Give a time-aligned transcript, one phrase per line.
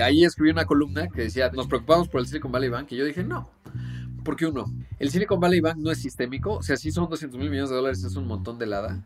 [0.00, 3.04] Ahí escribí una columna que decía, nos preocupamos por el Silicon Valley Bank, y yo
[3.04, 3.50] dije, no,
[4.24, 4.72] ¿por qué uno?
[4.98, 7.76] El Silicon Valley Bank no es sistémico, o sea, sí son 200 mil millones de
[7.76, 9.02] dólares, es un montón de lada,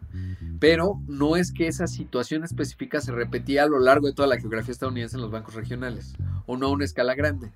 [0.60, 4.38] pero no es que esa situación específica se repetía a lo largo de toda la
[4.38, 6.14] geografía estadounidense en los bancos regionales,
[6.46, 7.50] o no a una escala grande.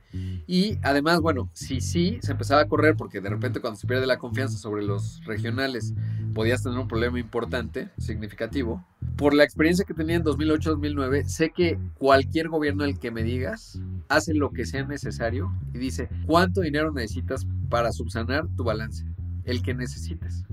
[0.46, 4.06] Y además, bueno, si sí se empezaba a correr, porque de repente cuando se pierde
[4.06, 5.92] la confianza sobre los regionales,
[6.32, 8.82] podías tener un problema importante, significativo.
[9.16, 13.78] Por la experiencia que tenía en 2008-2009, sé que cualquier gobierno al que me digas
[14.08, 19.04] hace lo que sea necesario y dice cuánto dinero necesitas para subsanar tu balance,
[19.44, 20.44] el que necesites.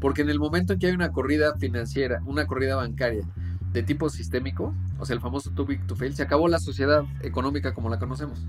[0.00, 3.24] Porque en el momento en que hay una corrida financiera, una corrida bancaria
[3.72, 7.04] de tipo sistémico, o sea, el famoso too big to fail, se acabó la sociedad
[7.22, 8.46] económica como la conocemos.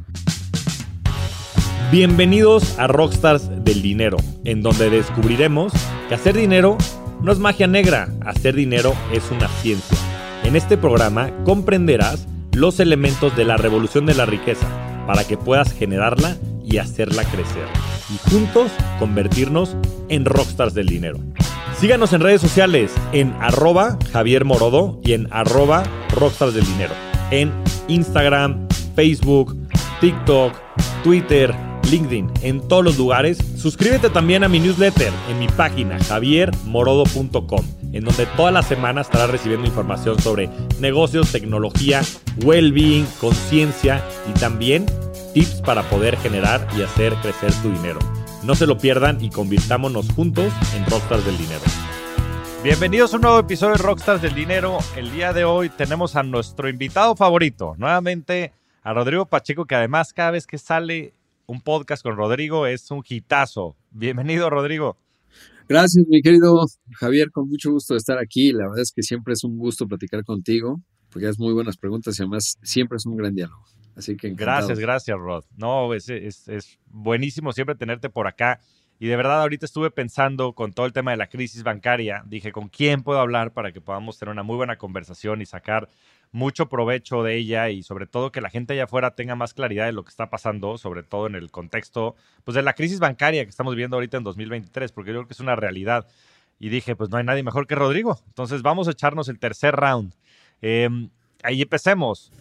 [1.92, 5.74] Bienvenidos a Rockstars del Dinero, en donde descubriremos
[6.08, 6.78] que hacer dinero
[7.22, 9.98] no es magia negra, hacer dinero es una ciencia.
[10.44, 14.68] En este programa comprenderás los elementos de la revolución de la riqueza
[15.08, 17.68] para que puedas generarla y hacerla crecer.
[18.14, 19.76] Y juntos convertirnos
[20.08, 21.20] en rockstars del dinero.
[21.80, 26.94] Síganos en redes sociales en arroba Javier Morodo y en arroba rockstars del dinero.
[27.32, 27.54] En
[27.88, 29.56] Instagram, Facebook,
[30.02, 30.54] TikTok,
[31.06, 31.56] Twitter,
[31.90, 33.38] LinkedIn, en todos los lugares.
[33.56, 39.30] Suscríbete también a mi newsletter en mi página javiermorodo.com, en donde toda la semana estarás
[39.30, 40.50] recibiendo información sobre
[40.82, 42.02] negocios, tecnología,
[42.44, 44.86] well-being, conciencia y también
[45.34, 48.00] tips para poder generar y hacer crecer tu dinero.
[48.42, 51.62] No se lo pierdan y convirtámonos juntos en Rockstars del Dinero.
[52.64, 54.78] Bienvenidos a un nuevo episodio de Rockstars del Dinero.
[54.96, 60.14] El día de hoy tenemos a nuestro invitado favorito, nuevamente a Rodrigo Pacheco, que además
[60.14, 61.14] cada vez que sale
[61.48, 63.76] un podcast con Rodrigo es un hitazo.
[63.92, 64.96] Bienvenido, Rodrigo.
[65.68, 68.54] Gracias, mi querido Javier, con mucho gusto de estar aquí.
[68.54, 70.80] La verdad es que siempre es un gusto platicar contigo,
[71.10, 73.66] porque has muy buenas preguntas y además siempre es un gran diálogo.
[74.00, 75.44] Así que Gracias, gracias, Rod.
[75.58, 78.62] No, es, es, buenísimo siempre tenerte por acá.
[78.98, 82.52] Y de verdad, ahorita estuve pensando con todo el tema de la crisis bancaria, dije,
[82.52, 85.90] ¿con quién puedo hablar para que podamos tener una muy buena conversación y sacar
[86.32, 89.86] mucho provecho de ella y sobre todo que la gente allá afuera tenga más claridad
[89.86, 93.44] de lo que está pasando, sobre todo en el contexto pues, de la crisis bancaria
[93.44, 96.08] que estamos viendo ahorita en 2023, porque yo creo que es una realidad.
[96.58, 98.20] Y dije, pues no hay nadie mejor que Rodrigo.
[98.28, 100.14] Entonces vamos a echarnos el tercer round.
[100.62, 101.10] Em,
[101.44, 102.32] ahí empecemos.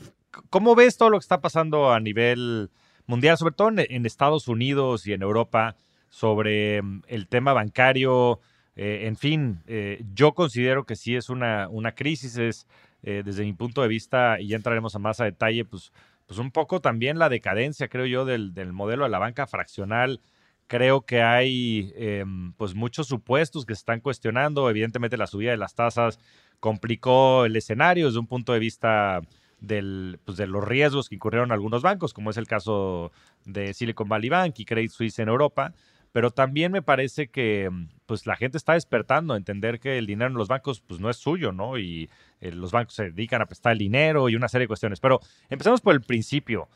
[0.50, 2.71] ¿Cómo ves todo lo que está pasando a nivel
[3.06, 5.77] mundial, sobre todo en, Estados Unidos y en Europa,
[6.11, 8.41] sobre mm, el tema bancario?
[8.77, 12.66] Eh, en fin, eh, yo considero que sí es una, una crisis, es
[13.03, 15.93] eh, desde mi punto de vista, y ya entraremos a más a detalle, pues,
[16.27, 20.21] pues un poco también la decadencia, creo yo, del, del modelo de la banca fraccional.
[20.66, 21.95] Creo que hay
[22.59, 24.69] pues muchos supuestos que se están cuestionando.
[24.69, 26.21] Evidentemente la subida de las tasas
[26.60, 29.22] complicó el escenario desde un punto de vista
[29.60, 33.12] del, pues, de los riesgos que incurrieron algunos bancos, como es el caso
[33.44, 35.74] de Silicon Valley Bank y Credit Suisse en Europa,
[36.12, 37.70] pero también me parece que
[38.06, 41.10] pues la gente está despertando a entender que el dinero en los bancos pues no
[41.10, 41.78] es suyo, ¿no?
[41.78, 42.08] Y
[42.41, 45.00] eh, los bancos se dedican a prestar el dinero y una serie de cuestiones.
[45.00, 45.20] Pero
[45.50, 46.68] empezamos por el principio.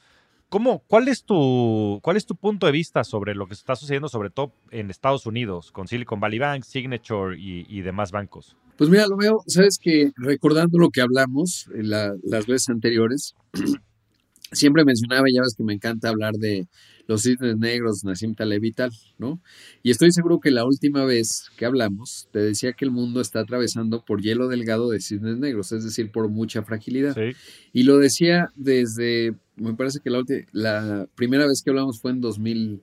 [0.53, 4.11] ¿Cómo, cuál, es tu, ¿Cuál es tu punto de vista sobre lo que está sucediendo,
[4.11, 8.55] sobre todo en Estados Unidos, con Silicon Valley Bank, Signature y demás bancos?
[8.77, 13.35] Pues mira, lo veo, sabes que recordando lo que hablamos en las veces anteriores,
[14.53, 16.69] siempre mencionaba, ya ves que me encanta hablar de
[17.07, 19.41] los cisnes negros, Nassim Taleb y tal, ¿no?
[19.83, 23.41] Y estoy seguro que la última vez que hablamos, te decía que el mundo está
[23.41, 27.17] atravesando por hielo delgado de cisnes negros, es decir, por mucha fragilidad.
[27.73, 32.21] Y lo decía desde, me parece que la, la primera vez que hablamos fue en
[32.21, 32.83] 2000,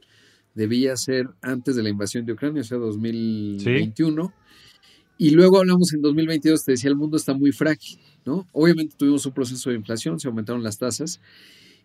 [0.56, 4.34] debía ser antes de la invasión de Ucrania, o sea, 2021.
[5.18, 8.00] Y luego hablamos en 2022, te decía, el mundo está muy frágil,
[8.52, 11.20] Obviamente tuvimos un proceso de inflación, se aumentaron las tasas.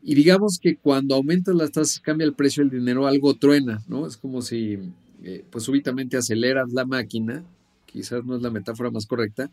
[0.02, 4.06] Y digamos que cuando aumentan las tasas, cambia el precio del dinero, algo truena, ¿no?
[4.06, 4.78] Es como si,
[5.22, 7.42] eh, pues súbitamente aceleras la máquina,
[7.86, 9.50] quizás no es la metáfora más correcta,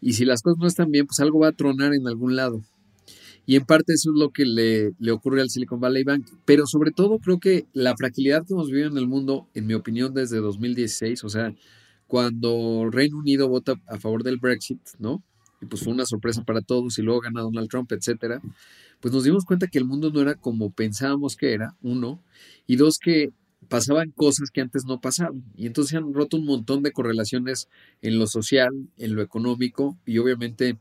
[0.00, 2.62] y si las cosas no están bien, pues algo va a tronar en algún lado.
[3.44, 6.26] Y en parte eso es lo que le, le, ocurre al Silicon Valley Bank.
[6.44, 9.74] Pero sobre todo creo que la fragilidad que hemos vivido en el mundo, en mi
[9.74, 11.54] opinión, desde 2016, o sea,
[12.06, 15.22] cuando Reino Unido vota a favor del Brexit, ¿no?
[15.62, 18.42] Y pues fue una sorpresa para todos y luego gana Donald Trump, etcétera.
[19.00, 22.20] Pues nos dimos cuenta que el mundo no era como pensábamos que era, uno,
[22.66, 23.30] y dos, que
[23.68, 25.44] pasaban cosas que antes no pasaban.
[25.56, 27.68] Y entonces se han roto un montón de correlaciones
[28.02, 30.78] en lo social, en lo económico y obviamente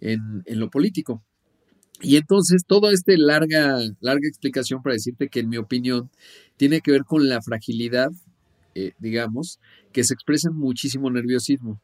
[0.00, 1.22] en, en lo político.
[2.02, 6.10] Y entonces toda esta larga, larga explicación para decirte que en mi opinión
[6.56, 8.10] tiene que ver con la fragilidad
[8.74, 9.58] eh, digamos,
[9.92, 11.80] que se expresan muchísimo nerviosismo.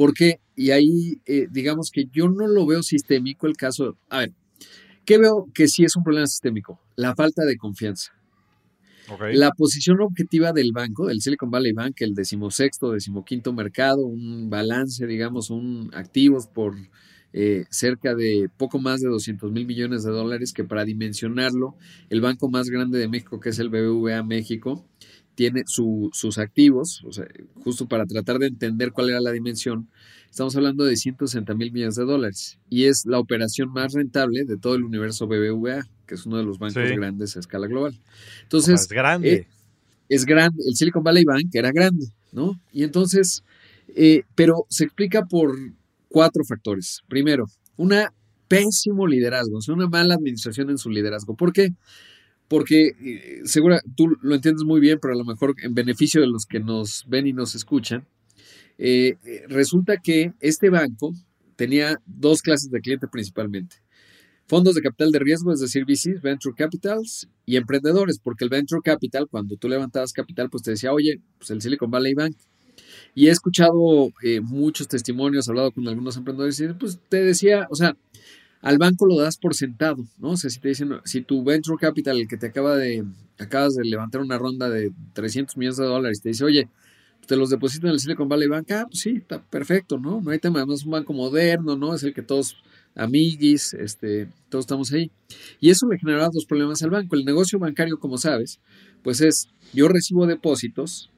[0.00, 4.32] Porque, y ahí, eh, digamos que yo no lo veo sistémico el caso, a ver,
[5.10, 6.80] ¿Qué veo que sí es un problema sistémico?
[6.94, 8.12] La falta de confianza.
[9.32, 15.04] La posición objetiva del banco, del Silicon Valley Bank, el decimosexto, decimoquinto mercado, un balance,
[15.08, 16.76] digamos, un activos por
[17.32, 21.74] eh, cerca de poco más de 200 mil millones de dólares, que para dimensionarlo,
[22.08, 24.86] el banco más grande de México, que es el BBVA México,
[25.40, 27.24] tiene sus activos, o sea,
[27.64, 29.88] justo para tratar de entender cuál era la dimensión,
[30.30, 34.58] estamos hablando de 160 mil millones de dólares y es la operación más rentable de
[34.58, 37.98] todo el universo BBVA, que es uno de los bancos grandes a escala global.
[38.42, 39.32] Entonces, es grande.
[39.32, 39.46] Eh,
[40.10, 42.60] es grande, el Silicon Valley Bank era grande, ¿no?
[42.70, 43.42] Y entonces,
[43.96, 45.56] eh, pero se explica por
[46.10, 47.00] cuatro factores.
[47.08, 47.46] Primero,
[47.78, 48.12] una
[48.46, 51.34] pésimo liderazgo, o sea, una mala administración en su liderazgo.
[51.34, 51.72] ¿Por qué?
[52.50, 56.26] Porque eh, segura, tú lo entiendes muy bien, pero a lo mejor en beneficio de
[56.26, 58.08] los que nos ven y nos escuchan,
[58.76, 61.14] eh, eh, resulta que este banco
[61.54, 63.76] tenía dos clases de cliente principalmente.
[64.48, 68.82] Fondos de capital de riesgo, es decir, VCs, Venture Capitals y emprendedores, porque el Venture
[68.82, 72.36] Capital, cuando tú levantabas capital, pues te decía, oye, pues el Silicon Valley Bank.
[73.14, 74.10] Y he escuchado
[74.42, 77.96] muchos testimonios, hablado con algunos emprendedores y pues te decía, o sea,
[78.60, 80.30] al banco lo das por sentado, ¿no?
[80.30, 83.04] O sea, si te dicen, si tu venture capital, el que te acaba de,
[83.38, 86.68] acabas de levantar una ronda de 300 millones de dólares, te dice, oye,
[87.26, 90.20] te los deposito en el Silicon Valley Bank, ah, pues sí, está perfecto, ¿no?
[90.20, 91.94] No hay tema, además es un banco moderno, ¿no?
[91.94, 92.56] Es el que todos,
[92.94, 95.10] amiguis, este, todos estamos ahí.
[95.60, 97.16] Y eso le generaba dos problemas al banco.
[97.16, 98.58] El negocio bancario, como sabes,
[99.02, 101.10] pues es, yo recibo depósitos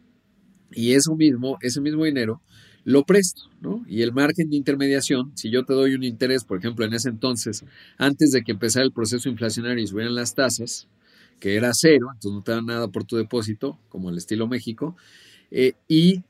[0.70, 2.40] y eso mismo, ese mismo dinero,
[2.84, 3.84] lo presto, ¿no?
[3.86, 7.08] Y el margen de intermediación, si yo te doy un interés, por ejemplo, en ese
[7.08, 7.64] entonces,
[7.98, 10.88] antes de que empezara el proceso inflacionario y subieran las tasas,
[11.38, 14.96] que era cero, entonces no te dan nada por tu depósito, como el estilo México,
[15.50, 16.22] eh, y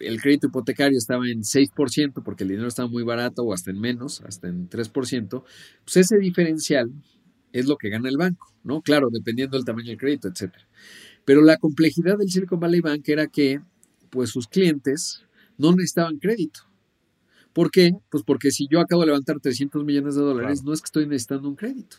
[0.00, 3.80] el crédito hipotecario estaba en 6% porque el dinero estaba muy barato o hasta en
[3.80, 5.44] menos, hasta en 3%,
[5.84, 6.90] pues ese diferencial
[7.52, 8.82] es lo que gana el banco, ¿no?
[8.82, 10.66] Claro, dependiendo del tamaño del crédito, etcétera.
[11.24, 13.60] Pero la complejidad del Silicon Valley Bank era que,
[14.10, 15.24] pues sus clientes
[15.58, 16.60] no necesitaban crédito.
[17.52, 17.92] ¿Por qué?
[18.10, 21.06] Pues porque si yo acabo de levantar 300 millones de dólares, no es que estoy
[21.06, 21.96] necesitando un crédito.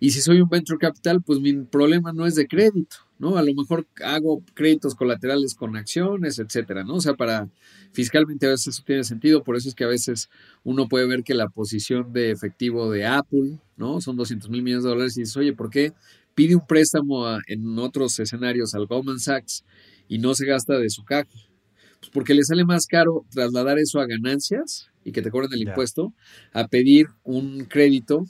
[0.00, 3.36] Y si soy un venture capital, pues mi problema no es de crédito, ¿no?
[3.36, 6.96] A lo mejor hago créditos colaterales con acciones, etcétera, ¿no?
[6.96, 7.48] O sea, para
[7.92, 10.28] fiscalmente a veces eso tiene sentido, por eso es que a veces
[10.64, 14.00] uno puede ver que la posición de efectivo de Apple, ¿no?
[14.00, 15.92] Son 200 mil millones de dólares y dices, oye, ¿por qué
[16.34, 19.64] pide un préstamo en otros escenarios al Goldman Sachs
[20.08, 21.28] y no se gasta de su caja?
[22.00, 25.62] Pues, porque le sale más caro trasladar eso a ganancias y que te cobren el
[25.62, 26.12] impuesto
[26.52, 28.26] a pedir un crédito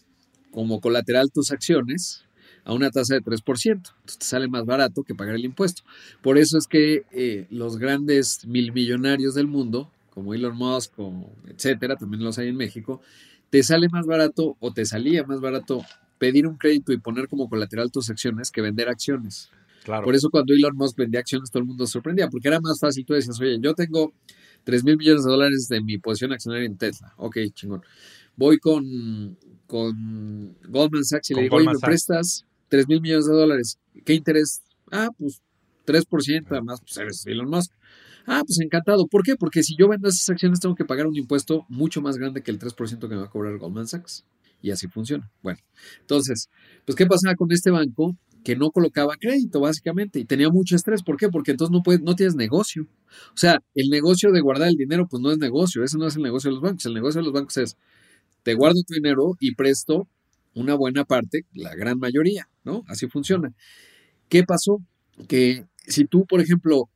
[0.51, 2.25] como colateral tus acciones
[2.65, 3.67] a una tasa de 3%.
[3.67, 5.83] Entonces te sale más barato que pagar el impuesto.
[6.23, 10.93] Por eso es que eh, los grandes mil millonarios del mundo, como Elon Musk,
[11.47, 13.01] etcétera, también los hay en México,
[13.51, 15.85] te sale más barato o te salía más barato
[16.19, 19.51] pedir un crédito y poner como colateral tus acciones que vender acciones.
[19.87, 22.79] Por eso cuando Elon Musk vendía acciones todo el mundo se sorprendía, porque era más
[22.81, 23.05] fácil.
[23.05, 24.13] Tú decías, oye, yo tengo
[24.65, 27.15] 3 mil millones de dólares de mi posición accionaria en Tesla.
[27.17, 27.83] Ok, chingón.
[28.37, 33.33] Voy con, con Goldman Sachs y le digo, oye, me prestas 3 mil millones de
[33.33, 33.79] dólares.
[34.05, 34.63] ¿Qué interés?
[34.91, 35.41] Ah, pues
[35.87, 37.73] 3%, además, pues eres Elon Musk.
[38.27, 39.07] Ah, pues encantado.
[39.07, 39.37] ¿Por qué?
[39.37, 42.51] Porque si yo vendo esas acciones tengo que pagar un impuesto mucho más grande que
[42.51, 44.25] el 3% que me va a cobrar Goldman Sachs.
[44.61, 45.31] Y así funciona.
[45.43, 45.61] Bueno,
[46.01, 46.49] entonces,
[46.85, 48.17] pues, ¿qué pasaba con este banco?
[48.47, 51.03] Que no colocaba crédito, básicamente, y tenía mucho estrés.
[51.03, 51.29] ¿Por qué?
[51.29, 52.87] Porque entonces no, puedes, no tienes negocio.
[53.35, 56.15] O sea, el negocio de guardar el dinero, pues no es negocio, ese no es
[56.15, 56.87] el negocio de los bancos.
[56.87, 57.77] El negocio de los bancos es,
[58.45, 60.07] te guardo tu dinero y presto
[60.55, 62.85] una buena parte, la gran mayoría, ¿no?
[62.87, 63.53] Así funciona.
[64.29, 64.81] ¿Qué pasó?
[65.27, 66.89] Que si tú, por ejemplo,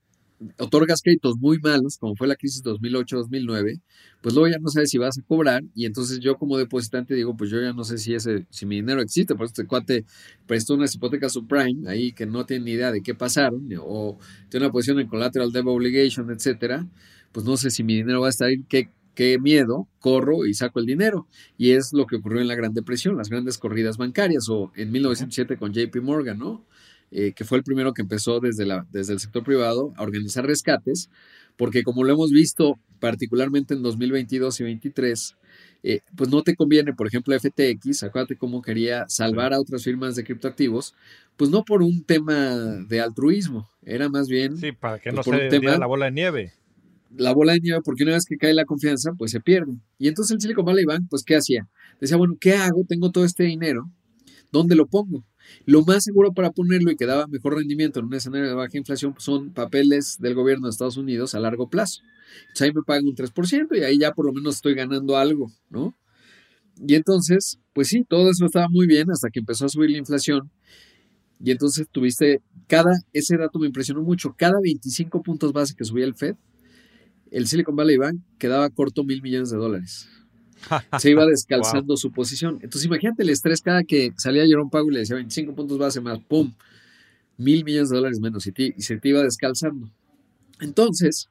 [0.58, 3.80] otorgas créditos muy malos, como fue la crisis 2008-2009,
[4.22, 7.36] pues luego ya no sabes si vas a cobrar y entonces yo como depositante digo,
[7.36, 10.04] pues yo ya no sé si ese si mi dinero existe, por eso este cuate
[10.46, 14.18] prestó unas hipotecas subprime ahí que no tiene ni idea de qué pasaron o
[14.48, 16.86] tiene una posición en collateral debt obligation, etcétera,
[17.32, 20.54] pues no sé si mi dinero va a estar ahí, qué qué miedo, corro y
[20.54, 21.26] saco el dinero.
[21.58, 24.90] Y es lo que ocurrió en la Gran Depresión, las grandes corridas bancarias o en
[24.92, 26.64] 1907 con JP Morgan, ¿no?
[27.12, 30.46] Eh, que fue el primero que empezó desde, la, desde el sector privado a organizar
[30.46, 31.10] rescates,
[31.56, 35.36] porque como lo hemos visto particularmente en 2022 y 2023,
[35.82, 40.14] eh, pues no te conviene, por ejemplo, FTX, acuérdate cómo quería salvar a otras firmas
[40.14, 40.94] de criptoactivos,
[41.36, 42.54] pues no por un tema
[42.86, 44.56] de altruismo, era más bien...
[44.56, 46.52] Sí, para que pues, no se tema, la bola de nieve.
[47.16, 49.72] La bola de nieve, porque una vez que cae la confianza, pues se pierde.
[49.98, 51.66] Y entonces el Silicon Valley Bank, pues ¿qué hacía?
[52.00, 52.84] Decía, bueno, ¿qué hago?
[52.86, 53.90] Tengo todo este dinero,
[54.52, 55.24] ¿dónde lo pongo?
[55.66, 58.76] Lo más seguro para ponerlo y que daba mejor rendimiento en un escenario de baja
[58.78, 62.02] inflación son papeles del gobierno de Estados Unidos a largo plazo.
[62.42, 65.50] Entonces ahí me pagan un 3% y ahí ya por lo menos estoy ganando algo,
[65.68, 65.94] ¿no?
[66.76, 69.98] Y entonces, pues sí, todo eso estaba muy bien hasta que empezó a subir la
[69.98, 70.50] inflación.
[71.42, 76.04] Y entonces tuviste, cada, ese dato me impresionó mucho, cada 25 puntos base que subía
[76.04, 76.36] el Fed,
[77.30, 80.08] el Silicon Valley Bank quedaba corto mil millones de dólares.
[80.98, 82.58] Se iba descalzando su posición.
[82.62, 86.00] Entonces imagínate el estrés cada que salía Jerome Powell y le decía 25 puntos base
[86.00, 86.52] más, ¡pum!
[87.36, 89.90] Mil millones de dólares menos y, y se te iba descalzando.
[90.60, 91.28] Entonces,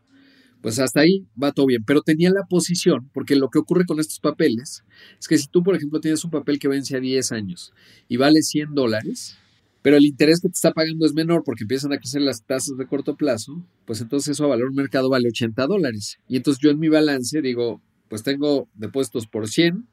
[0.61, 3.99] pues hasta ahí va todo bien, pero tenía la posición, porque lo que ocurre con
[3.99, 4.83] estos papeles
[5.19, 7.73] es que si tú, por ejemplo, tienes un papel que vence a 10 años
[8.07, 9.37] y vale 100 dólares,
[9.81, 12.77] pero el interés que te está pagando es menor porque empiezan a crecer las tasas
[12.77, 16.19] de corto plazo, pues entonces eso a valor mercado vale 80 dólares.
[16.27, 19.87] Y entonces yo en mi balance digo, pues tengo depósitos por 100,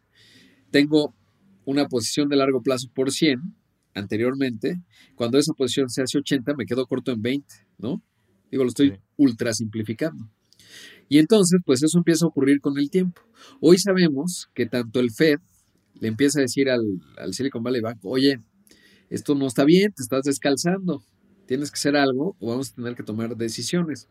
[0.71, 1.15] tengo
[1.65, 3.41] una posición de largo plazo por 100
[3.95, 4.83] anteriormente,
[5.15, 7.47] cuando esa posición se hace 80 me quedo corto en 20,
[7.79, 8.03] ¿no?
[8.51, 10.31] Digo, lo estoy ultra simplificando.
[11.09, 13.23] Y entonces, pues eso empieza a ocurrir con el tiempo.
[13.61, 15.39] Hoy sabemos que tanto el Fed
[16.01, 16.83] le empieza a decir al,
[17.17, 18.41] al Silicon Valley Bank, oye,
[19.09, 21.03] esto no está bien, te estás descalzando,
[21.47, 24.09] tienes que hacer algo o vamos a tener que tomar decisiones.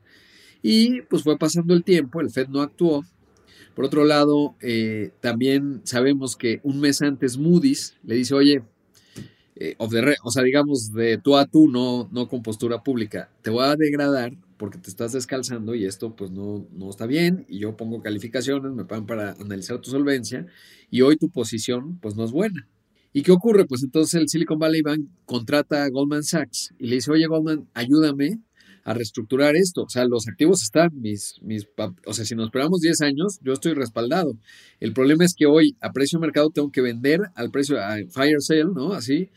[0.62, 3.04] Y pues fue pasando el tiempo, el Fed no actuó.
[3.76, 8.64] Por otro lado, eh, también sabemos que un mes antes Moody's le dice, oye,
[9.58, 13.66] eh, o sea, digamos de tú a tú, no, no con postura pública, te voy
[13.66, 17.76] a degradar porque te estás descalzando y esto pues no, no está bien y yo
[17.76, 20.46] pongo calificaciones, me pagan para analizar tu solvencia
[20.90, 22.68] y hoy tu posición pues no es buena.
[23.12, 23.66] ¿Y qué ocurre?
[23.66, 27.68] Pues entonces el Silicon Valley Bank contrata a Goldman Sachs y le dice, oye Goldman,
[27.74, 28.40] ayúdame
[28.86, 29.84] a reestructurar esto.
[29.84, 31.68] O sea, los activos están, mis, mis,
[32.06, 34.38] o sea, si nos esperamos 10 años, yo estoy respaldado.
[34.80, 37.98] El problema es que hoy a precio de mercado tengo que vender al precio, a
[38.10, 38.94] fire sale, ¿no?
[38.94, 39.30] Así,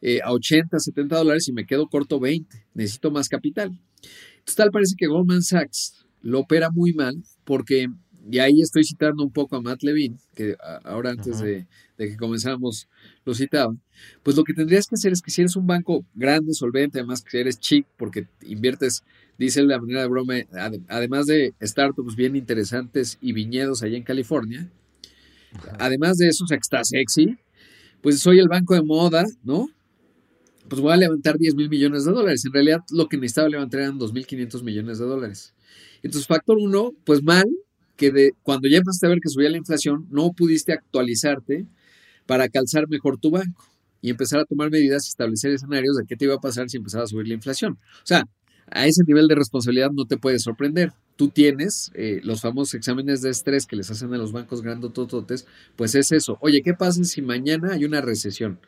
[0.00, 2.66] eh, a 80, 70 dólares y me quedo corto 20.
[2.72, 3.78] Necesito más capital.
[4.38, 7.88] Entonces, tal parece que Goldman Sachs lo opera muy mal porque
[8.30, 11.66] y ahí estoy citando un poco a Matt Levine, que ahora antes de,
[11.96, 12.88] que comenzáramos
[13.24, 13.74] lo citaba,
[14.22, 17.22] pues lo que tendrías que hacer es que si eres un banco grande, solvente, además
[17.22, 19.04] que eres chic, porque inviertes,
[19.38, 20.34] dice la manera de broma,
[20.88, 24.70] además de startups bien interesantes y viñedos allá en California,
[25.78, 27.36] además de eso, o sea, que está sexy,
[28.00, 29.68] pues soy el banco de moda, ¿no?
[30.68, 32.44] Pues voy a levantar 10 mil millones de dólares.
[32.44, 35.54] En realidad lo que necesitaba levantar eran 2.500 millones de dólares.
[36.02, 37.44] Entonces, factor uno, pues mal,
[37.96, 41.66] que de, cuando ya empezaste a ver que subía la inflación, no pudiste actualizarte
[42.26, 43.64] para calzar mejor tu banco
[44.00, 46.76] y empezar a tomar medidas y establecer escenarios de qué te iba a pasar si
[46.76, 47.74] empezaba a subir la inflación.
[47.74, 48.24] O sea,
[48.70, 53.22] a ese nivel de responsabilidad no te puede sorprender tú tienes eh, los famosos exámenes
[53.22, 56.38] de estrés que les hacen a los bancos grandotototes, pues es eso.
[56.40, 58.60] Oye, ¿qué pasa si mañana hay una recesión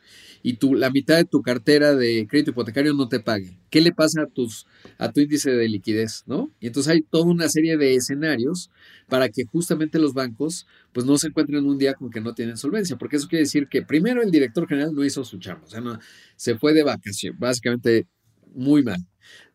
[0.43, 3.57] y tú, la mitad de tu cartera de crédito hipotecario no te pague?
[3.69, 4.65] ¿Qué le pasa a, tus,
[4.97, 6.23] a tu índice de liquidez?
[6.25, 6.51] ¿no?
[6.59, 8.69] Y entonces hay toda una serie de escenarios
[9.09, 12.57] para que justamente los bancos pues no se encuentren un día con que no tienen
[12.57, 15.69] solvencia, porque eso quiere decir que primero el director general no hizo su chamba, o
[15.69, 15.99] sea, no,
[16.35, 18.07] se fue de vacación, básicamente
[18.53, 19.05] muy mal.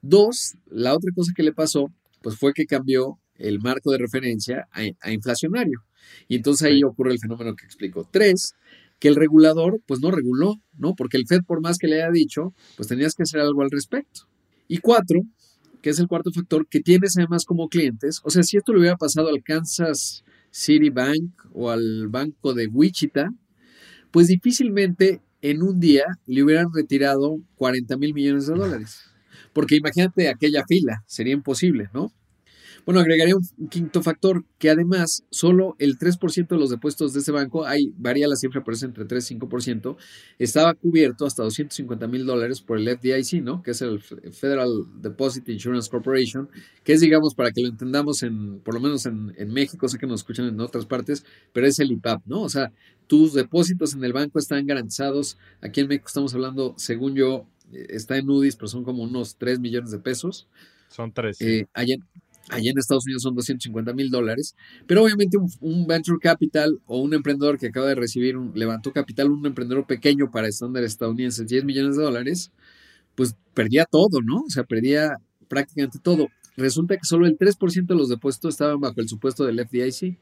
[0.01, 4.69] Dos, la otra cosa que le pasó pues fue que cambió el marco de referencia
[4.71, 5.81] a, inflacionario.
[6.29, 8.09] Y entonces ahí ocurre el fenómeno que explico.
[8.11, 8.55] Tres,
[8.99, 10.95] que el regulador pues no reguló, ¿no?
[10.95, 13.71] Porque el Fed, por más que le haya dicho, pues tenías que hacer algo al
[13.71, 14.29] respecto.
[14.69, 15.23] Y cuatro,
[15.83, 18.79] que es el cuarto factor, que tienes además como clientes, o sea, si esto le
[18.81, 23.31] hubiera pasado al Kansas City Bank o al banco de Wichita,
[24.13, 29.03] pues difícilmente en un día le hubieran retirado 40 mil millones de dólares.
[29.53, 32.13] Porque imagínate aquella fila, sería imposible, ¿no?
[32.85, 37.31] Bueno, agregaría un quinto factor, que además solo el 3% de los depósitos de ese
[37.31, 39.97] banco, hay, varía la cifra, pero es entre 3 y 5%,
[40.39, 43.63] estaba cubierto hasta 250 mil dólares por el FDIC, ¿no?
[43.63, 44.71] Que es el Federal
[45.01, 46.49] Deposit Insurance Corporation,
[46.83, 49.99] que es, digamos, para que lo entendamos en, por lo menos en, en México, sé
[49.99, 52.43] que nos escuchan en otras partes, pero es el IPAP, ¿no?
[52.43, 52.73] O sea,
[53.13, 55.37] tus depósitos en el banco están garantizados.
[55.61, 59.61] Aquí en México estamos hablando, según yo, está en UDIs, pero son como unos 3
[59.61, 60.49] millones de pesos.
[60.89, 61.39] Son 3.
[61.43, 61.97] Eh, allá,
[62.49, 64.57] en Estados Unidos son 250 mil dólares.
[64.87, 69.31] Pero obviamente un, venture capital o un emprendedor que acaba de recibir, un, levantó capital,
[69.31, 72.51] un emprendedor pequeño para estándares estadounidenses, 10 millones de dólares,
[73.15, 74.39] pues perdía todo, ¿no?
[74.47, 76.29] O sea, perdía prácticamente todo.
[76.57, 80.19] Resulta que solo el 3% de los depósitos estaban bajo el supuesto del FDIC.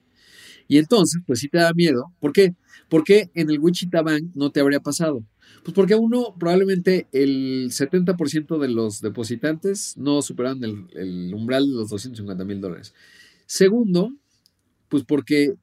[0.71, 2.13] Y entonces, pues sí te da miedo.
[2.21, 2.55] ¿Por qué?
[2.89, 5.27] Porque en el Wichita Bank no te habría pasado.
[5.65, 11.91] Pues porque uno, probablemente el 70% de los depositantes no superaban el, umbral de los
[11.91, 12.95] 250 mil dólares.
[13.47, 14.15] Segundo,
[14.89, 15.55] pues porque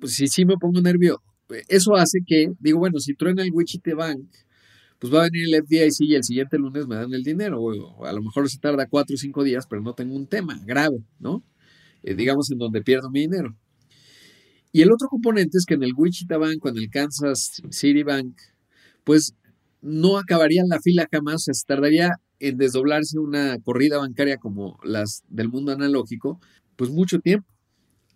[0.00, 1.22] pues si sí me pongo nervioso,
[1.68, 4.26] eso hace que, digo, bueno, si truena el Wichita Bank,
[4.98, 7.62] pues va a venir el FDIC y el siguiente lunes me dan el dinero.
[7.62, 10.60] O a lo mejor se tarda cuatro o cinco días, pero no tengo un tema
[10.66, 11.44] grave, ¿no?
[12.02, 13.56] Eh, digamos en donde pierdo mi dinero.
[14.72, 18.02] Y el otro componente es que en el Wichita Bank o en el Kansas City
[18.02, 18.38] Bank,
[19.04, 19.34] pues
[19.82, 25.48] no acabaría la fila jamás, se tardaría en desdoblarse una corrida bancaria como las del
[25.48, 26.40] mundo analógico,
[26.76, 27.46] pues mucho tiempo.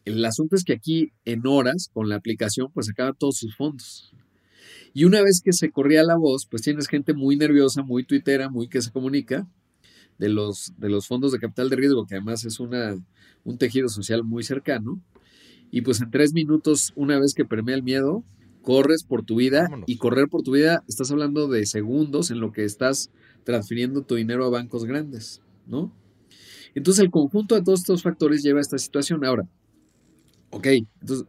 [0.05, 4.13] El asunto es que aquí en horas, con la aplicación, pues acaban todos sus fondos.
[4.95, 8.49] Y una vez que se corría la voz, pues tienes gente muy nerviosa, muy tuitera,
[8.49, 9.47] muy que se comunica
[10.19, 12.95] de los, de los fondos de capital de riesgo, que además es una,
[13.45, 15.03] un tejido social muy cercano.
[15.77, 18.25] Y pues en tres minutos, una vez que permea el miedo,
[18.63, 22.51] corres por tu vida y correr por tu vida, estás hablando de segundos en lo
[22.51, 23.11] que estás
[23.45, 25.93] transfiriendo tu dinero a bancos grandes, ¿no?
[26.75, 29.23] Entonces el conjunto de todos estos factores lleva a esta situación.
[29.23, 29.47] Ahora,
[30.49, 30.67] ok,
[31.03, 31.27] entonces,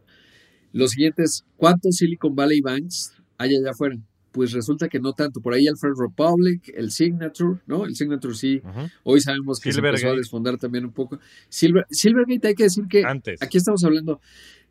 [0.72, 3.98] los siguientes, ¿cuántos Silicon Valley Banks hay allá afuera?
[4.38, 5.40] Pues resulta que no tanto.
[5.40, 7.84] Por ahí el First Republic, el Signature, ¿no?
[7.84, 8.62] El Signature sí.
[9.02, 11.18] Hoy sabemos que se empezó a desfondar también un poco.
[11.48, 13.42] Silver, Silvergate, hay que decir que Antes.
[13.42, 14.20] aquí estamos hablando,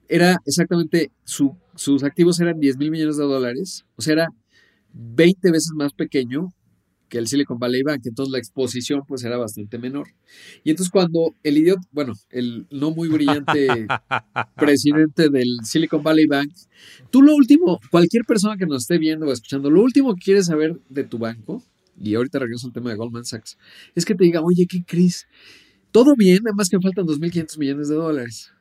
[0.07, 4.27] era exactamente, sus activos eran 10 mil millones de dólares, o sea, era
[4.93, 6.53] 20 veces más pequeño
[7.09, 10.07] que el Silicon Valley Bank, entonces la exposición pues era bastante menor.
[10.63, 13.67] Y entonces cuando el idiota, bueno, el no muy brillante
[14.57, 16.51] presidente del Silicon Valley Bank,
[17.11, 20.47] tú lo último, cualquier persona que nos esté viendo o escuchando, lo último que quieres
[20.47, 21.63] saber de tu banco,
[21.99, 23.57] y ahorita regreso al tema de Goldman Sachs,
[23.95, 25.27] es que te diga, oye, ¿qué crees?
[25.91, 28.51] Todo bien, nada más que faltan 2.500 millones de dólares.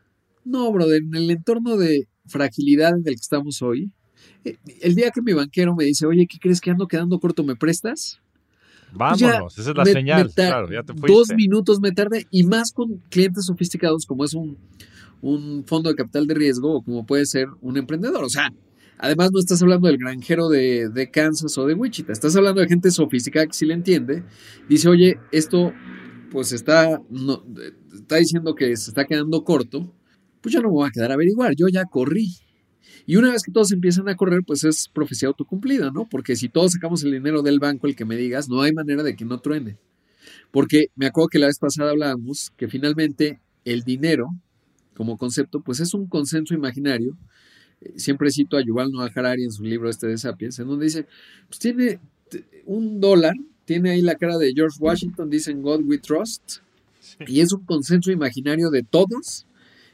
[0.44, 3.90] No, brother, en el entorno de fragilidad en el que estamos hoy,
[4.44, 7.44] eh, el día que mi banquero me dice, oye, ¿qué crees que ando quedando corto?
[7.44, 8.20] ¿Me prestas?
[8.96, 10.30] Pues Vámonos, esa es la señal.
[10.34, 11.12] claro, ya te fuiste.
[11.12, 14.56] Dos minutos me tardé y más con clientes sofisticados como es un,
[15.66, 18.24] fondo de capital de riesgo o como puede ser un emprendedor.
[18.24, 18.50] O sea,
[18.98, 22.68] además no estás hablando del granjero de, de Kansas o de Wichita, estás hablando de
[22.68, 24.24] gente sofisticada que sí le entiende.
[24.68, 25.72] Dice, oye, esto
[26.30, 27.44] pues está, no,
[27.94, 29.92] está diciendo que se está quedando corto,
[30.40, 32.36] pues yo no me voy a quedar a averiguar, yo ya corrí.
[33.06, 36.08] Y una vez que todos empiezan a correr, pues es profecía autocumplida, ¿no?
[36.08, 39.04] Porque si todos sacamos el dinero del banco, el que me digas, no hay manera
[39.04, 39.76] de que no truene.
[40.50, 44.28] Porque me acuerdo que la vez pasada hablábamos que finalmente el dinero,
[44.96, 47.16] como concepto, pues es un consenso imaginario.
[47.80, 50.86] Eh, siempre cito a Yuval Noah Harari en su libro este de Sapiens, en donde
[50.86, 51.06] dice,
[51.48, 52.00] pues tiene
[52.64, 56.58] un dólar, tiene ahí la cara de George Washington, dicen God we trust,
[57.26, 59.46] y es un consenso imaginario de todos,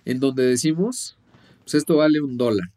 [0.05, 1.17] en donde decimos,
[1.65, 2.69] pues esto vale un dólar.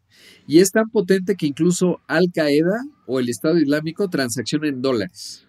[0.46, 5.46] Y es tan potente que incluso Al Qaeda o el Estado Islámico transaccionan en dólares.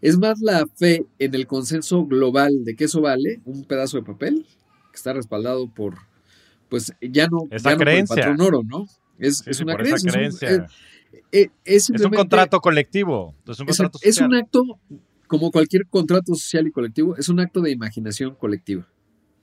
[0.00, 4.02] Es más la fe en el consenso global de que eso vale un pedazo de
[4.02, 4.46] papel
[4.90, 5.94] que está respaldado por,
[6.68, 8.16] pues ya no, esa creencia.
[8.16, 8.86] patrón oro, ¿no?
[9.18, 10.66] Es, una creencia.
[11.64, 13.34] Es, un, contrato colectivo.
[13.46, 14.62] Es un, contrato es un acto,
[15.26, 18.86] como cualquier contrato social y colectivo, es un acto de imaginación colectiva.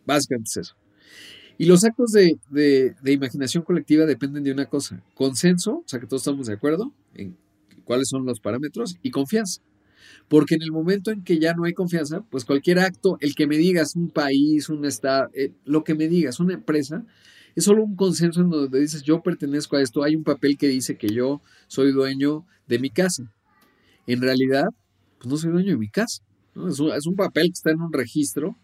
[0.05, 0.75] Básicamente es eso.
[1.61, 6.23] Y los actos de, imaginación colectiva dependen de una cosa, consenso, o sea que todos
[6.23, 7.37] estamos de acuerdo en
[7.83, 9.61] cuáles son los parámetros, y confianza.
[10.27, 13.45] Porque en el momento en que ya no hay confianza, pues cualquier acto, el que
[13.45, 17.05] me digas un país, un estado, eh, lo que me digas, una empresa,
[17.55, 20.67] es solo un consenso en donde dices yo pertenezco a esto, hay un papel que
[20.67, 23.31] dice que yo soy dueño de mi casa.
[24.07, 24.65] En realidad,
[25.19, 26.23] pues no soy dueño de mi casa.
[26.55, 28.57] Es, un, es, un, papel que está en un registro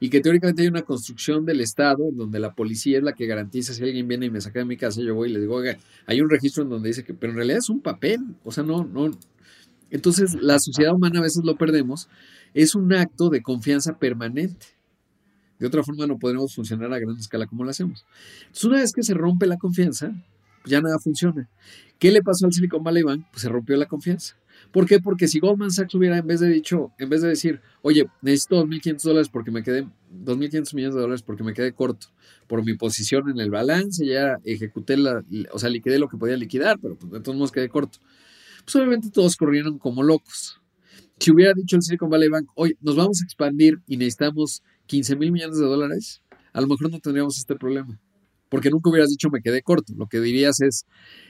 [0.00, 3.26] y que teóricamente hay una construcción del Estado en donde la policía es la que
[3.26, 5.54] garantiza si alguien viene y me saca de mi casa, yo voy y le digo,
[5.54, 8.52] oiga, hay un registro en donde dice que, pero en realidad es un papel, o
[8.52, 9.10] sea, no, no.
[9.90, 12.08] Entonces, la sociedad humana a veces lo perdemos,
[12.54, 14.66] es un acto de confianza permanente.
[15.58, 18.04] De otra forma no podremos funcionar a gran escala como lo hacemos.
[18.40, 20.12] Entonces, una vez que se rompe la confianza,
[20.64, 21.48] ya nada funciona.
[21.98, 23.26] ¿Qué le pasó al Silicon Valley Bank?
[23.30, 24.36] Pues se rompió la confianza.
[24.70, 25.00] ¿Por qué?
[25.00, 28.64] Porque si Goldman Sachs hubiera en vez de dicho, en vez de decir, oye, necesito
[28.64, 32.08] 2.500 dólares porque me quedé, 2.500 millones de dólares porque me quedé corto
[32.46, 36.36] por mi posición en el balance, ya ejecuté la, o sea, liquidé lo que podía
[36.36, 37.98] liquidar, pero pues de todos modos quedé corto.
[38.64, 40.60] Pues obviamente todos corrieron como locos.
[41.18, 45.16] Si hubiera dicho el Silicon Valley Bank, oye, nos vamos a expandir y necesitamos 15
[45.16, 46.22] mil millones de dólares,
[46.52, 47.98] a lo mejor no tendríamos este problema.
[48.48, 49.94] Porque nunca hubieras dicho me quedé corto.
[49.96, 50.84] Lo que dirías es,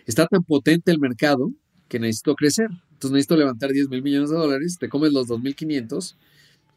[0.06, 1.52] está tan potente el mercado
[1.88, 2.68] que necesito crecer.
[3.02, 6.14] Entonces necesito levantar 10 mil millones de dólares, te comes los 2.500,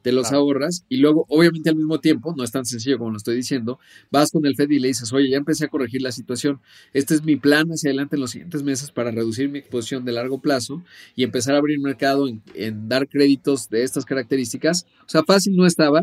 [0.02, 3.18] te los ahorras y luego, obviamente al mismo tiempo, no es tan sencillo como lo
[3.18, 3.78] estoy diciendo,
[4.10, 6.62] vas con el Fed y le dices, oye, ya empecé a corregir la situación,
[6.94, 10.14] este es mi plan hacia adelante en los siguientes meses para reducir mi exposición de
[10.14, 10.82] largo plazo
[11.16, 14.88] y empezar a abrir mercado en, dar créditos de estas características.
[15.02, 16.02] O sea, fácil no estaba,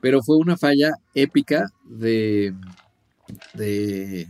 [0.00, 2.54] pero fue una falla épica de,
[3.54, 4.28] de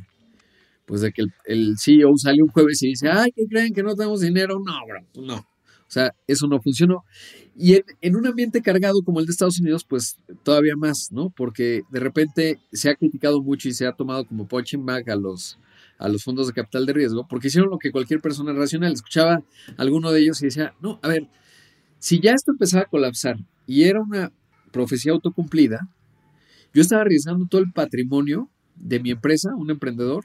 [0.86, 3.94] pues de que el, CEO sale un jueves y dice, ay, ¿qué creen que no
[3.94, 4.58] tenemos dinero?
[4.64, 5.36] No, bro, no.
[5.36, 7.04] O sea, eso no funcionó.
[7.54, 11.28] Y en, un ambiente cargado como el de Estados Unidos, pues todavía más, ¿no?
[11.36, 15.16] Porque de repente se ha criticado mucho y se ha tomado como punching bag a
[15.16, 15.58] los,
[15.98, 19.34] a los fondos de capital de riesgo, porque hicieron lo que cualquier persona racional escuchaba
[19.34, 19.44] a
[19.76, 21.28] alguno de ellos y decía, no, a ver,
[21.98, 24.32] si ya esto empezaba a colapsar y era una
[24.72, 25.88] profecía autocumplida,
[26.72, 30.24] yo estaba arriesgando todo el patrimonio de mi empresa, un emprendedor,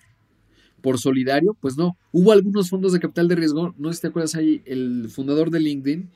[0.81, 1.97] por solidario, pues no.
[2.11, 5.49] Hubo algunos fondos de capital de riesgo, no sé si te acuerdas ahí, el fundador
[5.49, 6.09] de LinkedIn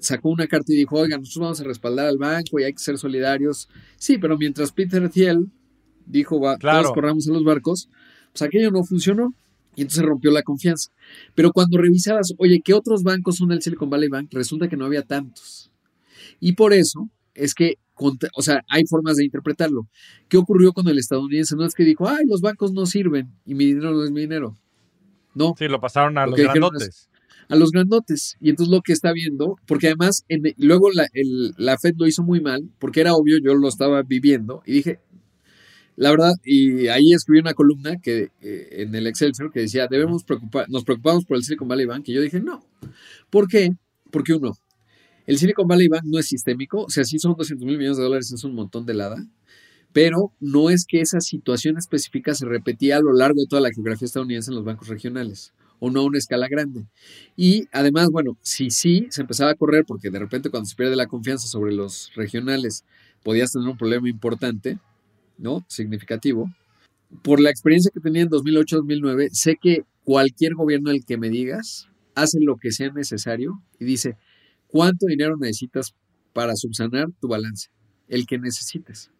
[0.00, 2.78] sacó una carta y dijo, oigan, nosotros vamos a respaldar al banco y hay que
[2.78, 3.68] ser solidarios.
[3.96, 5.50] Sí, pero mientras Peter Thiel
[6.06, 7.88] dijo, va, todos corramos en los barcos,
[8.32, 9.34] pues aquello no funcionó
[9.74, 10.90] y entonces rompió la confianza.
[11.34, 14.28] Pero cuando revisabas, oye, ¿qué otros bancos son el Silicon Valley Bank?
[14.32, 15.70] Resulta que no había tantos.
[16.40, 17.78] Y por eso es que,
[18.34, 19.88] o sea, hay formas de interpretarlo.
[20.28, 21.56] ¿Qué ocurrió con el estadounidense?
[21.56, 24.20] No es que dijo, ay, los bancos no sirven y mi dinero no es mi
[24.22, 24.56] dinero.
[25.34, 25.54] No.
[25.58, 27.08] Sí, lo pasaron a los grandotes.
[27.48, 28.36] A los grandotes.
[28.40, 30.24] Y entonces lo que está viendo, porque además,
[30.56, 31.08] luego la,
[31.56, 35.00] la Fed lo hizo muy mal, porque era obvio, yo lo estaba viviendo, y dije,
[35.96, 40.22] la verdad, y ahí escribí una columna que eh, en el Excelsior que decía, debemos
[40.22, 42.64] preocupar, nos preocupamos por el Silicon Valley Bank, y yo dije, no.
[43.30, 43.70] ¿Por qué?
[44.10, 44.56] Porque uno,
[45.28, 48.02] el Silicon Valley Bank no es sistémico, o sea, sí son 200 mil millones de
[48.02, 49.22] dólares, es un montón de lada,
[49.92, 53.68] pero no es que esa situación específica se repetía a lo largo de toda la
[53.70, 56.86] geografía estadounidense en los bancos regionales o no a una escala grande.
[57.36, 60.96] Y además, bueno, si sí se empezaba a correr, porque de repente cuando se pierde
[60.96, 62.86] la confianza sobre los regionales,
[63.22, 64.78] podías tener un problema importante,
[65.36, 65.62] ¿no?
[65.68, 66.50] Significativo.
[67.22, 71.86] Por la experiencia que tenía en 2008-2009, sé que cualquier gobierno el que me digas
[72.14, 74.16] hace lo que sea necesario y dice,
[74.68, 75.94] ¿cuánto dinero necesitas
[76.32, 77.70] para subsanar tu balance?
[78.06, 79.10] El que necesites.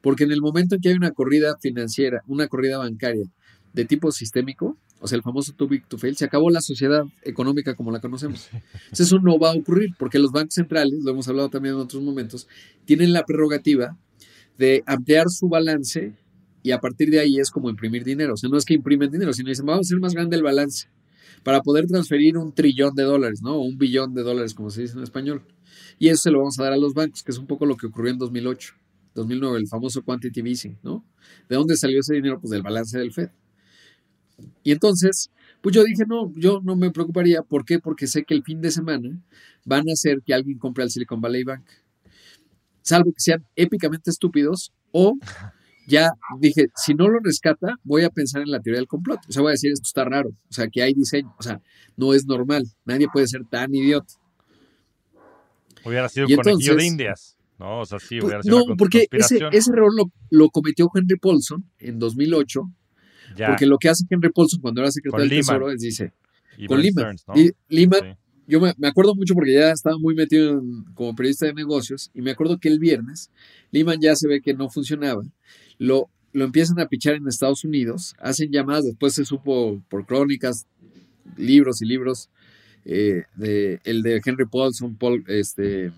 [0.00, 3.26] Porque en el momento en que hay una corrida financiera, una corrida bancaria
[3.72, 7.04] de tipo sistémico, o sea, el famoso too big to fail, se acabó la sociedad
[7.22, 8.48] económica como la conocemos.
[8.52, 11.80] Entonces eso no va a ocurrir porque los bancos centrales, lo hemos hablado también en
[11.80, 12.46] otros momentos,
[12.84, 13.96] tienen la prerrogativa
[14.58, 16.14] de ampliar su balance
[16.62, 18.34] y a partir de ahí es como imprimir dinero.
[18.34, 20.42] O sea, no es que imprimen dinero, sino dicen, vamos a hacer más grande el
[20.42, 20.88] balance
[21.42, 23.56] para poder transferir un trillón de dólares, ¿no?
[23.56, 25.42] O un billón de dólares, como se dice en español.
[25.98, 27.76] Y eso se lo vamos a dar a los bancos, que es un poco lo
[27.76, 28.74] que ocurrió en 2008,
[29.14, 31.04] 2009, el famoso quantitative easing, ¿no?
[31.48, 32.40] ¿De dónde salió ese dinero?
[32.40, 33.30] Pues del balance del Fed.
[34.62, 37.42] Y entonces, pues yo dije, no, yo no me preocuparía.
[37.42, 37.78] ¿Por qué?
[37.78, 39.20] Porque sé que el fin de semana
[39.64, 41.62] van a hacer que alguien compre al Silicon Valley Bank
[42.82, 45.16] salvo que sean épicamente estúpidos, o
[45.90, 49.20] ya dije, si no lo rescata, voy a pensar en la teoría del complot.
[49.28, 51.60] O sea, voy a decir, esto está raro, o sea, que hay diseño, o sea,
[51.96, 54.14] no es normal, nadie puede ser tan idiota.
[55.84, 57.36] Hubiera sido un conejillo de indias.
[57.58, 59.92] No, o sea, sí, hubiera sido No, porque ese, ese, error
[60.30, 62.60] lo, cometió Henry Paulson en 2008,
[63.46, 66.12] porque lo que hace Henry Paulson cuando era secretario del Tesoro es dice,
[66.66, 68.16] con Lehman, y Lehman
[68.50, 70.60] yo me, acuerdo mucho porque ya estaba muy metido
[70.94, 73.30] como periodista de negocios y me acuerdo que el viernes
[73.70, 75.22] Lehman ya se ve que no funcionaba.
[75.80, 80.66] Lo, lo empiezan a pichar en Estados Unidos, hacen llamadas, después se supo por crónicas,
[81.38, 82.28] libros y libros,
[82.84, 85.90] eh, de, el de Henry Paulson, Paul, este,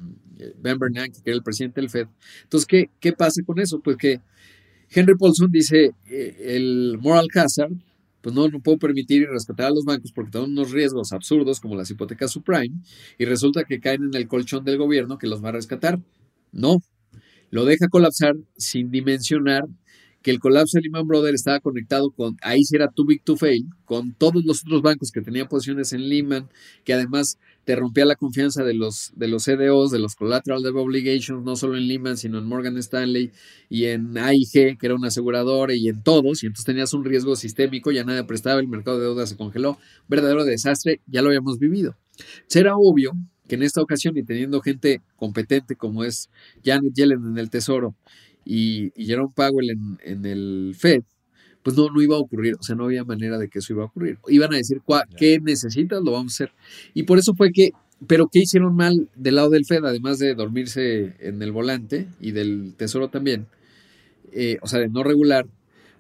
[0.60, 2.06] Ben Bernanke, que era el presidente del Fed.
[2.44, 3.80] Entonces, ¿qué, qué pasa con eso?
[3.80, 4.20] Pues que
[4.88, 7.72] Henry Paulson dice eh, el moral hazard
[8.20, 11.58] pues no, no puedo permitir y respetar a los bancos porque tienen unos riesgos absurdos
[11.60, 12.80] como las hipotecas subprime
[13.18, 15.98] y resulta que caen en el colchón del gobierno que los va a rescatar.
[16.52, 16.78] No,
[17.52, 19.64] lo deja colapsar sin dimensionar
[20.22, 23.36] que el colapso de Lehman Brothers estaba conectado con, ahí sí era too big to
[23.36, 26.48] fail, con todos los otros bancos que tenían posiciones en Lehman,
[26.84, 30.76] que además te rompía la confianza de los, de los CDOs, de los Collateral Debt
[30.76, 33.32] Obligations, no solo en Lehman, sino en Morgan Stanley
[33.68, 37.36] y en AIG, que era una aseguradora, y en todos, y entonces tenías un riesgo
[37.36, 39.76] sistémico, ya nadie prestaba, el mercado de deuda se congeló,
[40.08, 41.96] verdadero desastre, ya lo habíamos vivido.
[42.46, 43.12] Será obvio
[43.52, 46.30] que en esta ocasión, y teniendo gente competente como es
[46.64, 47.94] Janet Yellen en el Tesoro,
[48.46, 51.02] y, Jerome Powell en, el Fed,
[51.62, 53.82] pues no, no iba a ocurrir, o sea, no había manera de que eso iba
[53.82, 54.16] a ocurrir.
[54.28, 54.80] Iban a decir,
[55.18, 56.02] ¿qué necesitas?
[56.02, 56.54] Lo vamos a hacer.
[56.94, 57.72] Y por eso fue que,
[58.06, 62.30] pero ¿qué hicieron mal del lado del Fed, además de dormirse en el volante y
[62.30, 63.48] del Tesoro también?
[64.32, 65.44] Eh, o sea, de no regular,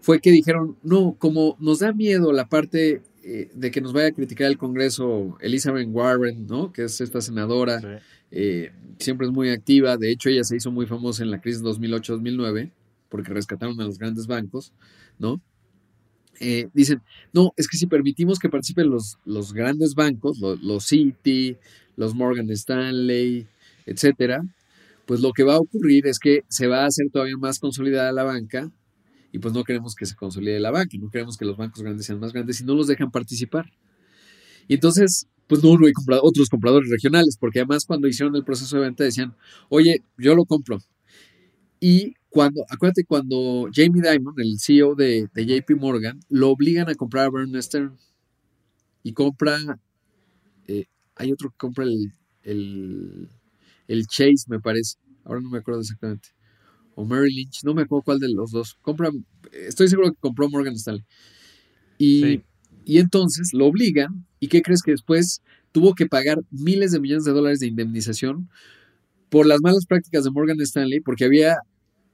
[0.00, 4.08] fue que dijeron, no, como nos da miedo la parte eh, de que nos vaya
[4.08, 6.72] a criticar el Congreso Elizabeth Warren, ¿no?
[6.72, 9.96] Que es esta senadora, eh, siempre es muy activa.
[9.96, 12.72] De hecho, ella se hizo muy famosa en la crisis 2008-2009
[13.08, 14.72] porque rescataron a los grandes bancos,
[15.18, 15.40] ¿no?
[16.40, 20.88] Eh, dicen, no, es que si permitimos que participen los, los grandes bancos, los, los
[20.88, 21.56] Citi,
[21.96, 23.46] los Morgan Stanley,
[23.86, 24.42] etcétera,
[25.06, 28.10] pues lo que va a ocurrir es que se va a hacer todavía más consolidada
[28.12, 28.70] la banca
[29.32, 32.04] y pues no queremos que se consolide la banca, no queremos que los bancos grandes
[32.04, 33.72] sean más grandes y no los dejan participar.
[34.68, 35.92] Y entonces, pues no, no hay
[36.22, 39.34] otros compradores regionales, porque además cuando hicieron el proceso de venta decían,
[39.70, 40.78] oye, yo lo compro.
[41.80, 47.26] Y cuando, acuérdate, cuando Jamie Dimon, el CEO de, JP Morgan, lo obligan a comprar
[47.26, 47.96] a Bernard Stern
[49.02, 49.58] y compra,
[50.68, 50.84] eh,
[51.16, 53.28] hay otro que compra el, el,
[53.88, 56.28] el Chase, me parece, ahora no me acuerdo exactamente
[56.94, 58.76] o Mary Lynch, no me acuerdo cuál de los dos.
[58.82, 59.10] Compra,
[59.52, 61.04] estoy seguro que compró Morgan Stanley.
[61.98, 62.42] Y,
[62.84, 64.26] y entonces lo obligan.
[64.40, 65.40] ¿Y qué crees que después
[65.72, 68.48] tuvo que pagar miles de millones de dólares de indemnización
[69.30, 71.00] por las malas prácticas de Morgan Stanley?
[71.00, 71.58] Porque había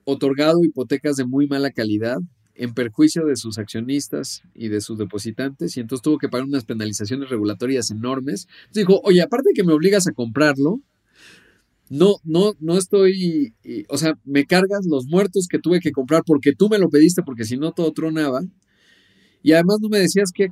[0.05, 2.19] otorgado hipotecas de muy mala calidad
[2.55, 6.65] en perjuicio de sus accionistas y de sus depositantes, y entonces tuvo que pagar unas
[6.65, 8.49] penalizaciones regulatorias enormes.
[8.63, 10.81] Entonces dijo, oye, aparte de que me obligas a comprarlo,
[11.91, 13.55] no, no, no estoy,
[13.89, 17.23] o sea, me cargas los muertos que tuve que comprar porque tú me lo pediste,
[17.23, 18.41] porque si no todo tronaba.
[19.43, 20.49] Y además no me decías que,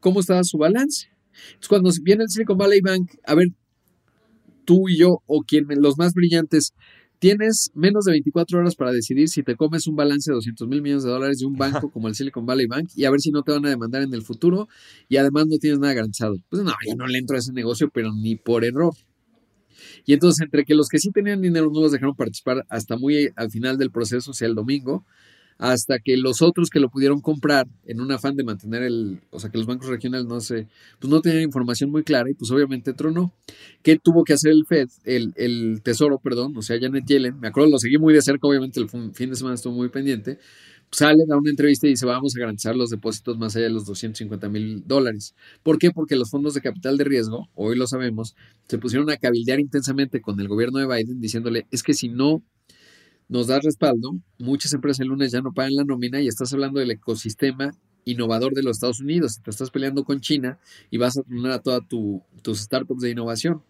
[0.00, 1.08] cómo estaba su balance.
[1.46, 3.48] Entonces, cuando viene el Silicon Valley Bank, a ver,
[4.64, 6.72] tú y yo, o quien, los más brillantes,
[7.18, 10.82] tienes menos de 24 horas para decidir si te comes un balance de 200 mil
[10.82, 13.30] millones de dólares de un banco como el Silicon Valley Bank y a ver si
[13.30, 14.68] no te van a demandar en el futuro
[15.08, 16.36] y además no tienes nada garantizado.
[16.50, 18.94] Pues no, ya no le entro a ese negocio, pero ni por error.
[20.04, 23.30] Y entonces, entre que los que sí tenían dinero no los dejaron participar hasta muy
[23.36, 25.04] al final del proceso, o sea, el domingo,
[25.58, 29.38] hasta que los otros que lo pudieron comprar en un afán de mantener el, o
[29.38, 30.66] sea, que los bancos regionales no se,
[30.98, 33.32] pues no tenían información muy clara y pues obviamente tronó.
[33.82, 37.38] ¿Qué tuvo que hacer el Fed, el, el Tesoro, perdón, o sea, Janet Yellen?
[37.38, 40.38] Me acuerdo, lo seguí muy de cerca, obviamente el fin de semana estuvo muy pendiente
[40.94, 43.86] sale, da una entrevista y dice vamos a garantizar los depósitos más allá de los
[43.86, 45.34] 250 mil dólares.
[45.62, 45.90] ¿Por qué?
[45.90, 48.34] Porque los fondos de capital de riesgo, hoy lo sabemos,
[48.68, 52.42] se pusieron a cabildear intensamente con el gobierno de Biden diciéndole, es que si no
[53.28, 56.80] nos das respaldo, muchas empresas el lunes ya no pagan la nómina y estás hablando
[56.80, 57.72] del ecosistema
[58.04, 59.40] innovador de los Estados Unidos.
[59.42, 60.58] Te estás peleando con China
[60.90, 63.62] y vas a tener a todas tu, tus startups de innovación.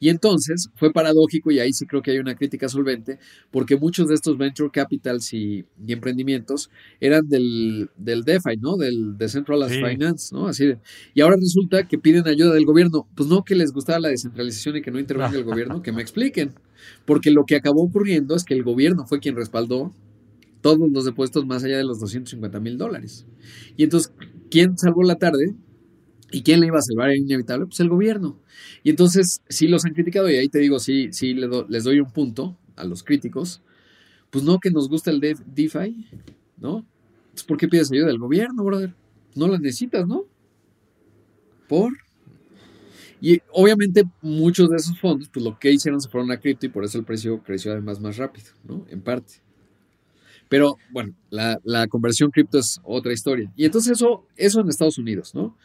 [0.00, 3.18] Y entonces fue paradójico, y ahí sí creo que hay una crítica solvente,
[3.50, 8.76] porque muchos de estos venture capitals y, emprendimientos eran del, del, DeFi, ¿no?
[8.76, 10.46] Del Decentralized Finance, ¿no?
[10.46, 10.78] Así de,
[11.14, 13.08] y ahora resulta que piden ayuda del gobierno.
[13.14, 16.02] Pues no que les gustaba la descentralización y que no intervenga el gobierno, que me
[16.02, 16.52] expliquen.
[17.04, 19.94] Porque lo que acabó ocurriendo es que el gobierno fue quien respaldó
[20.60, 23.26] todos los depósitos más allá de los 250 mil dólares.
[23.76, 24.12] Y entonces,
[24.50, 25.54] ¿quién salvó la tarde?
[26.30, 27.10] ¿Y quién le iba a salvar?
[27.10, 28.38] Era inevitable, pues el gobierno.
[28.82, 32.10] Y entonces, sí los han criticado, y ahí te digo, sí, sí les doy un
[32.12, 33.62] punto a los críticos.
[34.30, 36.06] Pues no que nos gusta el DeFi,
[36.58, 36.86] ¿no?
[37.32, 38.94] Pues ¿por qué pides ayuda del gobierno, brother?
[39.36, 40.26] No la necesitas, ¿no?
[41.68, 41.92] ¿Por?
[43.20, 46.68] Y obviamente muchos de esos fondos, pues lo que hicieron se fueron a cripto y
[46.68, 48.86] por eso el precio creció además más rápido, ¿no?
[48.90, 49.34] En parte.
[50.48, 53.52] Pero bueno, la, la conversión cripto es otra historia.
[53.56, 55.56] Y entonces eso, eso en Estados Unidos, ¿no?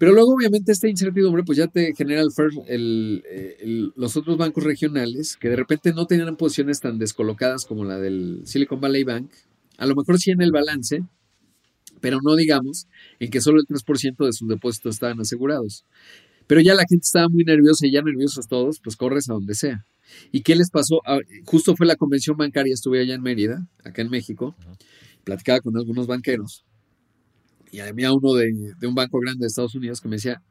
[0.00, 2.22] Pero luego, obviamente, esta incertidumbre, pues ya te genera
[2.68, 7.98] el, los otros bancos regionales que de repente no tenían posiciones tan descolocadas como la
[7.98, 9.30] del Silicon Valley Bank.
[9.76, 11.02] A lo mejor sí en el balance,
[12.00, 12.86] pero no digamos
[13.18, 15.84] en que solo el 3% de sus depósitos estaban asegurados.
[16.46, 19.54] Pero ya la gente estaba muy nerviosa y ya nerviosos todos, pues corres a donde
[19.54, 19.84] sea.
[20.32, 21.02] ¿Y qué les pasó?
[21.04, 24.56] Ah, justo fue la convención bancaria, estuve allá en Mérida, acá en México,
[25.24, 26.64] platicaba con algunos banqueros
[27.70, 28.52] y había uno de,
[28.82, 30.42] un banco grande de Estados Unidos que me decía,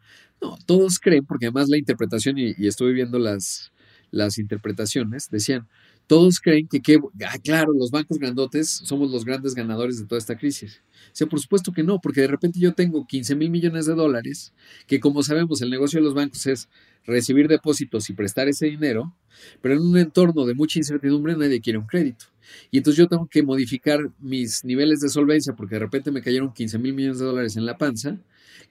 [0.41, 3.71] no, todos creen, porque además la interpretación, y, estuve viendo las,
[4.11, 5.67] las interpretaciones, decían,
[6.09, 10.17] todos creen que, que ah, claro, los bancos grandotes somos los grandes ganadores de toda
[10.17, 10.81] esta crisis.
[11.05, 13.93] O sea, por supuesto que no, porque de repente yo tengo 15 mil millones de
[13.93, 14.51] dólares,
[14.87, 16.67] que como sabemos el negocio de los bancos es
[17.05, 19.15] recibir depósitos y prestar ese dinero,
[19.61, 22.25] pero en un entorno de mucha incertidumbre nadie quiere un crédito.
[22.71, 26.51] Y entonces yo tengo que modificar mis niveles de solvencia porque de repente me cayeron
[26.51, 28.17] 15 mil millones de dólares en la panza,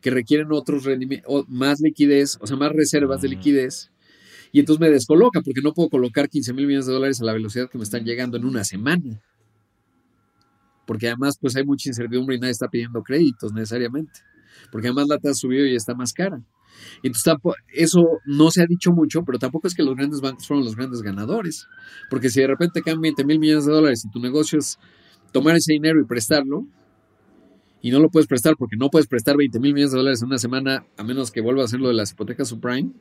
[0.00, 3.92] que requieren otros rendimientos, más liquidez, o sea, más reservas de liquidez.
[4.52, 7.32] Y entonces me descoloca porque no puedo colocar 15 mil millones de dólares a la
[7.32, 9.20] velocidad que me están llegando en una semana.
[10.86, 14.20] Porque además pues hay mucha incertidumbre y nadie está pidiendo créditos necesariamente.
[14.72, 16.42] Porque además la tasa subió y está más cara.
[17.02, 17.34] Entonces,
[17.74, 20.76] eso no se ha dicho mucho, pero tampoco es que los grandes bancos fueron los
[20.76, 21.66] grandes ganadores.
[22.10, 24.78] Porque si de repente caen 20 mil millones de dólares y tu negocio es
[25.32, 26.66] tomar ese dinero y prestarlo,
[27.80, 30.28] y no lo puedes prestar porque no puedes prestar 20 mil millones de dólares en
[30.28, 32.92] una semana a menos que vuelva a hacer lo de las hipotecas subprime.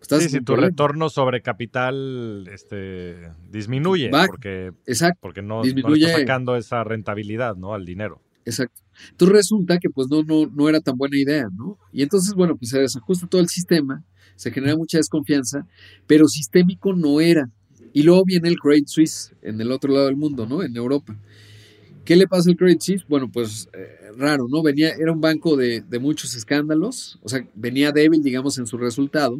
[0.00, 6.06] Estás sí, si tu retorno sobre capital este, disminuye porque, exacto, porque no, disminuye, no
[6.08, 7.74] está sacando esa rentabilidad ¿no?
[7.74, 8.20] al dinero.
[8.44, 8.80] Exacto.
[9.10, 11.78] Entonces resulta que pues no, no, no era tan buena idea, ¿no?
[11.92, 14.04] Y entonces, bueno, pues se desajusta todo el sistema,
[14.36, 15.66] se genera mucha desconfianza,
[16.06, 17.50] pero sistémico no era.
[17.92, 20.62] Y luego viene el Great Suisse en el otro lado del mundo, ¿no?
[20.62, 21.16] En Europa.
[22.04, 23.04] ¿Qué le pasa al Credit Suisse?
[23.08, 24.62] Bueno, pues eh, raro, ¿no?
[24.62, 29.38] Venía, era un banco de, muchos escándalos, o sea, venía débil, digamos, en su resultado.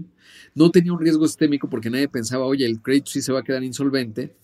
[0.55, 3.43] No tenía un riesgo sistémico porque nadie pensaba, oye, el Credit Suisse se va a
[3.43, 4.35] quedar insolvente.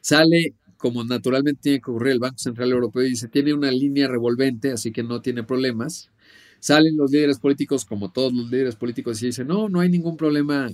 [0.00, 4.08] Sale, como naturalmente tiene que ocurrir, el Banco Central Europeo y dice, tiene una línea
[4.08, 6.10] revolvente, así que no tiene problemas.
[6.58, 10.16] Salen los líderes políticos, como todos los líderes políticos, y dicen, no, no hay ningún
[10.16, 10.68] problema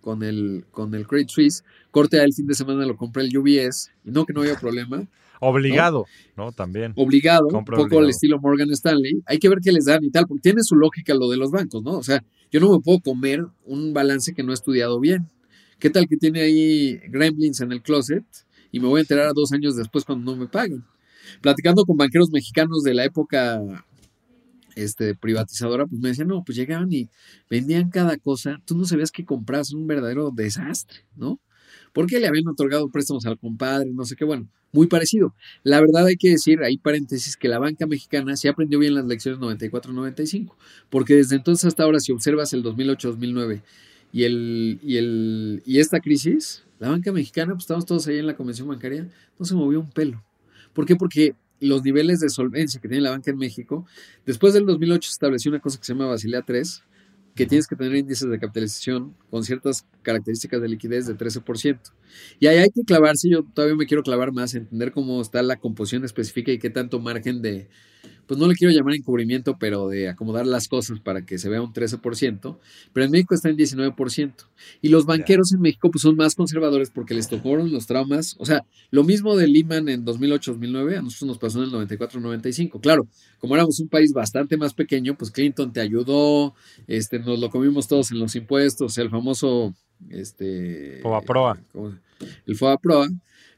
[0.00, 1.64] con el, con el Credit Suisse.
[1.90, 5.06] Corte el fin de semana lo compré el UBS, y no que no haya problema.
[5.40, 6.52] Obligado, ¿no?
[6.52, 6.92] También.
[6.96, 9.22] Obligado, un poco al estilo Morgan Stanley.
[9.26, 11.50] Hay que ver qué les dan y tal, porque tiene su lógica lo de los
[11.50, 11.98] bancos, ¿no?
[11.98, 15.28] O sea, yo no me puedo comer un balance que no he estudiado bien.
[15.78, 18.24] ¿Qué tal que tiene ahí gremlins en el closet
[18.72, 20.84] y me voy a enterar a dos años después cuando no me paguen?
[21.40, 23.60] Platicando con banqueros mexicanos de la época
[24.76, 27.08] este, privatizadora, pues me decían, no, pues llegaban y
[27.50, 28.60] vendían cada cosa.
[28.64, 31.40] Tú no sabías que compras un verdadero desastre, ¿no?
[31.96, 35.34] Porque le habían otorgado préstamos al compadre, no sé qué, bueno, muy parecido.
[35.62, 39.06] La verdad hay que decir, ahí paréntesis, que la banca mexicana se aprendió bien las
[39.06, 40.52] lecciones 94-95,
[40.90, 43.62] porque desde entonces hasta ahora, si observas el 2008-2009
[44.12, 48.26] y, el, y, el, y esta crisis, la banca mexicana, pues estamos todos ahí en
[48.26, 50.22] la convención bancaria, no se movió un pelo.
[50.74, 50.96] ¿Por qué?
[50.96, 53.86] Porque los niveles de solvencia que tiene la banca en México,
[54.26, 56.82] después del 2008 se estableció una cosa que se llama Basilea 3,
[57.36, 61.78] que tienes que tener índices de capitalización con ciertas características de liquidez de 13%.
[62.40, 65.56] Y ahí hay que clavarse, yo todavía me quiero clavar más, entender cómo está la
[65.56, 67.68] composición específica y qué tanto margen de,
[68.26, 71.62] pues no le quiero llamar encubrimiento, pero de acomodar las cosas para que se vea
[71.62, 72.58] un 13%,
[72.92, 74.34] pero en México está en 19%.
[74.82, 78.46] Y los banqueros en México pues son más conservadores porque les tocaron los traumas, o
[78.46, 82.80] sea, lo mismo de Lehman en 2008-2009, a nosotros nos pasó en el 94-95.
[82.80, 83.06] Claro,
[83.38, 86.54] como éramos un país bastante más pequeño, pues Clinton te ayudó,
[86.86, 89.74] este, nos lo comimos todos en los impuestos, el famoso...
[90.10, 91.58] Este, Proa.
[92.46, 93.08] El Proa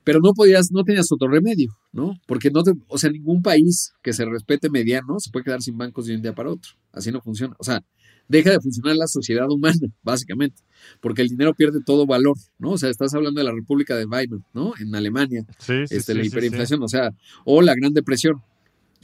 [0.09, 2.19] pero no podías, no tenías otro remedio, ¿no?
[2.27, 5.77] Porque no te, o sea, ningún país que se respete mediano se puede quedar sin
[5.77, 6.73] bancos de un día para otro.
[6.93, 7.55] Así no funciona.
[7.59, 7.85] O sea,
[8.27, 10.63] deja de funcionar la sociedad humana, básicamente,
[11.03, 12.71] porque el dinero pierde todo valor, ¿no?
[12.71, 14.73] O sea, estás hablando de la República de Weimar, ¿no?
[14.81, 17.11] En Alemania, sí, sí, este, sí, la hiperinflación, o sea,
[17.45, 18.43] o la Gran Depresión.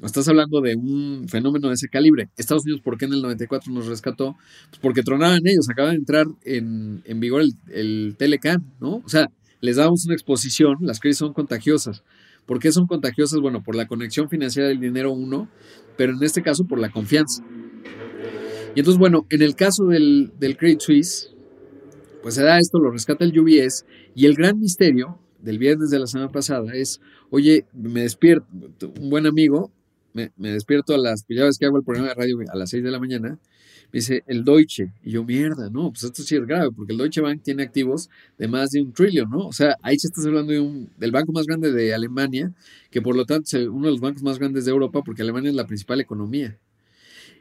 [0.03, 2.31] Estás hablando de un fenómeno de ese calibre.
[2.39, 4.37] Estados Unidos, ¿por qué en el 94 nos rescató?
[4.71, 9.03] Pues porque tronaban ellos, acaba de entrar en, en vigor el, el Telecan, ¿no?
[9.05, 9.29] O sea,
[9.65, 12.03] les damos una exposición, las crisis son contagiosas.
[12.45, 13.41] ¿Por qué son contagiosas?
[13.41, 15.49] Bueno, por la conexión financiera del dinero uno,
[15.97, 17.43] pero en este caso por la confianza.
[18.75, 21.35] Y entonces, bueno, en el caso del, del Credit Suisse,
[22.23, 25.99] pues se da esto, lo rescata el UBS, y el gran misterio del viernes de
[25.99, 27.01] la semana pasada es,
[27.31, 28.47] oye, me despierto,
[29.01, 29.71] un buen amigo,
[30.13, 32.69] me, me despierto a las, ya ves que hago el programa de radio a las
[32.69, 33.39] 6 de la mañana,
[33.99, 34.93] dice, el Deutsche.
[35.03, 38.11] Y yo, mierda, no, pues esto sí es grave, porque el Deutsche Bank tiene activos
[38.37, 39.47] de más de un trillón, ¿no?
[39.47, 42.53] O sea, ahí se estás hablando de un, del banco más grande de Alemania,
[42.91, 45.51] que por lo tanto es uno de los bancos más grandes de Europa, porque Alemania
[45.51, 46.59] es la principal economía.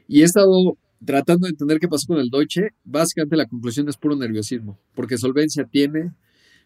[0.08, 2.70] Y he estado tratando de entender qué pasó con el Deutsche.
[2.84, 6.14] Básicamente la conclusión es puro nerviosismo, porque solvencia tiene,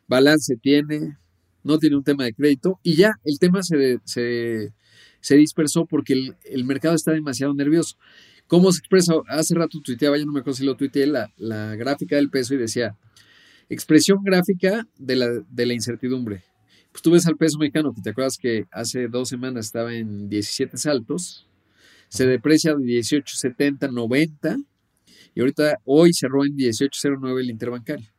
[0.07, 1.17] balance tiene,
[1.63, 4.73] no tiene un tema de crédito, y ya el tema se, se,
[5.21, 7.95] se dispersó porque el, el mercado está demasiado nervioso.
[8.47, 9.13] ¿Cómo se expresa?
[9.27, 12.53] Hace rato tuiteaba, ya no me acuerdo si lo tuiteé, la, la gráfica del peso
[12.53, 12.97] y decía,
[13.69, 16.43] expresión gráfica de la, de la incertidumbre.
[16.91, 20.29] Pues tú ves al peso mexicano, que te acuerdas que hace dos semanas estaba en
[20.29, 21.45] 17 saltos,
[22.07, 24.57] se deprecia de 18.70, 90,
[25.35, 28.09] y ahorita hoy cerró en 18.09 el interbancario.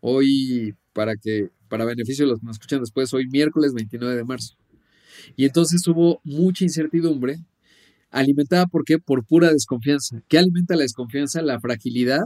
[0.00, 4.24] Hoy, para que, para beneficio de los que nos escuchan después, hoy miércoles 29 de
[4.24, 4.54] marzo.
[5.34, 7.40] Y entonces hubo mucha incertidumbre
[8.10, 8.98] alimentada por qué?
[8.98, 10.22] Por pura desconfianza.
[10.28, 11.42] ¿Qué alimenta la desconfianza?
[11.42, 12.22] La fragilidad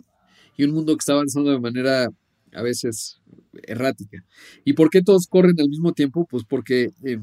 [0.57, 2.09] y un mundo que está avanzando de manera
[2.53, 3.21] a veces
[3.67, 4.25] errática.
[4.65, 6.27] ¿Y por qué todos corren al mismo tiempo?
[6.29, 7.19] Pues porque eh,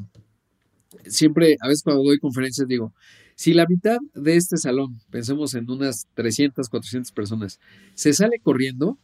[1.05, 2.93] siempre, a veces cuando doy conferencias digo,
[3.35, 7.59] si la mitad de este salón, pensemos en unas 300, 400 personas,
[7.95, 8.99] se sale corriendo,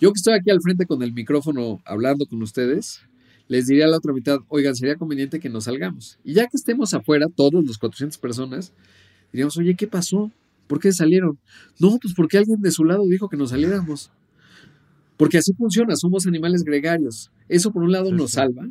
[0.00, 3.00] yo que estoy aquí al frente con el micrófono hablando con ustedes,
[3.48, 6.18] les diría a la otra mitad, oigan, sería conveniente que nos salgamos.
[6.22, 8.72] Y ya que estemos afuera, todos los 400 personas,
[9.32, 10.30] diríamos, oye, ¿qué pasó?
[10.66, 11.38] ¿Por qué salieron?
[11.80, 14.10] No, pues porque alguien de su lado dijo que nos saliéramos.
[15.16, 17.30] Porque así funciona, somos animales gregarios.
[17.48, 18.68] Eso por un lado nos salva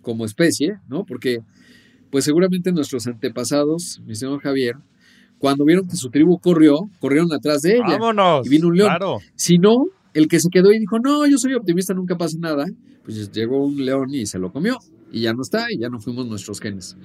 [0.00, 1.04] como especie, ¿no?
[1.04, 1.40] Porque
[2.10, 4.76] pues seguramente nuestros antepasados, mi señor Javier,
[5.38, 7.98] cuando vieron que su tribu corrió, corrieron atrás de ella.
[7.98, 8.46] Vámonos.
[8.46, 8.88] Y vino un león.
[8.88, 9.18] Claro.
[9.34, 9.86] Si no,
[10.16, 12.64] el que se quedó y dijo, no, yo soy optimista, nunca pasa nada,
[13.04, 14.78] pues llegó un león y se lo comió.
[15.12, 16.96] Y ya no está, y ya no fuimos nuestros genes.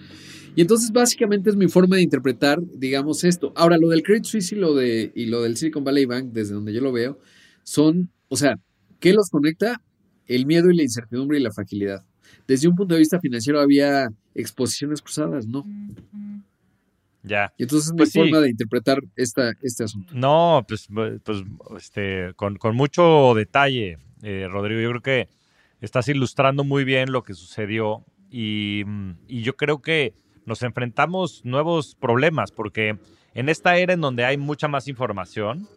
[0.56, 3.52] Y entonces básicamente es mi forma de interpretar, digamos, esto.
[3.56, 6.54] Ahora, lo del Credit Suisse y lo, de, y lo del Silicon Valley Bank, desde
[6.54, 7.20] donde yo lo veo,
[7.64, 8.56] son, o sea,
[9.02, 9.82] ¿qué los conecta?
[10.26, 12.06] El miedo y la incertidumbre y la fragilidad.
[12.48, 15.66] desde un punto de vista financiero había exposiciones cruzadas, no.
[17.24, 17.54] Ya.
[17.58, 18.20] Y entonces es Pues mi sí.
[18.20, 20.14] forma de interpretar esta, este asunto.
[20.16, 20.88] No, pues,
[21.24, 21.44] pues
[21.78, 24.82] este, con, con mucho detalle, eh, Rodrigo.
[24.82, 25.28] Yo creo que
[25.82, 28.84] estás ilustrando muy bien lo que sucedió y,
[29.28, 30.14] y yo creo que
[30.46, 32.98] nos enfrentamos nuevos problemas porque
[33.34, 35.68] en esta era en donde hay mucha más información,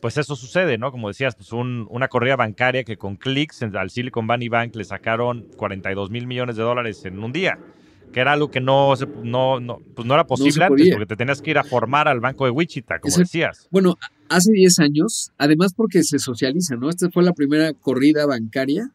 [0.00, 0.90] pues eso sucede, ¿no?
[0.92, 4.84] Como decías, pues un- una corrida bancaria que con clics al Silicon Valley Bank le
[4.84, 7.58] sacaron 42 mil millones de dólares en un día,
[8.12, 11.42] que era algo que no, no, no, pues no era posible antes porque te tenías
[11.42, 13.20] que ir a formar al banco de Wichita, como Exacto.
[13.26, 13.68] decías.
[13.70, 13.96] Bueno,
[14.28, 16.88] hace 10 años, además porque se socializa, ¿no?
[16.88, 18.90] Esta fue la primera corrida bancaria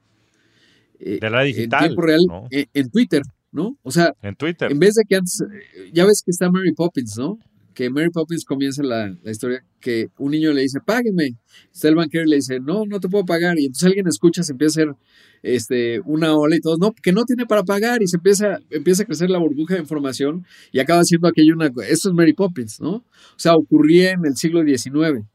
[0.99, 2.47] eh, De la digital, en tiempo real ¿no?
[2.51, 3.77] eh, en Twitter, ¿no?
[3.83, 4.71] O sea, En Twitter.
[4.71, 7.37] en vez de que antes, eh, ya ves que está Mary Poppins, ¿no?
[7.73, 11.37] Que Mary Poppins comienza la, la historia que un niño le dice, págueme.
[11.73, 13.57] Está el banquero y le dice, no, no te puedo pagar.
[13.59, 14.95] Y entonces alguien escucha, se empieza a hacer
[15.41, 18.01] este, una ola y todos, no, que no tiene para pagar.
[18.03, 21.67] Y se empieza, empieza a crecer la burbuja de información y acaba siendo aquello una...
[21.87, 22.91] Esto es Mary Poppins, ¿no?
[22.95, 23.03] O
[23.37, 25.25] sea, ocurría en el siglo XIX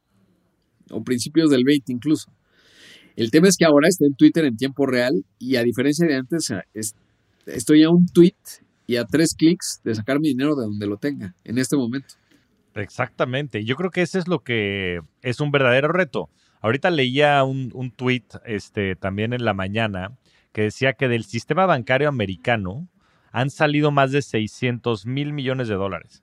[0.90, 2.30] o principios del XX incluso.
[3.16, 6.14] El tema es que ahora está en Twitter en tiempo real y a diferencia de
[6.16, 6.94] antes, es-
[7.46, 8.34] estoy a un tweet
[8.86, 12.14] y a tres clics de sacar mi dinero de donde lo tenga en este momento.
[12.76, 13.64] Exactamente.
[13.64, 16.30] Yo creo que ese es lo que es un verdadero reto.
[16.60, 20.16] Ahorita leía un, un tweet este, también en la mañana
[20.52, 22.88] que decía que del sistema bancario americano
[23.32, 26.22] han salido más de 600 mil millones de dólares.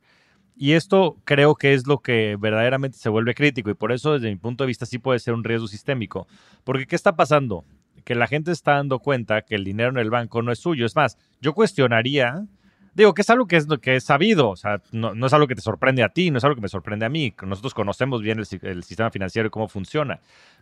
[0.56, 4.30] Y esto creo que es lo que verdaderamente se vuelve crítico y por eso desde
[4.30, 6.28] mi punto de vista sí puede ser un riesgo sistémico.
[6.64, 7.66] Porque ¿qué está pasando?
[8.04, 10.86] Que la gente está dando cuenta que el dinero en el banco no es suyo.
[10.86, 12.46] Es más, yo cuestionaría,
[12.94, 15.56] digo que es algo que es, que es sabido, o sea, no, es algo que
[15.56, 17.34] te sorprende a ti, no es algo que me sorprende a mí.
[17.44, 20.20] Nosotros conocemos bien el sistema financiero y cómo funciona.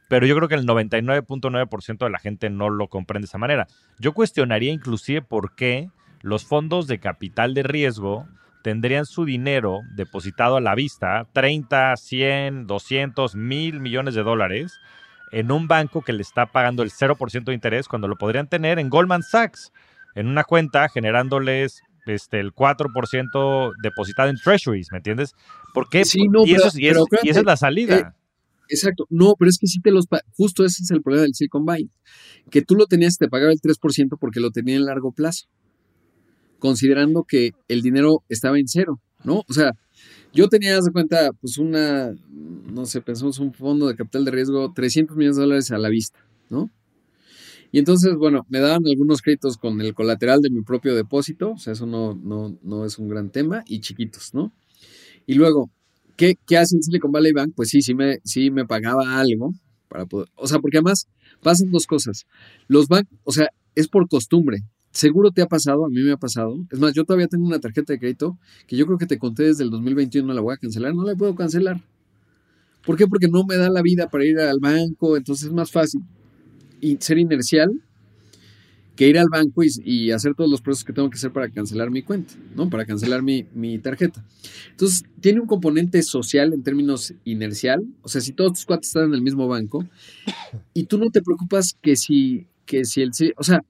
[0.08, 3.68] Pero yo creo que el 99.9% de la gente no lo comprende de esa manera.
[4.00, 5.90] Yo cuestionaría inclusive por qué
[6.22, 8.28] los fondos de capital de riesgo
[8.62, 14.80] tendrían su dinero depositado a la vista, 30, 100, 200, mil millones de dólares,
[15.32, 18.80] en un banco que le está pagando el 0% de interés cuando lo podrían tener
[18.80, 19.72] en Goldman Sachs,
[20.14, 25.34] en una cuenta generándoles este, el 4% depositado en treasuries, ¿me entiendes?
[25.74, 26.06] ¿Por qué?
[26.06, 27.98] Sí, no, y, pero- eso, y, es- pero y esa es la salida.
[27.98, 28.04] eh,
[28.70, 29.06] Exacto.
[29.10, 30.06] No, pero es que sí te los...
[30.38, 31.90] Justo ese es el problema del Silicon Valley.
[32.50, 35.48] Que tú lo tenías, te pagaba el 3% porque lo tenía en largo plazo.
[36.60, 39.44] Considerando que el dinero estaba en cero, ¿no?
[39.50, 39.72] O sea,
[40.32, 44.72] yo tenía, de cuenta, pues una, no sé, pensamos un fondo de capital de riesgo,
[44.74, 46.70] 300 millones de dólares a la vista, ¿no?
[47.72, 51.58] Y entonces, bueno, me daban algunos créditos con el colateral de mi propio depósito, o
[51.58, 54.52] sea, eso no, no, no es un gran tema, y chiquitos, ¿no?
[55.26, 55.72] Y luego,
[56.18, 57.54] ¿qué, qué hace el Silicon Valley Bank?
[57.56, 59.54] Pues sí, sí me, sí me pagaba algo
[59.88, 61.08] para poder, o sea, porque además
[61.42, 62.26] pasan dos cosas.
[62.68, 64.60] Los bancos, o sea, es por costumbre.
[64.92, 66.58] Seguro te ha pasado, a mí me ha pasado.
[66.70, 69.44] Es más, yo todavía tengo una tarjeta de crédito que yo creo que te conté
[69.44, 71.82] desde el 2021, no la voy a cancelar, no la puedo cancelar.
[72.86, 73.08] ¿Por qué?
[73.08, 76.02] Porque no me da la vida para ir al banco, entonces es más fácil
[77.00, 77.82] ser inercial
[78.96, 81.50] que ir al banco y, y hacer todos los procesos que tengo que hacer para
[81.50, 82.70] cancelar mi cuenta, ¿no?
[82.70, 84.24] Para cancelar mi, mi tarjeta.
[84.70, 89.06] Entonces, tiene un componente social en términos inercial, o sea, si todos tus cuates están
[89.06, 89.88] en el mismo banco
[90.74, 93.64] y tú no te preocupas que si, que si el, o sea,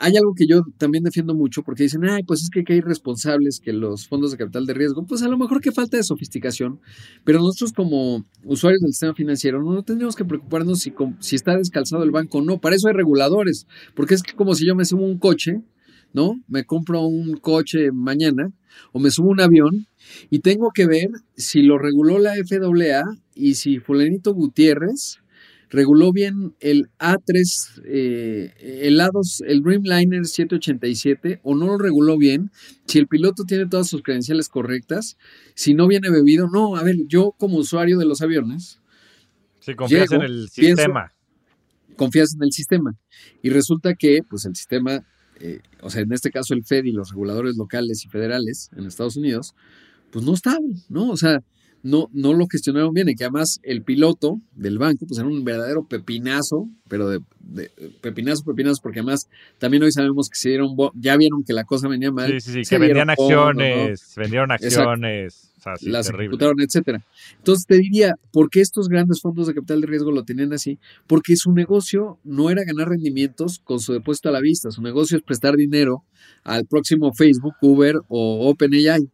[0.00, 3.60] hay algo que yo también defiendo mucho porque dicen, ay, pues es que hay responsables
[3.60, 6.80] que los fondos de capital de riesgo, pues a lo mejor que falta de sofisticación,
[7.22, 11.54] pero nosotros como usuarios del sistema financiero no, no tendríamos que preocuparnos si, si está
[11.54, 14.74] descalzado el banco o no, para eso hay reguladores, porque es que como si yo
[14.74, 15.60] me subo un coche,
[16.14, 16.40] ¿no?
[16.48, 18.50] Me compro un coche mañana
[18.92, 19.86] o me subo un avión
[20.30, 25.20] y tengo que ver si lo reguló la FAA y si fulanito Gutiérrez
[25.70, 28.52] reguló bien el A3, eh,
[28.82, 32.50] el A2, el Dreamliner 787 o no lo reguló bien,
[32.86, 35.16] si el piloto tiene todas sus credenciales correctas,
[35.54, 38.80] si no viene bebido, no, a ver, yo como usuario de los aviones,
[39.60, 41.12] Si confías llego, en el pienso- sistema.
[41.96, 42.94] confías en el sistema
[43.42, 45.06] y resulta que pues el sistema,
[45.38, 48.86] eh, o sea, en este caso el Fed y los reguladores locales y federales en
[48.86, 49.54] Estados Unidos,
[50.10, 51.10] pues no estaban, ¿no?
[51.10, 51.40] O sea,
[51.82, 55.44] no, no lo gestionaron bien y que además el piloto del banco pues era un
[55.44, 57.70] verdadero pepinazo, pero de, de-
[58.00, 59.28] pepinazo, pepinazo, porque además
[59.58, 62.30] también hoy sabemos que se dieron, ya vieron que la cosa venía mal.
[62.32, 64.90] Sí, sí, sí, se que vendían acciones, vendieron Exacto.
[64.90, 65.46] acciones.
[65.58, 66.24] O sea, sí, las terrible.
[66.26, 67.04] ejecutaron, etcétera.
[67.36, 70.78] Entonces te diría, ¿por qué estos grandes fondos de capital de riesgo lo tenían así?
[71.06, 75.18] Porque su negocio no era ganar rendimientos con su depósito a la vista, su negocio
[75.18, 76.04] es prestar dinero
[76.44, 79.10] al próximo Facebook, Uber o OpenAI.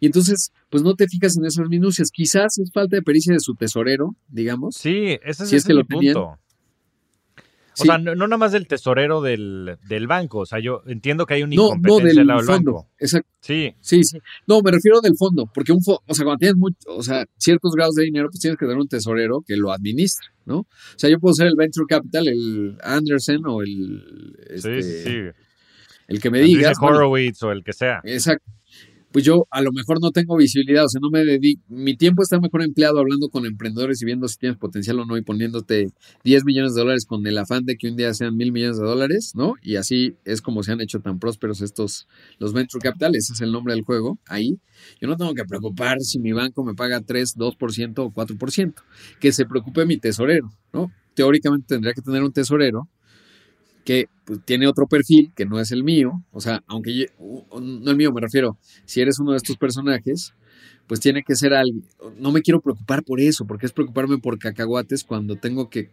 [0.00, 2.10] Y entonces, pues no te fijas en esas minucias.
[2.10, 4.76] Quizás es falta de pericia de su tesorero, digamos.
[4.76, 6.14] Sí, ese es, Si es ese que es mi tenían.
[6.14, 6.38] punto.
[7.80, 9.78] O sea, no, nada más del tesorero del,
[10.08, 10.38] banco.
[10.40, 12.86] O sea, yo entiendo que hay un no, no, del, fondo.
[12.98, 13.28] Exacto.
[13.40, 13.74] Sí.
[13.80, 14.18] Sí, sí.
[14.46, 17.24] No, me refiero del fondo, porque un fondo, o sea, cuando tienes mucho, o sea,
[17.36, 20.58] ciertos grados de dinero, pues tienes que tener un tesorero que lo administre, ¿no?
[20.58, 20.66] O
[20.96, 25.18] sea, yo puedo ser el venture capital, el Anderson o el este, sí, sí.
[26.08, 26.72] el que me diga.
[26.80, 28.00] Horowitz o el que sea.
[28.04, 28.57] Exacto
[29.12, 32.22] pues yo a lo mejor no tengo visibilidad, o sea, no me dedico, mi tiempo
[32.22, 35.88] está mejor empleado hablando con emprendedores y viendo si tienes potencial o no y poniéndote
[36.24, 38.84] 10 millones de dólares con el afán de que un día sean mil millones de
[38.84, 39.54] dólares, ¿no?
[39.62, 42.06] Y así es como se han hecho tan prósperos estos,
[42.38, 44.58] los venture capital, ese es el nombre del juego, ahí.
[45.00, 48.74] Yo no tengo que preocupar si mi banco me paga 3, 2% o 4%,
[49.20, 50.92] que se preocupe mi tesorero, ¿no?
[51.14, 52.88] Teóricamente tendría que tener un tesorero
[53.88, 57.96] que pues, tiene otro perfil que no es el mío, o sea, aunque no el
[57.96, 60.34] mío, me refiero, si eres uno de estos personajes,
[60.86, 61.82] pues tiene que ser alguien,
[62.18, 65.88] no me quiero preocupar por eso, porque es preocuparme por cacahuates cuando tengo que,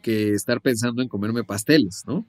[0.00, 2.26] que estar pensando en comerme pasteles, ¿no?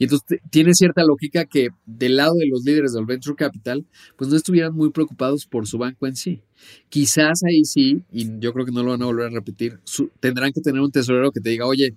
[0.00, 4.28] Y entonces tiene cierta lógica que del lado de los líderes del Venture Capital, pues
[4.28, 6.42] no estuvieran muy preocupados por su banco en sí.
[6.88, 9.78] Quizás ahí sí, y yo creo que no lo van a volver a repetir,
[10.18, 11.94] tendrán que tener un tesorero que te diga, oye,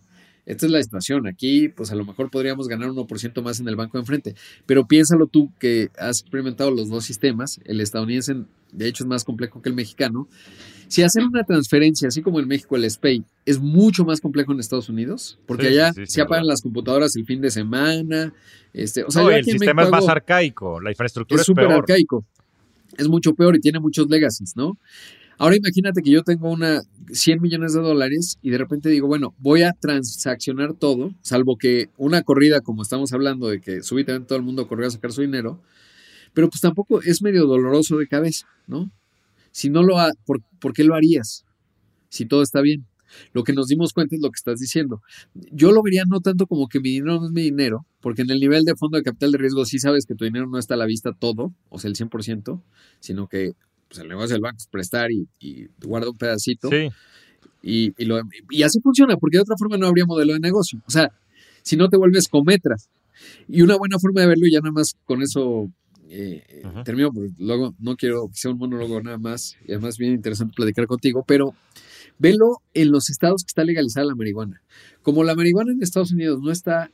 [0.48, 1.28] esta es la situación.
[1.28, 4.36] Aquí, pues a lo mejor podríamos ganar 1% más en el banco de enfrente.
[4.66, 7.60] Pero piénsalo tú que has experimentado los dos sistemas.
[7.66, 8.34] El estadounidense,
[8.72, 10.30] de hecho, es más complejo que el mexicano.
[10.88, 14.62] Si hacer una transferencia, así como en México el SPAY, es mucho más complejo en
[14.62, 18.34] Estados Unidos, porque allá se apagan las computadoras el fin de semana.
[18.72, 22.26] Este, o sea, el sistema es más arcaico, la infraestructura es súper arcaico.
[22.98, 24.78] Es mucho peor y tiene muchos legacies, ¿no?
[25.38, 26.82] Ahora imagínate que yo tengo una
[27.12, 31.90] 100 millones de dólares y de repente digo, bueno, voy a transaccionar todo, salvo que
[31.98, 35.22] una corrida, como estamos hablando, de que súbitamente todo el mundo corrió a sacar su
[35.22, 35.62] dinero,
[36.34, 38.92] pero pues tampoco es medio doloroso de cabeza, ¿no?
[39.52, 41.46] Si no lo ha, ¿por, ¿por qué lo harías?
[42.10, 42.86] Si todo está bien.
[43.34, 45.02] Lo que nos dimos cuenta es lo que estás diciendo.
[45.34, 48.32] Yo lo vería no tanto como que mi dinero no es mi dinero, porque en
[48.32, 50.74] el nivel de fondo de capital de riesgo sí sabes que tu dinero no está
[50.74, 52.62] a la vista todo, o sea, el 100%,
[53.00, 53.54] sino que
[53.88, 56.70] pues el negocio del banco es prestar y, y guarda un pedacito.
[56.70, 56.90] Sí.
[57.62, 57.94] Y,
[58.50, 60.82] y, así funciona, porque de otra forma no habría modelo de negocio.
[60.86, 61.12] O sea,
[61.64, 62.90] si no te vuelves cometras.
[63.48, 65.70] Y una buena forma de verlo, y ya nada más con eso
[66.10, 70.14] eh, termino, porque luego no quiero que sea un monólogo nada más, y además bien
[70.14, 71.54] interesante platicar contigo, pero
[72.20, 74.62] velo en los estados que está legalizada la marihuana.
[75.02, 76.92] Como la marihuana en Estados Unidos no está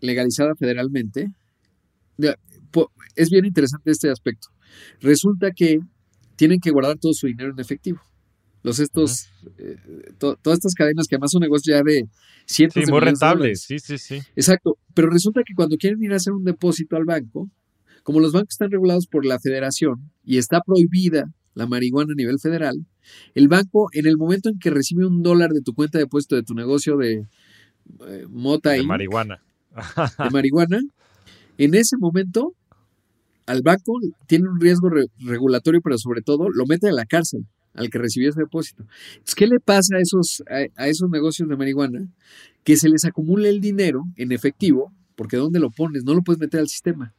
[0.00, 1.30] legalizada federalmente,
[3.16, 4.48] es bien interesante este aspecto.
[5.00, 5.78] Resulta que
[6.36, 8.00] tienen que guardar todo su dinero en efectivo.
[8.62, 9.28] Los estos,
[9.58, 9.76] eh,
[10.18, 12.08] todas estas cadenas que además son negocios ya de
[12.46, 14.20] cientos sí, de muy rentables, sí, sí, sí.
[14.34, 17.50] Exacto, pero resulta que cuando quieren ir a hacer un depósito al banco,
[18.02, 21.24] como los bancos están regulados por la federación y está prohibida
[21.54, 22.86] la marihuana a nivel federal,
[23.34, 26.36] el banco en el momento en que recibe un dólar de tu cuenta de depósito
[26.36, 27.26] de tu negocio de
[28.06, 29.42] eh, mota de marihuana,
[30.18, 30.80] de marihuana,
[31.58, 32.54] en ese momento
[33.46, 34.88] al banco tiene un riesgo
[35.18, 38.84] regulatorio, pero sobre todo lo mete a la cárcel al que recibió ese depósito.
[39.12, 42.08] Entonces, ¿qué le pasa a esos, a, esos negocios de marihuana?
[42.62, 46.04] Que se les acumula el dinero en efectivo, porque ¿dónde lo pones?
[46.04, 47.12] No lo puedes meter al sistema.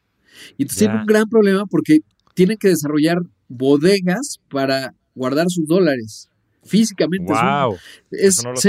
[0.57, 1.99] Y entonces tiene un gran problema porque
[2.34, 3.17] tienen que desarrollar
[3.47, 6.30] bodegas para guardar sus dólares
[6.63, 7.32] físicamente.
[7.32, 7.78] Wow,
[8.11, 8.65] es, es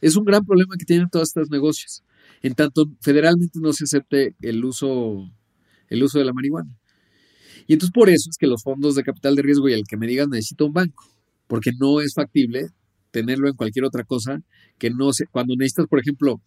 [0.00, 2.02] Es un gran problema que tienen todos estos negocios.
[2.42, 5.30] En tanto, federalmente no se acepte el uso
[5.92, 6.70] el uso de la marihuana.
[7.66, 9.96] Y entonces por eso es que los fondos de capital de riesgo y el que
[9.96, 11.04] me digas necesito un banco,
[11.46, 12.68] porque no es factible
[13.10, 14.42] tenerlo en cualquier otra cosa
[14.78, 16.40] que no sé, cuando necesitas, por ejemplo,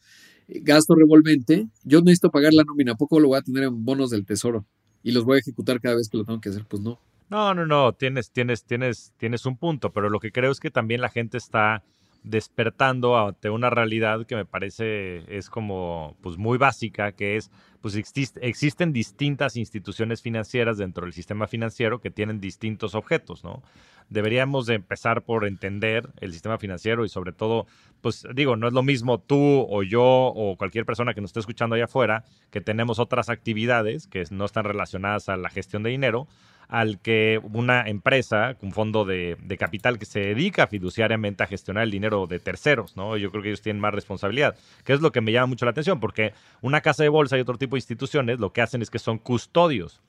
[0.48, 4.26] gasto revolvente, yo necesito pagar la nómina, poco lo voy a tener en bonos del
[4.26, 4.66] tesoro
[5.04, 6.66] y los voy a ejecutar cada vez que lo tengo que hacer?
[6.68, 7.00] Pues no.
[7.30, 10.70] No, no, no, tienes, tienes, tienes, tienes un punto, pero lo que creo es que
[10.70, 11.84] también la gente está
[12.26, 17.52] despertando ante una realidad que me parece es como pues muy básica, que es
[17.82, 23.62] pues existen distintas instituciones financieras dentro del sistema financiero que tienen distintos objetos, ¿no?
[24.10, 27.68] Deberíamos de empezar por entender el sistema financiero y sobre todo,
[28.02, 31.42] pues digo, no es lo mismo tú o yo o cualquier persona que nos esté
[31.42, 35.92] escuchando allá afuera que tenemos otras actividades que no están relacionadas a la gestión de
[35.92, 36.28] dinero,
[36.68, 41.92] al que una empresa, un fondo de, capital que se dedica fiduciariamente a gestionar el
[41.92, 43.18] dinero de terceros, ¿no?
[43.18, 45.72] Yo creo que ellos tienen más responsabilidad, que es lo que me llama mucho la
[45.72, 48.90] atención, porque una casa de bolsa y otro tipo de instituciones lo que hacen es
[48.90, 50.02] que son custodios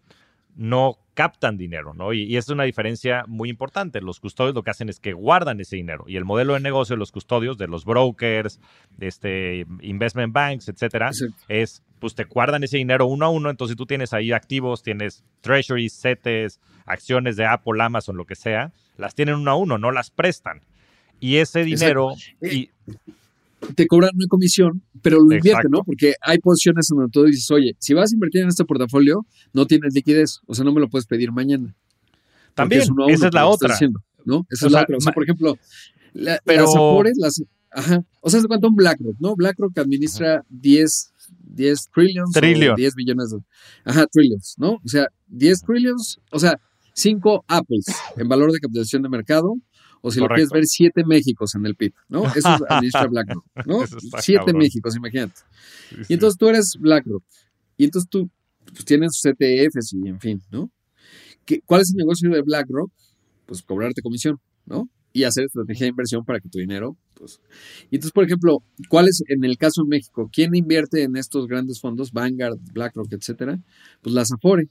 [0.57, 2.13] no captan dinero, ¿no?
[2.13, 4.01] Y, y, es una diferencia muy importante.
[4.01, 6.05] Los custodios lo que hacen es que guardan ese dinero.
[6.09, 8.61] Y el modelo de negocio de los custodios, de los brokers,
[8.97, 11.11] de este, investment banks, etcétera,
[11.49, 13.51] es, pues te guardan ese dinero uno a uno.
[13.51, 18.73] Entonces tú tienes ahí activos, tienes treasuries, CETES, acciones de Apple, Amazon, lo que sea,
[18.97, 20.63] las tienen uno a uno, no las prestan.
[21.21, 22.13] Y ese dinero...
[22.43, 22.71] Y,
[23.75, 25.83] te cobran una comisión, pero lo invierte, ¿no?
[25.85, 29.67] Porque hay posiciones donde tú dices, oye, si vas a invertir en este portafolio, no
[29.67, 31.75] tienes liquidez, o sea, no me lo puedes pedir mañana.
[32.55, 33.77] También, esa es la otra.
[34.25, 34.47] ¿no?
[34.51, 34.97] Esa es la otra.
[34.97, 35.59] O sea, por ejemplo,
[36.45, 36.63] pero...
[36.63, 37.43] las Afores, las...
[37.71, 38.03] Ajá.
[38.21, 39.37] O sea, ¿se cuánto un BlackRock, no?
[39.37, 41.13] BlackRock administra 10,
[41.55, 42.33] 10 trillions.
[42.33, 42.75] Trillion.
[42.75, 43.39] 10 billones de...
[43.85, 44.81] Ajá, trillions, ¿no?
[44.83, 46.59] O sea, 10 trillions, o sea,
[46.95, 47.87] 5 Apples
[48.17, 49.57] en valor de capitalización de mercado,
[50.03, 52.25] o si lo quieres ver, 7 Méxicos en el PIB, ¿no?
[52.27, 53.81] Eso es administra BlackRock, ¿no?
[54.21, 55.41] 7 Méxicos, imagínate.
[56.09, 57.23] Y entonces tú eres BlackRock,
[57.77, 58.31] y entonces tú
[58.65, 60.71] pues, tienes sus ETFs y en fin, ¿no?
[61.45, 62.93] ¿Qué, ¿Cuál es el negocio de BlackRock?
[63.47, 64.89] Pues cobrarte comisión, ¿no?
[65.17, 67.41] y hacer estrategia de inversión para que tu dinero, pues.
[67.91, 70.29] Y entonces, por ejemplo, ¿cuál es en el caso de México?
[70.31, 73.59] ¿Quién invierte en estos grandes fondos, Vanguard, BlackRock, etcétera?
[74.03, 74.69] Pues las Afore,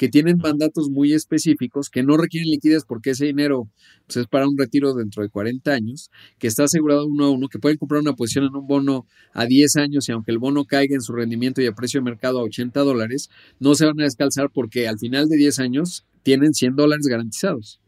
[0.00, 3.68] que tienen mandatos muy específicos, que no requieren liquidez porque ese dinero
[4.06, 7.48] pues, es para un retiro dentro de 40 años, que está asegurado uno a uno,
[7.48, 10.64] que pueden comprar una posición en un bono a 10 años y aunque el bono
[10.64, 13.28] caiga en su rendimiento y a precio de mercado a 80 dólares,
[13.58, 17.82] no se van a descalzar porque al final de 10 años tienen 100 dólares garantizados.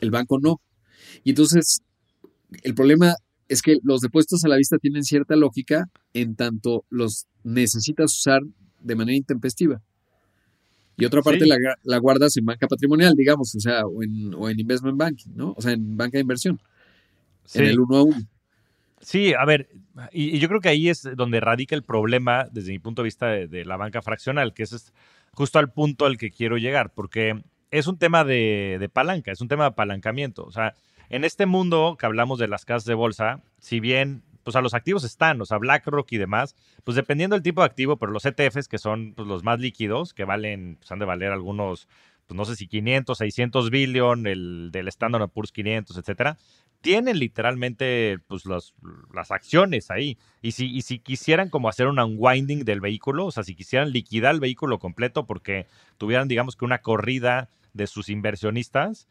[0.00, 0.60] El banco no.
[1.22, 1.80] Y entonces,
[2.62, 3.14] el problema
[3.48, 8.42] es que los depósitos a la vista tienen cierta lógica en tanto los necesitas usar
[8.82, 9.80] de manera intempestiva.
[10.96, 14.60] Y otra parte la, guardas en banca patrimonial, digamos, o sea, o en, o en
[14.60, 15.54] investment banking, ¿no?
[15.56, 16.60] O sea, en banca de inversión.
[17.52, 18.28] En el uno a uno.
[19.00, 19.68] Sí, a ver,
[20.12, 23.26] y, yo creo que ahí es donde radica el problema desde mi punto de vista
[23.26, 24.92] de, de la banca fraccional, que es
[25.32, 27.42] justo al punto al que quiero llegar, porque
[27.78, 30.44] es un tema de, palanca, es un tema de apalancamiento.
[30.44, 30.74] O sea,
[31.10, 34.74] en este mundo que hablamos de las casas de bolsa, si bien pues a los
[34.74, 38.24] activos están, o sea, BlackRock y demás, pues dependiendo del tipo de activo, pero los
[38.24, 41.88] ETFs, que son pues, los más líquidos, que valen, pues han de valer algunos,
[42.26, 46.36] pues no sé si 500, 600 billion, el del Standard Poor's 500, etcétera,
[46.80, 50.18] tienen literalmente pues las acciones ahí.
[50.42, 53.90] Y si, y si quisieran como hacer un unwinding del vehículo, o sea, si quisieran
[53.90, 55.66] liquidar el vehículo completo porque
[55.96, 59.08] tuvieran, digamos que una corrida de sus inversionistas,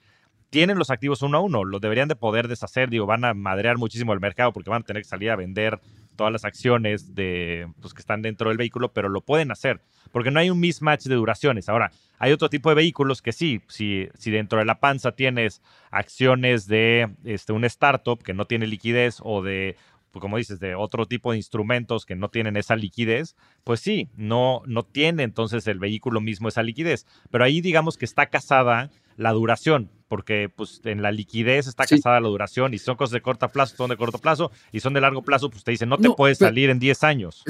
[0.54, 3.80] tienen los activos uno a uno, lo deberían de poder deshacer, digo, van a madrear
[3.80, 5.80] muchísimo el mercado porque van a tener que salir a vender
[6.16, 9.82] todas las acciones de, pues, que están dentro del vehículo, pero lo pueden hacer
[10.12, 11.70] porque no hay un mismatch de duraciones.
[11.70, 15.64] Ahora, hay otro tipo de vehículos que sí, si, si dentro de la panza tienes
[15.90, 19.76] acciones de este, un startup que no tiene liquidez o de
[20.14, 24.10] pues, como dices, de otro tipo de instrumentos que no tienen esa liquidez, pues sí,
[24.16, 27.08] no, no tiene entonces el vehículo mismo esa liquidez.
[27.32, 32.20] Pero ahí digamos que está casada la duración, porque pues en la liquidez está casada
[32.20, 35.02] la duración y son cosas de corto plazo, son de corto plazo y son de
[35.02, 37.44] largo plazo, pues te dicen, no te puedes salir en 10 años.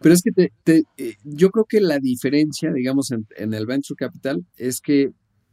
[0.00, 0.30] Pero es que
[0.64, 5.10] te, eh, yo creo que la diferencia, digamos, en, el venture capital es que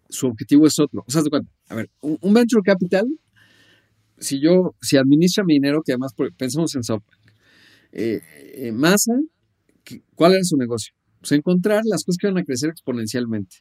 [0.08, 1.04] su objetivo es otro.
[1.06, 1.24] O sea,
[1.68, 3.06] a ver, un venture capital
[4.22, 7.20] si yo, si administra mi dinero, que además pensamos en SoftBank,
[7.92, 8.22] eh,
[8.56, 9.14] eh, Massa,
[10.16, 10.94] ¿cuál era su negocio?
[11.20, 13.58] Pues encontrar las cosas que van a crecer exponencialmente.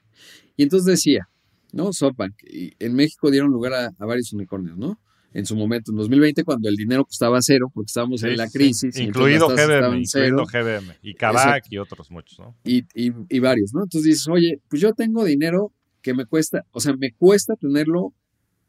[0.56, 1.28] Y entonces decía,
[1.72, 1.92] ¿no?
[1.92, 5.00] SoftBank, y en México dieron lugar a, varios unicornios, ¿no?
[5.32, 8.98] En su momento, en 2020, cuando el dinero costaba cero, porque estábamos en la crisis.
[8.98, 12.56] Incluido, GBM, incluido GBM, y Kavak y otros muchos, ¿no?
[12.64, 13.84] Y, y, y varios, ¿no?
[13.84, 18.12] Entonces dices, oye, pues yo tengo dinero que me cuesta, o sea, me cuesta tenerlo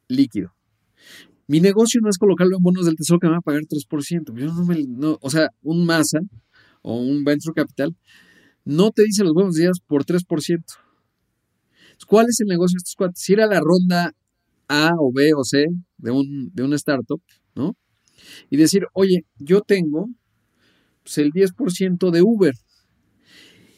[0.08, 0.54] líquido.
[1.52, 4.34] Mi negocio no es colocarlo en bonos del tesoro que me va a pagar 3%.
[4.38, 6.20] Yo no me, no, o sea, un masa
[6.82, 7.94] o un venture capital
[8.64, 10.64] no te dice los buenos días por 3%.
[12.08, 13.30] ¿Cuál es el negocio de estos cuates?
[13.30, 14.14] Ir a la ronda
[14.70, 15.66] A o B o C
[15.98, 17.22] de un, de una startup,
[17.54, 17.76] ¿no?
[18.50, 20.08] Y decir, oye, yo tengo
[21.04, 22.54] pues, el 10% de Uber.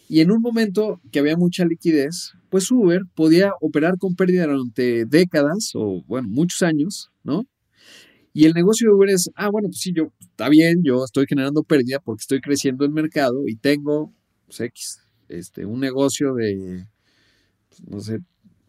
[0.07, 5.05] Y en un momento que había mucha liquidez, pues Uber podía operar con pérdida durante
[5.05, 7.47] décadas o, bueno, muchos años, ¿no?
[8.33, 11.25] Y el negocio de Uber es, ah, bueno, pues sí, yo, está bien, yo estoy
[11.29, 14.11] generando pérdida porque estoy creciendo el mercado y tengo,
[14.47, 16.87] pues, X, este, un negocio de,
[17.69, 18.17] pues, no sé.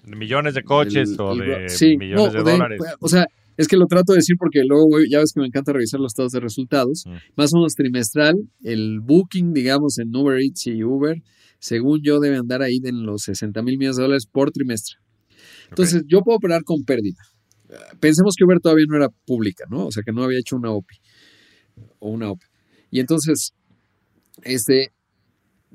[0.04, 1.66] De millones de coches o de
[1.98, 2.80] millones de, dólares.
[3.00, 5.72] O sea, es que lo trato de decir porque luego ya ves que me encanta
[5.72, 7.04] revisar los estados de resultados.
[7.06, 7.14] Mm.
[7.36, 11.22] Más o menos trimestral, el booking, digamos, en Uber Eats y Uber,
[11.58, 14.96] según yo, debe andar ahí en los 60 mil millones de dólares por trimestre.
[15.70, 17.22] Entonces, yo puedo operar con pérdida
[18.00, 19.86] pensemos que Uber todavía no era pública, ¿no?
[19.86, 20.96] O sea, que no había hecho una OPI
[21.98, 22.46] o una OPI.
[22.90, 23.54] Y entonces,
[24.42, 24.92] este,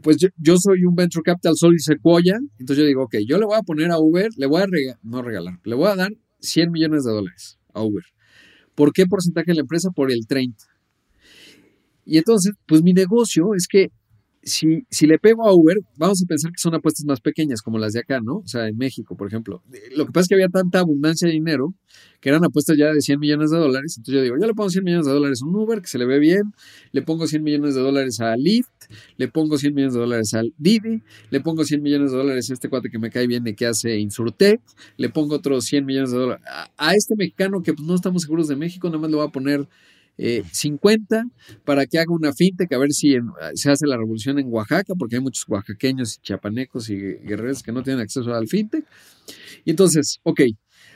[0.02, 3.46] pues yo, soy un venture capital Sol y Sequoia, entonces yo digo, ok, yo le
[3.46, 4.68] voy a poner a Uber, le voy a
[5.04, 8.04] no regalar, le voy a dar 100 millones de dólares a Uber.
[8.76, 9.90] ¿Por qué porcentaje de la empresa?
[9.94, 10.66] Por el 30.
[12.06, 13.92] Y entonces, pues mi negocio es que
[14.44, 17.78] si, si le pego a Uber, vamos a pensar que son apuestas más pequeñas, como
[17.78, 18.38] las de acá, ¿no?
[18.38, 19.62] O sea, en México, por ejemplo.
[19.96, 21.74] Lo que pasa es que había tanta abundancia de dinero
[22.22, 23.96] que eran apuestas ya de 100 millones de dólares.
[23.98, 25.98] Entonces yo digo, yo le pongo 100 millones de dólares a un Uber, que se
[25.98, 26.54] le ve bien,
[26.92, 28.70] le pongo 100 millones de dólares a Lyft,
[29.18, 32.54] le pongo 100 millones de dólares al Didi, le pongo 100 millones de dólares a
[32.54, 34.62] este cuate que me cae bien y que hace Insurtech,
[34.98, 38.24] le pongo otros 100 millones de dólares a, a este mexicano que pues, no estamos
[38.24, 39.68] seguros de México, nada más le voy a poner
[40.20, 41.24] 50 eh,
[41.64, 43.16] para que haga una fintech, a ver si
[43.54, 47.72] se hace la revolución en Oaxaca, porque hay muchos oaxaqueños y chiapanecos y guerreros que
[47.72, 48.86] no tienen acceso al fintech.
[49.66, 50.42] Entonces, ok,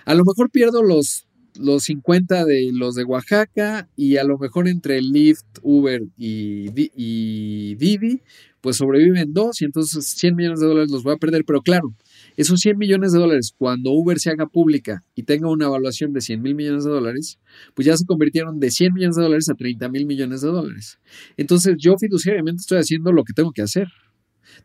[0.05, 1.27] a lo mejor pierdo los,
[1.59, 7.75] los 50 de los de Oaxaca y a lo mejor entre Lyft, Uber y, y
[7.75, 8.21] Didi,
[8.61, 11.93] pues sobreviven dos y entonces 100 millones de dólares los voy a perder, pero claro,
[12.35, 16.21] esos 100 millones de dólares, cuando Uber se haga pública y tenga una evaluación de
[16.21, 17.39] 100 mil millones de dólares,
[17.73, 20.99] pues ya se convirtieron de 100 millones de dólares a 30 mil millones de dólares.
[21.37, 23.87] Entonces yo fiduciariamente estoy haciendo lo que tengo que hacer.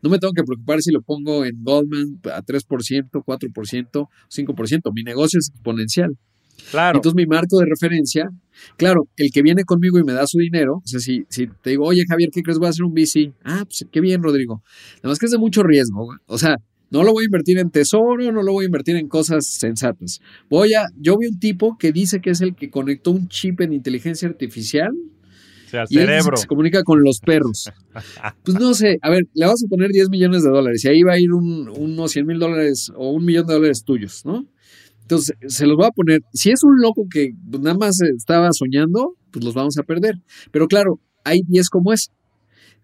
[0.01, 4.93] No me tengo que preocupar si lo pongo en Goldman a 3%, 4%, 5%.
[4.93, 6.17] Mi negocio es exponencial.
[6.71, 6.97] Claro.
[6.97, 8.29] Entonces mi marco de referencia,
[8.75, 11.71] claro, el que viene conmigo y me da su dinero, o sea, si, si te
[11.71, 12.59] digo, oye Javier, ¿qué crees?
[12.59, 13.33] Voy a hacer un VC.
[13.43, 14.61] Ah, pues qué bien, Rodrigo.
[14.97, 16.09] Nada más que es de mucho riesgo.
[16.25, 16.57] O sea,
[16.91, 20.21] no lo voy a invertir en tesoro, no lo voy a invertir en cosas sensatas.
[20.49, 23.61] Voy a, yo vi un tipo que dice que es el que conectó un chip
[23.61, 24.91] en inteligencia artificial.
[24.91, 26.35] O sea, cerebro.
[26.35, 27.69] se comunica con los perros.
[28.43, 31.03] Pues no sé, a ver, le vas a poner 10 millones de dólares y ahí
[31.03, 34.47] va a ir unos 100 mil dólares o un millón de dólares tuyos, ¿no?
[35.01, 36.21] Entonces, se los voy a poner.
[36.33, 40.15] Si es un loco que nada más estaba soñando, pues los vamos a perder.
[40.51, 42.09] Pero claro, hay 10 como es.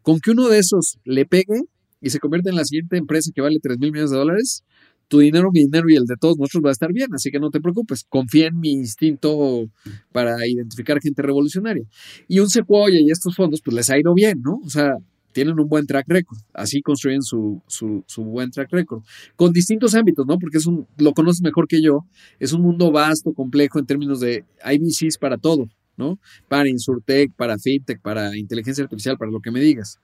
[0.02, 1.62] Con que uno de esos le pegue,
[2.06, 4.64] y se convierte en la siguiente empresa que vale 3 mil millones de dólares,
[5.08, 7.40] tu dinero, mi dinero y el de todos nosotros va a estar bien, así que
[7.40, 9.66] no te preocupes, confía en mi instinto
[10.12, 11.84] para identificar gente revolucionaria.
[12.28, 14.60] Y un Sequoia y estos fondos, pues les ha ido bien, ¿no?
[14.64, 14.98] O sea,
[15.32, 19.02] tienen un buen track record, así construyen su, su, su, buen track record,
[19.36, 20.38] con distintos ámbitos, ¿no?
[20.38, 22.06] Porque es un, lo conoces mejor que yo,
[22.40, 26.20] es un mundo vasto, complejo en términos de IBCs para todo, ¿no?
[26.48, 30.00] Para Insurtech, para FinTech, para inteligencia artificial, para lo que me digas.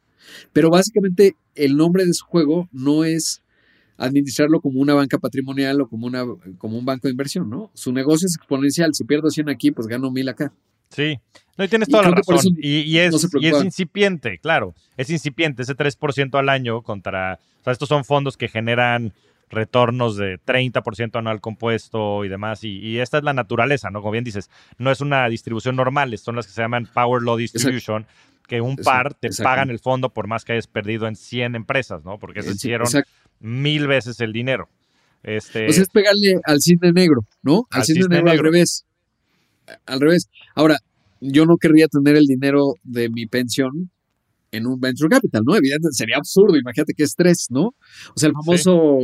[0.54, 3.42] Pero básicamente el nombre de su juego no es
[3.98, 6.26] administrarlo como una banca patrimonial o como, una,
[6.58, 7.72] como un banco de inversión, ¿no?
[7.74, 8.94] Su negocio es exponencial.
[8.94, 10.54] Si pierdo 100 aquí, pues gano 1000 acá.
[10.90, 11.20] Sí,
[11.58, 12.56] no, y tienes toda la razón.
[12.58, 14.74] Y, es, y, es, incipiente, claro.
[14.98, 17.40] Es incipiente, ese 3% al año contra.
[17.62, 19.14] O sea, estos son fondos que generan
[19.52, 22.64] retornos de 30% anual compuesto y demás.
[22.64, 24.02] Y, esta es la naturaleza, ¿no?
[24.02, 27.38] Como bien dices, no es una distribución normal, son las que se llaman Power Law
[27.38, 28.06] Distribution,
[28.48, 32.04] que un par te pagan el fondo por más que hayas perdido en 100 empresas,
[32.04, 32.20] ¿no?
[32.20, 32.88] Porque se hicieron
[33.40, 34.70] mil veces el dinero.
[35.24, 37.68] Este, pues es pegarle al cine negro, ¿no?
[37.70, 38.86] Al, cine, negro, al revés.
[39.86, 40.30] Al revés.
[40.56, 40.78] Ahora,
[41.20, 43.92] yo no querría tener el dinero de mi pensión
[44.52, 45.56] en un venture capital, ¿no?
[45.56, 47.68] Evidentemente sería absurdo, imagínate qué estrés, ¿no?
[47.68, 49.00] O sea, el famoso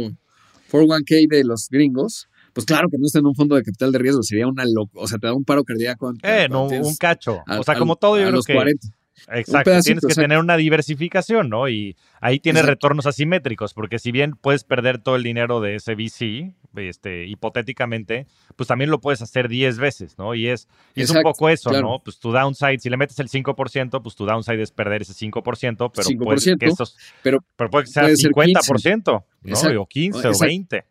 [0.72, 4.00] 401k de los gringos, pues claro que no está en un fondo de capital de
[4.00, 6.12] riesgo, sería una loco, o sea, te da un paro cardíaco.
[6.24, 7.44] Eh, no, un cacho.
[7.48, 8.88] o sea, como todo, yo creo que 40.
[9.30, 11.68] Exacto, tienes que tener una diversificación, ¿no?
[11.68, 15.96] Y ahí tienes retornos asimétricos, porque si bien puedes perder todo el dinero de ese
[15.96, 20.36] VC, este, hipotéticamente, pues también lo puedes hacer 10 veces, ¿no?
[20.36, 22.02] Y es, es un poco eso, ¿no?
[22.04, 25.92] Pues tu downside, si le metes el 5%, pues tu downside es perder ese 5%,
[25.94, 29.82] pero, puede, que estos, pero, puede que sea 50%, ¿no?
[29.82, 30.86] O 15 o 20.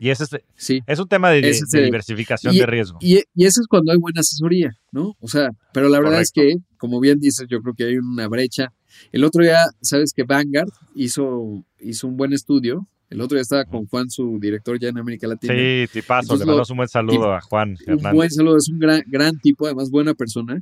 [0.00, 0.80] Y ese es, sí.
[0.86, 2.98] es un tema de, diversificación de riesgo.
[3.00, 5.16] Y, eso es cuando hay buena asesoría, ¿no?
[5.20, 8.28] O sea, pero la verdad es que, como bien dices, yo creo que hay una
[8.28, 8.72] brecha.
[9.12, 12.86] El otro día, sabes que Vanguard hizo, hizo un buen estudio.
[13.08, 15.54] El otro día estaba con Juan, su director ya en América Latina.
[15.54, 16.34] Sí, tipazo.
[16.34, 19.66] Le mandamos un buen saludo a Juan Un buen saludo, es un gran, gran tipo,
[19.66, 20.60] además buena persona.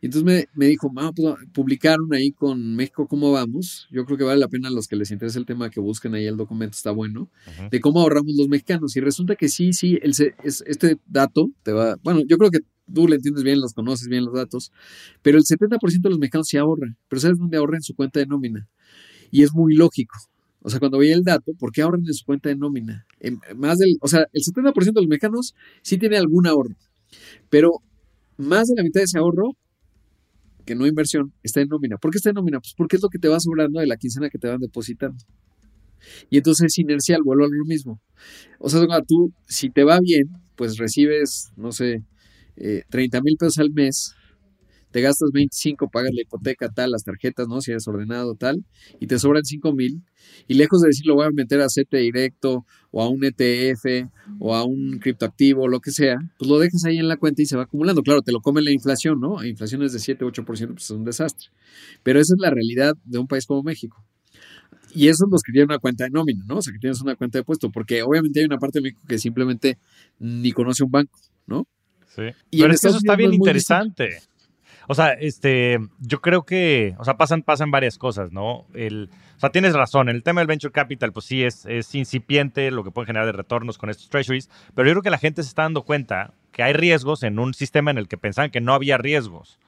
[0.00, 3.88] Y entonces me, dijo, pues, publicaron ahí con México cómo vamos.
[3.90, 6.14] Yo creo que vale la pena a los que les interesa el tema que busquen
[6.14, 7.28] ahí el documento, está bueno,
[7.70, 8.96] de cómo ahorramos los mexicanos.
[8.96, 10.12] Y resulta que sí, sí, el,
[10.44, 12.60] es, este dato te va, bueno, yo creo que
[12.92, 14.70] tú le entiendes bien, los conoces bien los datos,
[15.20, 16.96] pero el 70% de los mexicanos sí ahorran.
[17.08, 17.78] Pero ¿sabes dónde ahorran?
[17.78, 18.68] En su cuenta de nómina.
[19.32, 20.16] Y es muy lógico.
[20.60, 23.04] O sea, cuando veía el dato, ¿por qué ahorran en su cuenta de nómina?
[23.56, 26.76] más del, o sea, el 70% de los mexicanos sí tiene algún ahorro,
[27.50, 27.82] pero
[28.36, 29.56] más de la mitad de ese ahorro
[30.68, 31.96] que no inversión, está en nómina.
[31.96, 32.60] ¿Por qué está en nómina?
[32.60, 35.16] Pues porque es lo que te va sobrando de la quincena que te van depositando.
[36.28, 38.02] Y entonces es inercial, vuelvo a lo mismo.
[38.58, 42.02] O sea, tú, si te va bien, pues recibes, no sé,
[42.90, 44.12] 30 eh, mil pesos al mes,
[44.98, 47.60] te gastas 25, pagas la hipoteca, tal, las tarjetas, ¿no?
[47.60, 48.64] Si eres ordenado, tal,
[48.98, 50.02] y te sobran 5 mil,
[50.48, 54.08] y lejos de decir lo voy a meter a CETE directo, o a un ETF,
[54.40, 57.42] o a un criptoactivo, o lo que sea, pues lo dejas ahí en la cuenta
[57.42, 58.02] y se va acumulando.
[58.02, 59.40] Claro, te lo come la inflación, ¿no?
[59.40, 61.50] La inflación es de 7, 8%, pues es un desastre.
[62.02, 64.04] Pero esa es la realidad de un país como México.
[64.92, 66.56] Y eso es los que tienen una cuenta de nómina, ¿no?
[66.56, 69.02] O sea, que tienes una cuenta de puesto, porque obviamente hay una parte de México
[69.06, 69.78] que simplemente
[70.18, 71.68] ni conoce un banco, ¿no?
[72.16, 72.22] Sí.
[72.50, 74.18] Y Pero es que eso está bien interesante.
[74.90, 78.66] O sea, este, yo creo que, o sea, pasan, pasan varias cosas, ¿no?
[78.72, 82.70] El, o sea, tienes razón, el tema del venture capital, pues sí, es, es incipiente
[82.70, 85.42] lo que puede generar de retornos con estos treasuries, pero yo creo que la gente
[85.42, 88.62] se está dando cuenta que hay riesgos en un sistema en el que pensaban que
[88.62, 89.58] no había riesgos.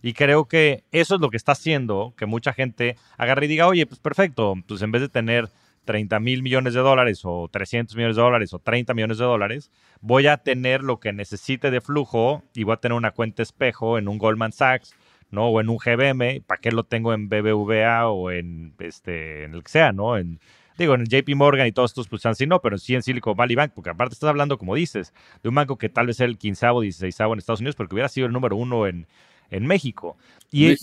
[0.00, 3.66] Y creo que eso es lo que está haciendo que mucha gente agarre y diga,
[3.66, 5.50] oye, pues perfecto, pues en vez de tener
[5.88, 9.70] 30 mil millones de dólares o 300 millones de dólares o 30 millones de dólares,
[10.02, 13.96] voy a tener lo que necesite de flujo y voy a tener una cuenta espejo
[13.96, 14.94] en un Goldman Sachs,
[15.30, 15.46] ¿no?
[15.48, 19.62] O en un GBM, ¿para qué lo tengo en BBVA o en, este, en el
[19.62, 20.18] que sea, ¿no?
[20.18, 20.40] En,
[20.76, 23.34] digo, en el JP Morgan y todos estos, pues así no, pero sí en Silicon
[23.34, 26.26] Valley Bank, porque aparte estás hablando, como dices, de un banco que tal vez sea
[26.26, 29.06] el quinceavo, dieciséisavo en Estados Unidos, porque hubiera sido el número uno en,
[29.48, 30.18] en México.
[30.52, 30.76] Y,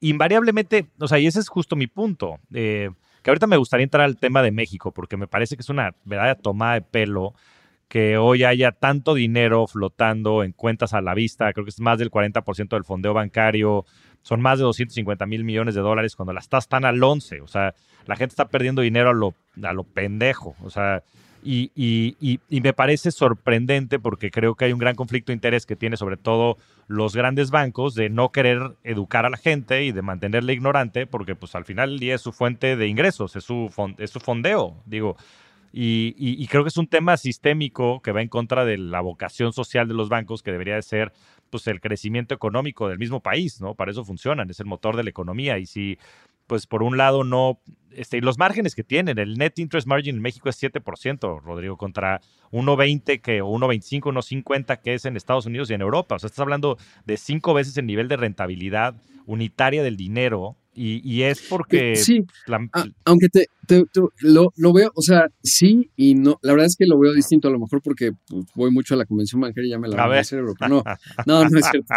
[0.00, 2.40] invariablemente, o sea, y ese es justo mi punto.
[2.52, 2.90] Eh,
[3.22, 5.94] que ahorita me gustaría entrar al tema de México, porque me parece que es una
[6.04, 7.34] verdadera tomada de pelo
[7.88, 11.98] que hoy haya tanto dinero flotando en cuentas a la vista, creo que es más
[11.98, 13.84] del 40% del fondeo bancario,
[14.22, 17.48] son más de 250 mil millones de dólares cuando las tasas están al 11, o
[17.48, 17.74] sea,
[18.06, 21.02] la gente está perdiendo dinero a lo, a lo pendejo, o sea,
[21.42, 25.66] y, y, y, me parece sorprendente porque creo que hay un gran conflicto de interés
[25.66, 29.92] que tiene sobre todo los grandes bancos de no querer educar a la gente y
[29.92, 33.44] de mantenerla ignorante porque pues al final el día es su fuente de ingresos, es
[33.44, 35.16] su, es su fondeo, digo.
[35.72, 39.52] Y, y, creo que es un tema sistémico que va en contra de la vocación
[39.52, 41.12] social de los bancos que debería de ser
[41.48, 43.74] pues el crecimiento económico del mismo país, ¿no?
[43.74, 45.96] Para eso funcionan, es el motor de la economía y si
[46.50, 47.60] pues por un lado no,
[47.92, 52.20] este, los márgenes que tienen, el net interest margin en México es 7%, Rodrigo, contra
[52.50, 56.16] 1.20 que, o 1.25, 1.50 que es en Estados Unidos y en Europa.
[56.16, 58.96] O sea, estás hablando de cinco veces el nivel de rentabilidad
[59.26, 61.96] unitaria del dinero y, es porque...
[61.96, 62.24] Sí,
[63.04, 63.46] aunque te,
[64.20, 66.38] lo, lo, veo, o sea, sí y no.
[66.42, 68.96] La verdad es que lo veo distinto a lo mejor porque pues, voy mucho a
[68.96, 70.54] la convención bancaria y ya me la voy a cerebro.
[70.68, 70.82] no,
[71.26, 71.94] no, no es cierto.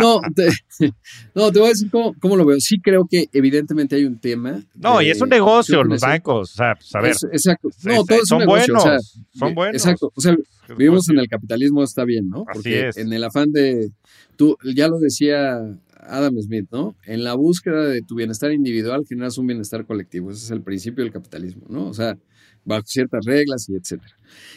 [0.00, 0.48] No te,
[1.34, 2.58] no, te voy a decir cómo, cómo, lo veo.
[2.60, 4.62] Sí creo que evidentemente hay un tema.
[4.74, 6.52] No, y es un negocio los bancos.
[6.52, 7.14] O sea, pues, a ver.
[7.32, 7.68] exacto.
[7.84, 8.74] No, todo es un negocio.
[8.74, 9.82] Buenos, son buenos.
[9.82, 10.12] Exacto.
[10.14, 10.36] O sea,
[10.76, 12.44] vivimos en el capitalismo, está bien, ¿no?
[12.52, 13.90] Porque en el afán de...
[14.36, 15.60] Tú, ya lo decía
[16.00, 16.96] Adam Smith, ¿no?
[17.04, 20.30] En la búsqueda de tu bienestar individual generas un bienestar colectivo.
[20.30, 21.86] Ese es el principio del capitalismo, ¿no?
[21.88, 22.16] O sea,
[22.64, 24.14] bajo ciertas reglas y etcétera.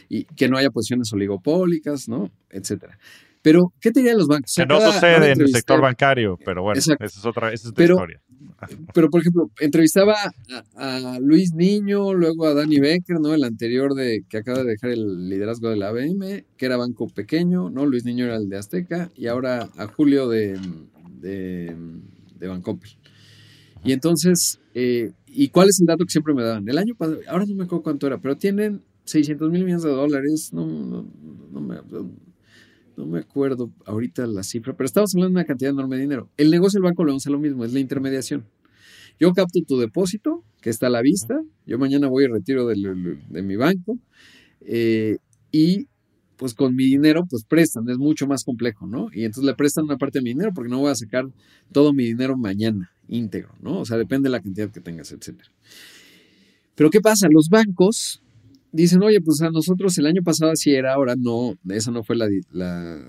[0.10, 2.32] Y que no haya posiciones oligopólicas, ¿no?
[2.50, 2.98] Etcétera.
[3.42, 4.54] Pero, ¿qué te dirían los bancos?
[4.56, 7.86] que no sucede en el sector bancario, pero bueno, esa es otra, esa es otra
[7.86, 8.22] historia.
[8.94, 10.16] Pero, por ejemplo, entrevistaba
[10.76, 13.34] a, Luis Niño, luego a Danny Becker, ¿no?
[13.34, 17.08] El anterior de que acaba de dejar el liderazgo de la ABM, que era banco
[17.08, 17.86] pequeño, ¿no?
[17.86, 20.60] Luis Niño era el de Azteca, y ahora a Julio de,
[21.20, 21.76] de,
[22.40, 22.62] de.
[23.84, 26.68] Y entonces, eh, ¿y cuál es el dato que siempre me daban?
[26.68, 29.92] El año pasado, ahora no me acuerdo cuánto era, pero tienen 600 mil millones de
[29.92, 31.78] dólares, no, no, me,
[32.98, 36.30] no, me, acuerdo ahorita la cifra, pero estamos hablando de una cantidad enorme de dinero.
[36.38, 38.46] El negocio del Banco León es lo mismo, es la intermediación.
[39.20, 42.76] Yo capto tu depósito, que está a la vista, yo mañana voy y retiro de,
[43.30, 43.98] de mi banco,
[44.62, 45.18] eh,
[45.52, 45.88] y
[46.38, 49.08] pues con mi dinero, pues prestan, es mucho más complejo, ¿no?
[49.12, 51.26] Y entonces le prestan una parte de mi dinero porque no voy a sacar
[51.72, 53.80] todo mi dinero mañana, íntegro, ¿no?
[53.80, 55.50] O sea, depende de la cantidad que tengas, etcétera.
[56.76, 57.28] Pero ¿qué pasa?
[57.30, 58.22] Los bancos
[58.72, 62.16] dicen, oye, pues a nosotros el año pasado así era, ahora no, esa no fue
[62.16, 62.28] la,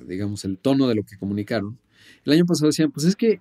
[0.06, 1.78] digamos, el tono de lo que comunicaron.
[2.24, 3.40] El año pasado decían, pues es que,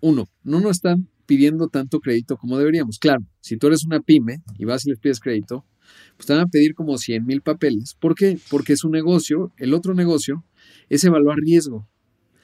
[0.00, 2.98] uno, no nos están pidiendo tanto crédito como deberíamos.
[2.98, 5.64] Claro, si tú eres una pyme y vas y les pides crédito,
[6.16, 7.96] pues te van a pedir como 100 mil papeles.
[7.98, 8.38] ¿Por qué?
[8.50, 10.44] Porque su negocio, el otro negocio,
[10.88, 11.88] es evaluar riesgo.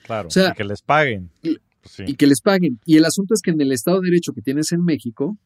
[0.04, 1.30] Claro, o sea, y que les paguen.
[1.42, 2.78] Y, pues que les paguen.
[2.84, 5.38] Y el asunto es que en el Estado de Derecho que tienes en México,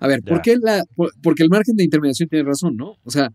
[0.00, 0.84] a ver, ¿por qué la,
[1.22, 2.96] porque el margen de intermediación tiene razón, ¿no?
[3.04, 3.32] O sea,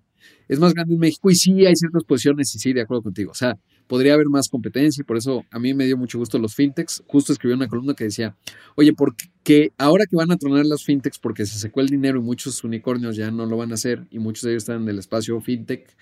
[0.47, 3.31] es más grande en México y sí hay ciertas posiciones y sí, de acuerdo contigo.
[3.31, 3.57] O sea,
[3.87, 7.03] podría haber más competencia y por eso a mí me dio mucho gusto los fintechs.
[7.07, 8.35] Justo escribí una columna que decía,
[8.75, 12.23] oye, porque ahora que van a tronar las fintechs porque se secó el dinero y
[12.23, 14.99] muchos unicornios ya no lo van a hacer y muchos de ellos están en el
[14.99, 15.95] espacio fintech,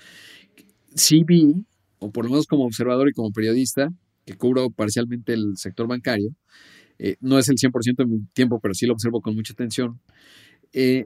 [0.96, 1.54] sí vi,
[2.00, 3.90] o por lo menos como observador y como periodista,
[4.26, 6.36] que cubro parcialmente el sector bancario,
[7.00, 10.00] eh, no es el 100% de mi tiempo, pero sí lo observo con mucha atención,
[10.74, 11.06] eh,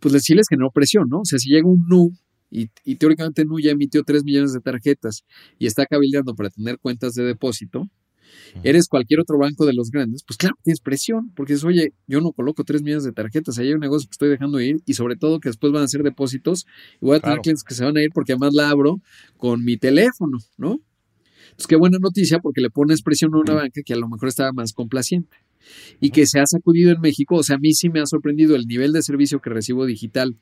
[0.00, 1.20] pues sí les generó presión, ¿no?
[1.20, 2.10] O sea, si llega un NU
[2.50, 5.24] y, teóricamente Nu ya emitió 3 millones de tarjetas
[5.58, 7.88] y está cabildeando para tener cuentas de depósito,
[8.62, 12.20] eres cualquier otro banco de los grandes, pues claro, tienes presión, porque es, oye, yo
[12.20, 14.94] no coloco tres millones de tarjetas, ahí hay un negocio que estoy dejando ir y
[14.94, 16.66] sobre todo que después van a ser depósitos
[17.00, 19.00] y voy a tener clientes que se van a ir porque además la abro
[19.36, 20.80] con mi teléfono, ¿no?
[21.44, 24.28] Entonces, qué buena noticia porque le pones presión a una banca que a lo mejor
[24.28, 25.36] estaba más complaciente
[26.00, 27.36] y que se ha sacudido en México.
[27.36, 30.36] O sea, a mí sí me ha sorprendido el nivel de servicio que recibo digital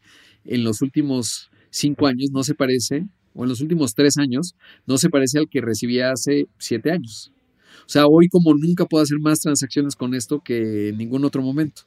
[0.44, 3.04] en los últimos cinco años, no se parece,
[3.34, 4.54] o en los últimos tres años,
[4.86, 7.32] no se parece al que recibía hace siete años.
[7.80, 11.42] O sea, hoy como nunca puedo hacer más transacciones con esto que en ningún otro
[11.42, 11.82] momento,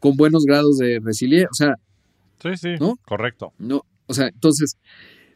[0.00, 1.48] con buenos grados de resiliencia.
[1.50, 1.74] O sea,
[2.42, 2.96] sí, sí, ¿no?
[3.04, 3.52] correcto.
[3.58, 4.78] No, o sea, entonces,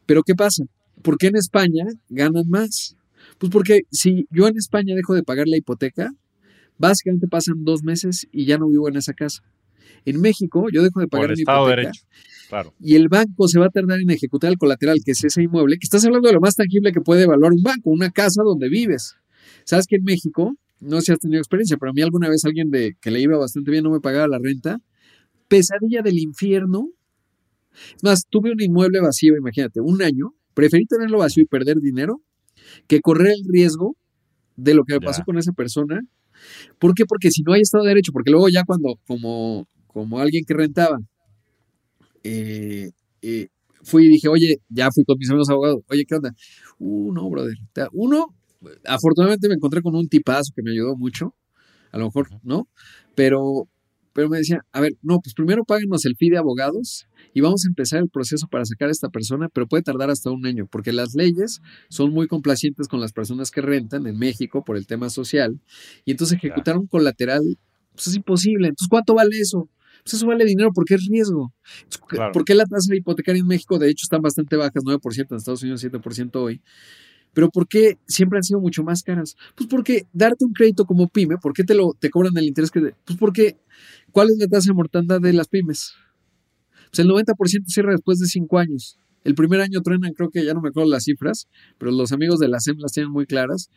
[0.07, 0.65] pero ¿qué pasa?
[1.03, 2.97] ¿Por qué en España ganan más?
[3.39, 6.11] Pues porque si yo en España dejo de pagar la hipoteca,
[6.79, 9.43] básicamente pasan dos meses y ya no vivo en esa casa.
[10.05, 11.91] En México, yo dejo de pagar Por mi hipoteca.
[11.91, 11.91] de.
[12.53, 12.75] Claro.
[12.79, 15.77] Y el banco se va a tardar en ejecutar el colateral, que es ese inmueble,
[15.79, 18.69] que estás hablando de lo más tangible que puede evaluar un banco, una casa donde
[18.69, 19.15] vives.
[19.65, 22.45] Sabes que en México, no sé si has tenido experiencia, pero a mí alguna vez
[22.45, 24.81] alguien de que le iba bastante bien no me pagaba la renta.
[25.49, 26.89] Pesadilla del infierno.
[27.97, 30.35] Es más, tuve un inmueble vacío, imagínate, un año.
[30.53, 32.21] Preferí tenerlo vacío y perder dinero
[32.87, 33.97] que correr el riesgo
[34.57, 35.07] de lo que me Ya.
[35.07, 36.01] pasó con esa persona.
[36.79, 37.07] ¿Por qué?
[37.07, 40.53] Porque si no hay Estado de Derecho, porque luego ya cuando, como, como alguien que
[40.53, 40.99] rentaba,
[42.25, 42.91] eh,
[43.23, 43.49] eh,
[43.83, 46.35] fui y dije, oye, ya fui con mis amigos abogados, oye, ¿qué onda?
[46.79, 47.57] Uh, no, brother.
[47.93, 48.35] Uno,
[48.87, 51.35] afortunadamente me encontré con un tipazo que me ayudó mucho,
[51.91, 52.69] a lo mejor, ¿no?
[53.15, 53.69] Pero,
[54.13, 57.65] pero me decía, a ver, no, pues primero páguenos el fee de abogados y vamos
[57.65, 60.67] a empezar el proceso para sacar a esta persona, pero puede tardar hasta un año,
[60.71, 64.87] porque las leyes son muy complacientes con las personas que rentan en México por el
[64.87, 65.61] tema social,
[66.05, 67.43] y entonces ejecutar un colateral,
[67.95, 68.69] pues es imposible.
[68.69, 69.69] Entonces, ¿cuánto vale eso?
[70.03, 71.53] Pues eso vale dinero porque es riesgo.
[72.09, 72.33] Claro.
[72.33, 75.63] ¿Por qué la tasa hipotecaria en México, de hecho, están bastante bajas, 9%, en Estados
[75.63, 76.61] Unidos 7% hoy?
[77.35, 79.37] Pero ¿por qué siempre han sido mucho más caras?
[79.55, 82.71] Pues porque darte un crédito como pyme, ¿por qué te lo te cobran el interés
[82.71, 83.57] que te- Pues porque
[84.11, 85.95] ¿cuál es la tasa de mortandad de las pymes?
[86.91, 88.99] Pues el 90% cierra después de 5 años.
[89.25, 91.47] El primer año truenan, creo que ya no me acuerdo las cifras,
[91.79, 93.71] pero los amigos de la SEM las tienen muy claras.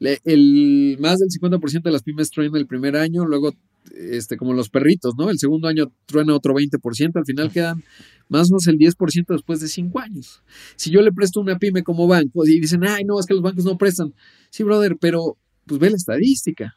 [0.00, 3.52] Le- el, más del 50% de las pymes truenan el primer año, luego
[3.96, 5.30] este, como los perritos, ¿no?
[5.30, 7.82] El segundo año truena otro 20%, al final quedan
[8.28, 10.42] más o menos el 10% después de 5 años.
[10.76, 13.42] Si yo le presto una pyme como banco y dicen, ay, no, es que los
[13.42, 14.12] bancos no prestan.
[14.50, 15.36] Sí, brother, pero
[15.66, 16.74] pues ve la estadística.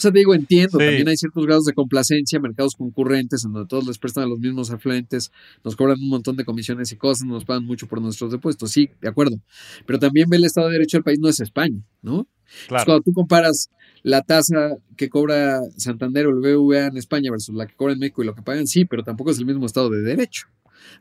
[0.00, 0.84] O sea, te digo, entiendo, Sí.
[0.86, 4.38] también hay ciertos grados de complacencia, mercados concurrentes, en donde todos les prestan a los
[4.38, 5.30] mismos afluentes,
[5.62, 8.88] nos cobran un montón de comisiones y cosas, nos pagan mucho por nuestros depósitos, sí,
[9.02, 9.36] de acuerdo.
[9.84, 12.20] Pero también ve el Estado de Derecho del país, no es España, ¿no?
[12.20, 12.84] Entonces, Claro.
[12.86, 13.68] cuando tú comparas
[14.02, 17.98] la tasa que cobra Santander o el BVA en España versus la que cobra en
[17.98, 20.46] México y lo que pagan, sí, pero tampoco es el mismo Estado de Derecho.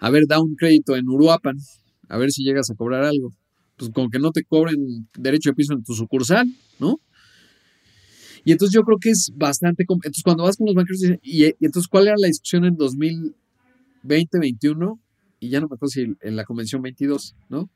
[0.01, 1.55] A ver, da un crédito en Uruapan,
[2.09, 3.33] a ver si llegas a cobrar algo.
[3.77, 6.45] Pues con que no te cobren derecho de piso en tu sucursal,
[6.79, 6.99] ¿no?
[8.43, 9.83] Y entonces yo creo que es bastante...
[9.87, 14.39] Entonces cuando vas con los banqueros, y, y entonces ¿cuál era la discusión en 2020,
[14.39, 14.99] 21?
[15.39, 17.69] Y ya no me acuerdo si en la convención 22, ¿no?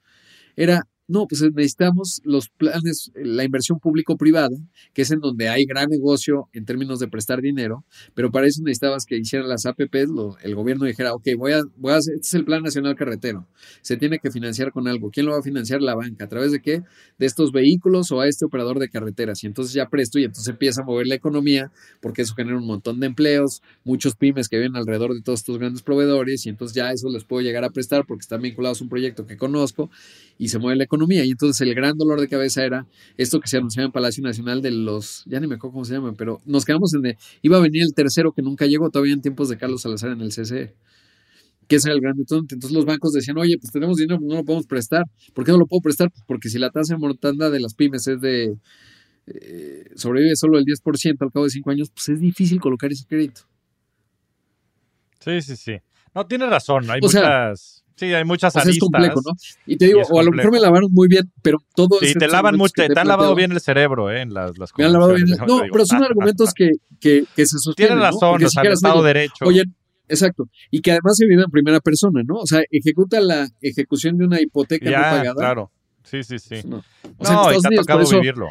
[0.56, 4.56] Era, no, pues necesitamos los planes, la inversión público-privada,
[4.94, 7.84] que es en donde hay gran negocio en términos de prestar dinero,
[8.14, 10.10] pero para eso necesitabas que hicieran las APPs,
[10.44, 13.48] el gobierno dijera, ok, voy a, voy a hacer, este es el Plan Nacional Carretero,
[13.82, 15.10] se tiene que financiar con algo.
[15.12, 15.82] ¿Quién lo va a financiar?
[15.82, 16.26] La banca.
[16.26, 16.82] ¿A través de qué?
[17.18, 19.44] De estos vehículos o a este operador de carreteras.
[19.44, 22.66] Y entonces ya presto y entonces empieza a mover la economía, porque eso genera un
[22.66, 26.76] montón de empleos, muchos pymes que viven alrededor de todos estos grandes proveedores, y entonces
[26.76, 29.90] ya eso les puedo llegar a prestar porque están vinculados a un proyecto que conozco
[30.38, 30.93] y se mueve la economía.
[31.26, 32.86] Y entonces el gran dolor de cabeza era
[33.18, 35.94] esto que se anunciaba en Palacio Nacional de los, ya ni me acuerdo cómo se
[35.94, 39.14] llaman, pero nos quedamos en de, iba a venir el tercero que nunca llegó todavía
[39.14, 40.76] en tiempos de Carlos Salazar en el CCE.
[41.68, 42.56] Que ese era el gran detonante.
[42.56, 45.06] Entonces los bancos decían, oye, pues tenemos dinero, no lo podemos prestar.
[45.34, 46.12] ¿Por qué no lo puedo prestar?
[46.12, 48.58] Pues porque si la tasa de mortandad de las pymes es de,
[49.28, 53.06] eh, sobrevive solo el 10% al cabo de cinco años, pues es difícil colocar ese
[53.06, 53.42] crédito.
[55.20, 55.78] Sí, sí, sí.
[56.14, 56.90] No, tienes razón.
[56.92, 57.83] Hay O sea, muchas.
[57.96, 58.90] Sí, hay muchas O sea, es aristas.
[58.92, 59.32] complejo, ¿no?
[59.68, 62.14] Y te digo, Y o a lo mejor me lavaron muy bien, pero todo Sí,
[62.16, 64.22] te lavan mucho, te, han lavado bien el cerebro, ¿eh?
[64.22, 65.28] En las, las Me han lavado bien.
[65.28, 66.08] conversaciones, No, pero son digo.
[66.10, 67.98] argumentos que, que, que se sostienen.
[67.98, 68.04] Tienes ¿no?
[68.20, 69.46] razón, Porque o si sea, el Estado Derecho.
[69.46, 69.64] Oye,
[70.08, 70.50] exacto.
[70.72, 72.36] Y que además se vive en primera persona, ¿no?
[72.38, 75.34] O sea, ejecuta la ejecución de una hipoteca no pagada.
[75.36, 75.72] claro.
[76.04, 76.56] Sí, sí, sí.
[76.66, 76.84] No, No,
[77.18, 78.48] O sea, en y te ha Unidos, tocado eso- vivirlo.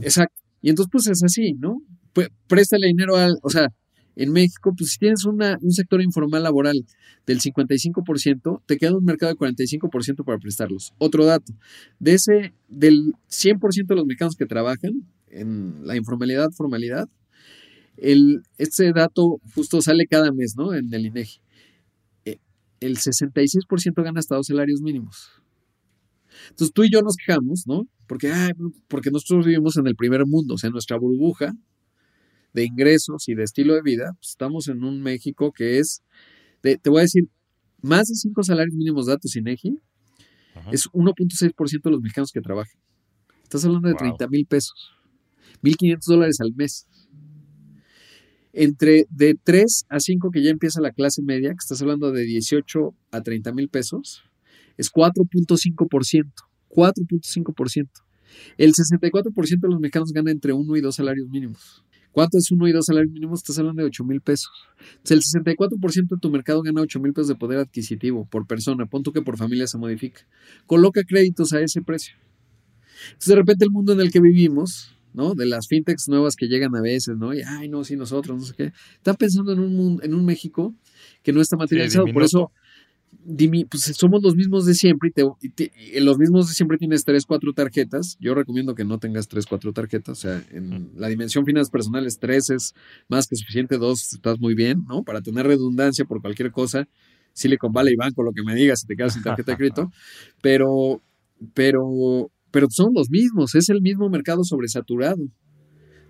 [0.00, 0.34] Exacto.
[0.62, 1.78] Y entonces, pues es así, ¿no?
[2.12, 3.36] Pues, préstale dinero al.
[3.42, 3.68] O sea,
[4.16, 6.84] en México, pues si tienes una, un sector informal laboral
[7.26, 10.94] del 55%, te queda un mercado de 45% para prestarlos.
[10.96, 11.52] Otro dato,
[12.00, 17.08] de ese, del 100% de los mexicanos que trabajan en la informalidad, formalidad,
[17.98, 20.74] el, este dato justo sale cada mes, ¿no?
[20.74, 21.40] En el INEGI.
[22.24, 22.38] Eh,
[22.80, 25.30] El 66% gana hasta dos salarios mínimos.
[26.50, 27.86] Entonces tú y yo nos quejamos, ¿no?
[28.06, 28.32] Porque,
[28.88, 31.54] porque nosotros vivimos en el primer mundo, o sea, nuestra burbuja
[32.56, 36.02] de ingresos y de estilo de vida, pues estamos en un México que es,
[36.62, 37.24] te voy a decir,
[37.82, 39.78] más de cinco salarios mínimos datos INEGI,
[40.72, 42.80] es 1.6% de los mexicanos que trabajan.
[43.42, 44.90] Estás hablando de 30 mil pesos,
[45.62, 46.86] 1.500 dólares al mes.
[48.54, 52.22] Entre de 3 a 5 que ya empieza la clase media, que estás hablando de
[52.22, 54.22] 18 a 30 mil pesos,
[54.78, 56.32] es 4.5%.
[56.70, 57.88] 4.5%.
[58.56, 61.85] El 64% de los mexicanos gana entre 1 y 2 salarios mínimos.
[62.16, 63.40] ¿Cuánto es uno y dos salarios mínimos?
[63.40, 64.50] Estás hablando de 8 mil pesos.
[65.10, 68.86] el 64% de tu mercado gana 8 mil pesos de poder adquisitivo por persona.
[68.86, 70.22] Punto que por familia se modifica.
[70.64, 72.14] Coloca créditos a ese precio.
[73.08, 75.34] Entonces, de repente, el mundo en el que vivimos, ¿no?
[75.34, 77.34] De las fintechs nuevas que llegan a veces, ¿no?
[77.34, 78.72] Y, ay, no, sí, nosotros, no sé qué.
[78.94, 80.74] Están pensando en un, en un México
[81.22, 82.06] que no está materializado.
[82.14, 82.50] por eso
[83.68, 85.10] pues somos los mismos de siempre
[85.40, 88.16] y, los mismos de siempre tienes tres, cuatro tarjetas.
[88.20, 90.18] Yo recomiendo que no tengas tres, cuatro tarjetas.
[90.18, 92.74] O sea, en la dimensión finanzas personales, tres es
[93.08, 95.02] más que suficiente, dos estás muy bien, ¿no?
[95.02, 96.88] Para tener redundancia por cualquier cosa.
[97.32, 99.90] Silicon Valley Banco, lo que me digas, si te quedas sin tarjeta de crédito.
[100.42, 101.02] Pero,
[101.52, 105.22] pero, pero son los mismos, es el mismo mercado sobresaturado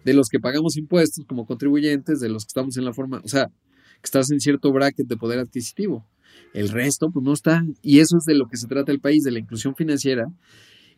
[0.05, 3.29] de los que pagamos impuestos como contribuyentes, de los que estamos en la forma, o
[3.29, 6.07] sea, que estás en cierto bracket de poder adquisitivo.
[6.53, 7.63] El resto, pues no está.
[7.83, 10.27] Y eso es de lo que se trata el país, de la inclusión financiera.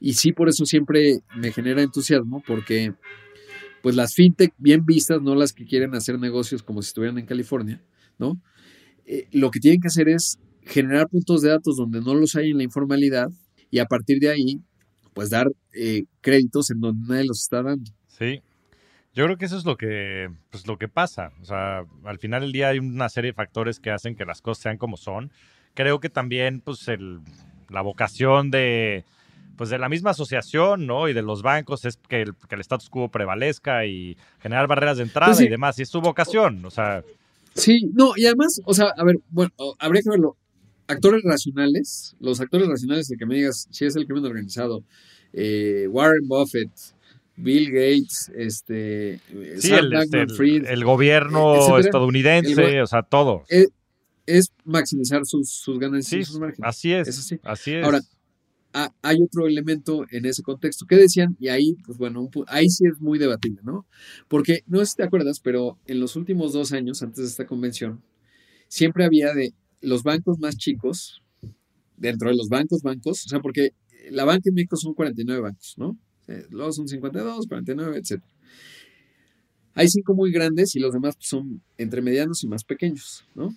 [0.00, 2.92] Y sí, por eso siempre me genera entusiasmo, porque
[3.82, 7.26] pues las fintech bien vistas, no las que quieren hacer negocios como si estuvieran en
[7.26, 7.82] California,
[8.18, 8.40] ¿no?
[9.06, 12.50] Eh, lo que tienen que hacer es generar puntos de datos donde no los hay
[12.50, 13.28] en la informalidad
[13.70, 14.60] y a partir de ahí,
[15.14, 17.90] pues dar eh, créditos en donde nadie los está dando.
[18.06, 18.40] Sí,
[19.18, 21.32] yo creo que eso es lo que, pues, lo que pasa.
[21.42, 24.40] O sea, al final del día hay una serie de factores que hacen que las
[24.40, 25.32] cosas sean como son.
[25.74, 27.18] Creo que también, pues, el,
[27.68, 29.04] la vocación de,
[29.56, 31.08] pues, de la misma asociación, ¿no?
[31.08, 34.98] Y de los bancos es que el, que el status quo prevalezca y generar barreras
[34.98, 35.76] de entrada pues y demás.
[35.80, 37.02] Y es su vocación, o sea.
[37.54, 39.50] Sí, no, y además, o sea, a ver, bueno,
[39.80, 40.36] habría que verlo.
[40.86, 44.84] Actores racionales, los actores racionales, de que me digas si es el crimen organizado,
[45.32, 46.70] eh, Warren Buffett,
[47.38, 49.20] Bill Gates, este,
[49.58, 53.44] sí, el, este, el, gobierno estadounidense, o sea, todo.
[54.26, 56.68] Es, maximizar sus, sus ganancias y sus márgenes.
[56.68, 57.08] Así es,
[57.44, 57.74] así.
[57.74, 57.84] es.
[57.84, 58.00] Ahora,
[59.02, 60.84] hay otro elemento en ese contexto.
[60.86, 61.36] ¿Qué decían?
[61.38, 63.86] Y ahí, pues bueno, ahí sí es muy debatible, ¿no?
[64.26, 67.46] Porque, no sé si te acuerdas, pero en los últimos dos años, antes de esta
[67.46, 68.02] convención,
[68.66, 71.22] siempre había de los bancos más chicos,
[71.96, 73.70] dentro de los bancos, bancos, o sea, porque
[74.10, 75.96] la banca en México son 49 bancos, ¿no?
[76.28, 78.22] Eh, luego son 52, 49, etc.
[79.74, 83.50] Hay cinco muy grandes y los demás son entre medianos y más pequeños, ¿no?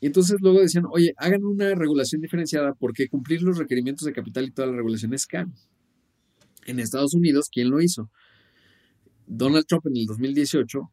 [0.00, 4.44] Y entonces luego decían, oye, hagan una regulación diferenciada porque cumplir los requerimientos de capital
[4.44, 5.50] y toda la regulación es caro.
[6.66, 8.10] En Estados Unidos, ¿quién lo hizo?
[9.26, 10.90] Donald Trump en el 2018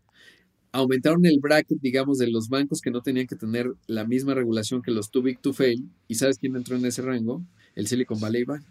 [0.72, 4.82] aumentaron el bracket, digamos, de los bancos que no tenían que tener la misma regulación
[4.82, 5.90] que los too big to fail.
[6.08, 7.46] ¿Y sabes quién entró en ese rango?
[7.76, 8.66] El Silicon Valley Bank.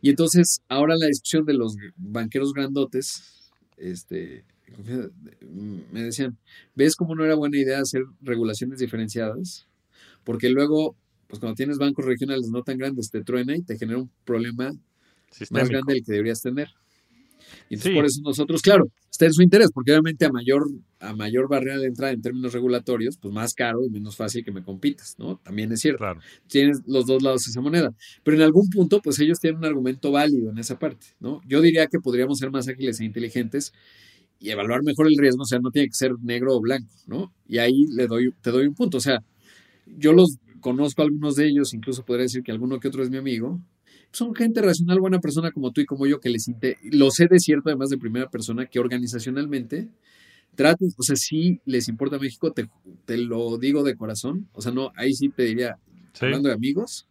[0.00, 4.44] Y entonces, ahora la discusión de los banqueros grandotes, este,
[5.92, 6.36] me decían,
[6.74, 9.66] ¿ves cómo no era buena idea hacer regulaciones diferenciadas?
[10.24, 10.96] Porque luego,
[11.26, 14.72] pues cuando tienes bancos regionales no tan grandes, te truena y te genera un problema
[15.50, 16.68] más grande del que deberías tener.
[17.68, 21.14] Y entonces por eso nosotros, claro, está en su interés, porque obviamente a mayor, a
[21.14, 24.62] mayor barrera de entrada en términos regulatorios, pues más caro y menos fácil que me
[24.62, 25.36] compitas, ¿no?
[25.38, 26.04] También es cierto.
[26.48, 27.94] Tienes los dos lados de esa moneda.
[28.22, 31.40] Pero en algún punto, pues ellos tienen un argumento válido en esa parte, ¿no?
[31.46, 33.72] Yo diría que podríamos ser más ágiles e inteligentes
[34.40, 37.32] y evaluar mejor el riesgo, o sea, no tiene que ser negro o blanco, ¿no?
[37.46, 39.18] Y ahí le doy, te doy un punto, o sea,
[39.86, 43.10] yo los conozco a algunos de ellos, incluso podría decir que alguno que otro es
[43.10, 43.60] mi amigo,
[44.12, 46.50] son gente racional, buena persona como tú y como yo, que les
[46.90, 49.88] lo sé de cierto, además de primera persona, que organizacionalmente
[50.54, 52.68] tratan, o sea, sí les importa México, te,
[53.04, 55.78] te, lo digo de corazón, o sea, no, ahí sí te diría,
[56.20, 57.06] hablando de amigos,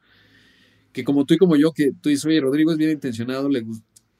[0.91, 3.65] que como tú y como yo, que tú dices, oye, Rodrigo es bien intencionado, le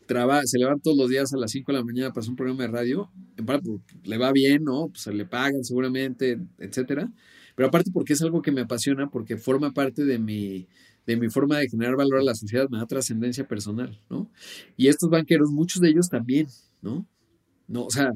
[0.06, 2.38] traba, se levanta todos los días a las 5 de la mañana para hacer un
[2.38, 3.70] programa de radio, en parte
[4.04, 4.88] le va bien, ¿no?
[4.88, 7.12] Pues se le pagan seguramente, etcétera,
[7.56, 10.68] pero aparte porque es algo que me apasiona, porque forma parte de mi
[11.10, 14.30] de mi forma de generar valor a la sociedad, me da trascendencia personal, ¿no?
[14.78, 16.46] Y estos banqueros, muchos de ellos también,
[16.84, 17.08] ¿no?
[17.68, 18.12] No, o sea,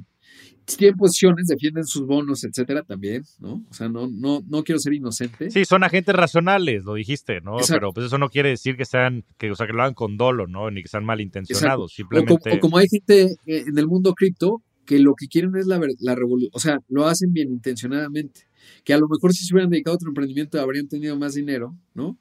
[0.77, 3.65] tienen posiciones, defienden sus bonos, etcétera, también, ¿no?
[3.67, 5.49] O sea, no, no, no quiero ser inocente.
[5.49, 7.57] Sí, son agentes racionales, lo dijiste, ¿no?
[7.67, 10.15] Pero pues eso no quiere decir que sean, que, o sea, que lo hagan con
[10.15, 10.69] dolo, ¿no?
[10.69, 12.51] Ni que sean malintencionados, simplemente.
[12.51, 15.81] O como, hay gente eh, en el mundo cripto que lo que quieren es la,
[15.99, 18.41] la revolución, o sea, lo hacen bien intencionadamente,
[18.83, 21.75] que a lo mejor si se hubieran dedicado a otro emprendimiento habrían tenido más dinero,
[21.95, 22.19] ¿no?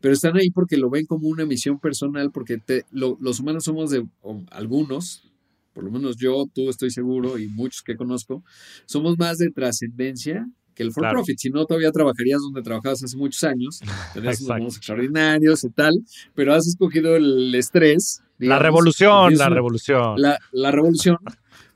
[0.00, 3.90] Pero están ahí porque lo ven como una misión personal, porque te, los humanos somos
[3.90, 4.06] de
[4.50, 5.30] algunos,
[5.72, 8.42] por lo menos yo, tú estoy seguro y muchos que conozco,
[8.86, 11.38] somos más de trascendencia que el for profit.
[11.38, 13.80] Si no, todavía trabajarías donde trabajabas hace muchos años,
[14.14, 15.94] tenías unos extraordinarios y tal,
[16.34, 18.22] pero has escogido el estrés.
[18.38, 20.20] la revolución, la revolución.
[20.20, 21.18] La, la revolución.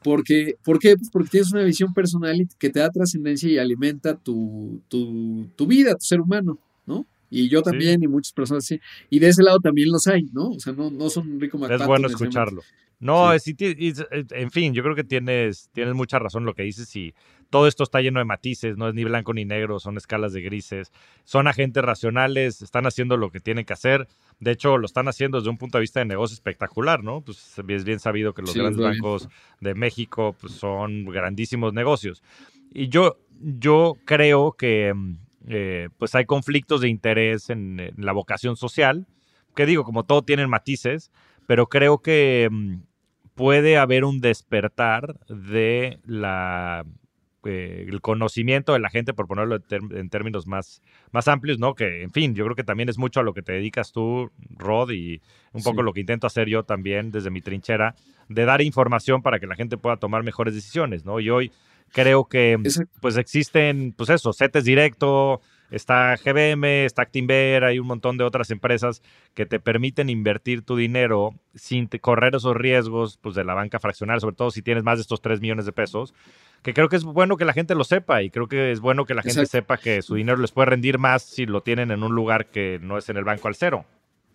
[0.03, 0.97] Porque, ¿Por qué?
[0.97, 5.67] Pues porque tienes una visión personal que te da trascendencia y alimenta tu, tu, tu
[5.67, 7.07] vida, tu ser humano, ¿no?
[7.35, 8.81] Y yo también, y muchas personas sí.
[9.11, 10.51] Y de ese lado también los hay, ¿no?
[10.51, 12.63] O sea, no, no son rico Es bueno escucharlo.
[13.01, 17.13] No, en fin, yo creo que tienes, tienes mucha razón lo que dices y
[17.51, 20.43] todo esto está lleno de matices, no es ni blanco ni negro, son escalas de
[20.43, 20.93] grises,
[21.25, 24.09] son agentes racionales, están haciendo lo que tienen que hacer,
[24.39, 27.21] de hecho lo están haciendo desde un punto de vista de negocio espectacular, ¿no?
[27.21, 29.29] Pues es bien sabido que los grandes bancos
[29.61, 32.23] de México pues, son grandísimos negocios.
[32.73, 34.95] Y yo, yo creo que
[35.49, 39.07] eh, pues hay conflictos de interés en, en la vocación social,
[39.55, 41.11] que digo, como todo tienen matices,
[41.47, 42.77] pero creo que mm,
[43.35, 46.85] puede haber un despertar de la
[47.47, 51.75] eh, el conocimiento de la gente, por ponerlo en, términos más, más amplios, ¿no?
[51.75, 54.31] Que, en fin, yo creo que también es mucho a lo que te dedicas tú,
[54.57, 55.21] Rod, y
[55.53, 57.95] un poco lo que intento hacer yo también desde mi trinchera,
[58.29, 61.21] de dar información para que la gente pueda tomar mejores decisiones, ¿no?
[61.21, 61.53] Y hoy
[61.95, 62.59] creo que,
[63.01, 65.41] pues, existen, pues eso, CETES directo,
[65.71, 69.03] Está GBM, está Actinver, hay un montón de otras empresas
[69.33, 74.21] que te permiten invertir tu dinero sin correr esos riesgos pues, de la banca fraccional,
[74.21, 76.15] sobre todo si tienes más de estos 3 millones de pesos,
[76.63, 79.05] que creo que es bueno que la gente lo sepa y creo que es bueno
[79.05, 82.05] que la gente sepa que su dinero les puede rendir más si lo tienen en
[82.05, 83.85] un lugar que no es en el banco al cero.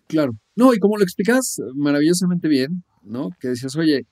[0.08, 0.32] Claro.
[0.56, 3.30] No, y como lo explicas maravillosamente bien, ¿no?
[3.40, 4.02] Que decías, oye,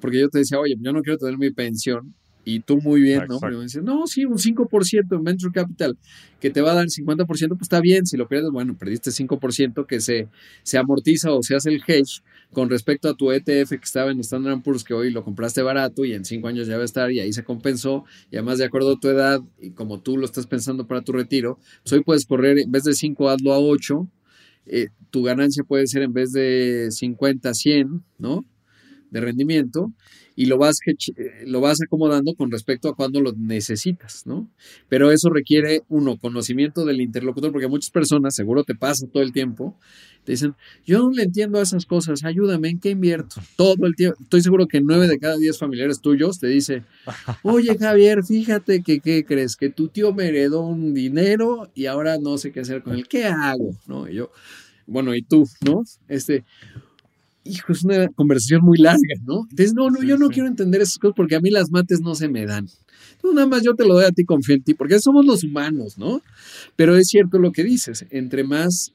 [0.00, 2.14] porque yo te decía, oye, yo no quiero tener mi pensión
[2.48, 3.40] y tú muy bien, ¿no?
[3.40, 5.98] Pero me dices, no, sí, un 5% en Venture Capital
[6.38, 8.06] que te va a dar el 50%, pues está bien.
[8.06, 10.28] Si lo pierdes, bueno, perdiste 5% que se,
[10.62, 14.20] se amortiza o se hace el hedge con respecto a tu ETF que estaba en
[14.20, 17.10] Standard Poor's, que hoy lo compraste barato y en 5 años ya va a estar
[17.10, 18.04] y ahí se compensó.
[18.30, 21.10] Y además, de acuerdo a tu edad y como tú lo estás pensando para tu
[21.10, 24.08] retiro, pues hoy puedes correr, en vez de 5, hazlo a 8.
[24.66, 28.44] Eh, tu ganancia puede ser en vez de 50, 100, ¿no?
[29.10, 29.92] De rendimiento
[30.36, 34.48] y lo vas, eh, lo vas acomodando con respecto a cuando lo necesitas, ¿no?
[34.88, 39.32] Pero eso requiere, uno, conocimiento del interlocutor, porque muchas personas, seguro te pasa todo el
[39.32, 39.74] tiempo,
[40.24, 40.54] te dicen,
[40.84, 43.40] yo no le entiendo a esas cosas, ayúdame, ¿en qué invierto?
[43.56, 44.18] Todo el tiempo.
[44.20, 46.82] Estoy seguro que nueve de cada diez familiares tuyos te dice,
[47.42, 49.56] oye Javier, fíjate que, ¿qué crees?
[49.56, 53.08] Que tu tío me heredó un dinero y ahora no sé qué hacer con él,
[53.08, 53.74] ¿qué hago?
[53.86, 54.08] ¿No?
[54.08, 54.32] Y yo,
[54.86, 55.82] bueno, y tú, ¿no?
[56.08, 56.44] Este,
[57.46, 59.46] hijo, es una conversación muy larga, ¿no?
[59.50, 62.14] Entonces, no, no, yo no quiero entender esas cosas porque a mí las mates no
[62.14, 62.66] se me dan.
[63.22, 65.44] No, nada más yo te lo doy a ti, confío en ti, porque somos los
[65.44, 66.22] humanos, ¿no?
[66.76, 68.92] Pero es cierto lo que dices, entre más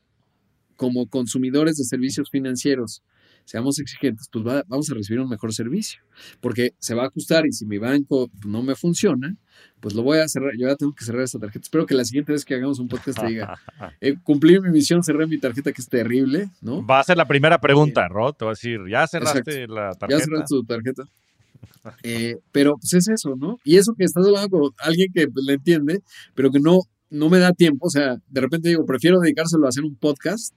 [0.75, 3.01] como consumidores de servicios financieros
[3.45, 6.01] seamos exigentes, pues vamos a recibir un mejor servicio,
[6.39, 9.35] porque se va a ajustar y si mi banco no me funciona,
[9.79, 11.63] pues lo voy a cerrar, yo ya tengo que cerrar esa tarjeta.
[11.63, 13.57] Espero que la siguiente vez que hagamos un podcast te diga,
[14.01, 16.85] eh, cumplí mi misión, cerré mi tarjeta que es terrible, ¿no?
[16.85, 18.31] Va a ser la primera pregunta, ¿no?
[18.33, 20.07] Te voy a decir, ya cerraste la tarjeta.
[20.09, 21.03] Ya cerraste tu tarjeta.
[22.03, 23.57] Eh, pero pues es eso, ¿no?
[23.63, 26.01] Y eso que estás hablando con alguien que pues, le entiende,
[26.35, 29.69] pero que no, no me da tiempo, o sea, de repente digo, prefiero dedicárselo a
[29.69, 30.53] hacer un podcast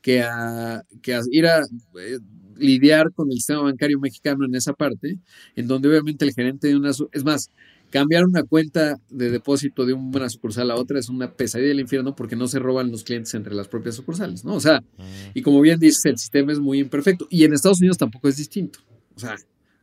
[0.00, 2.18] que a, que a ir a eh,
[2.56, 5.18] lidiar con el sistema bancario mexicano en esa parte,
[5.56, 6.90] en donde obviamente el gerente de una...
[6.90, 7.50] Es más,
[7.90, 12.14] cambiar una cuenta de depósito de una sucursal a otra es una pesadilla del infierno
[12.14, 14.54] porque no se roban los clientes entre las propias sucursales, ¿no?
[14.54, 15.02] O sea, mm.
[15.34, 17.26] y como bien dices, el sistema es muy imperfecto.
[17.30, 18.80] Y en Estados Unidos tampoco es distinto.
[19.14, 19.36] O sea,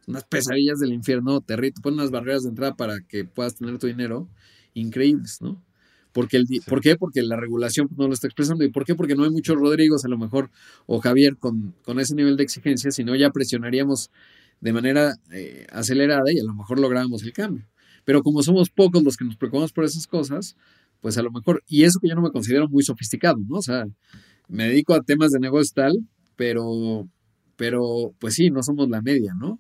[0.07, 3.87] unas pesadillas del infierno, te ponen unas barreras de entrada para que puedas tener tu
[3.87, 4.29] dinero
[4.73, 5.63] increíbles, ¿no?
[6.15, 6.95] Porque el, ¿Por qué?
[6.95, 8.63] Porque la regulación no lo está expresando.
[8.63, 8.95] ¿Y por qué?
[8.95, 10.49] Porque no hay muchos Rodrigos, a lo mejor,
[10.85, 14.11] o Javier con, con ese nivel de exigencia, sino ya presionaríamos
[14.61, 17.65] de manera eh, acelerada y a lo mejor lográbamos el cambio.
[18.05, 20.55] Pero como somos pocos los que nos preocupamos por esas cosas,
[21.01, 23.57] pues a lo mejor, y eso que yo no me considero muy sofisticado, ¿no?
[23.57, 23.83] O sea,
[24.47, 25.99] me dedico a temas de negocio tal,
[26.37, 27.09] pero,
[27.57, 29.59] pero pues sí, no somos la media, ¿no?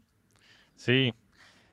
[0.77, 1.11] Sí,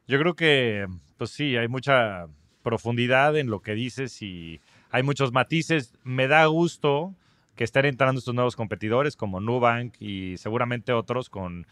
[0.08, 0.86] yo creo que,
[1.18, 2.26] pues sí, hay mucha
[2.62, 4.60] profundidad en lo que dices y
[4.92, 5.94] hay muchos matices.
[6.04, 7.14] Me da gusto
[7.56, 11.66] que estén entrando estos nuevos competidores como Nubank y seguramente otros con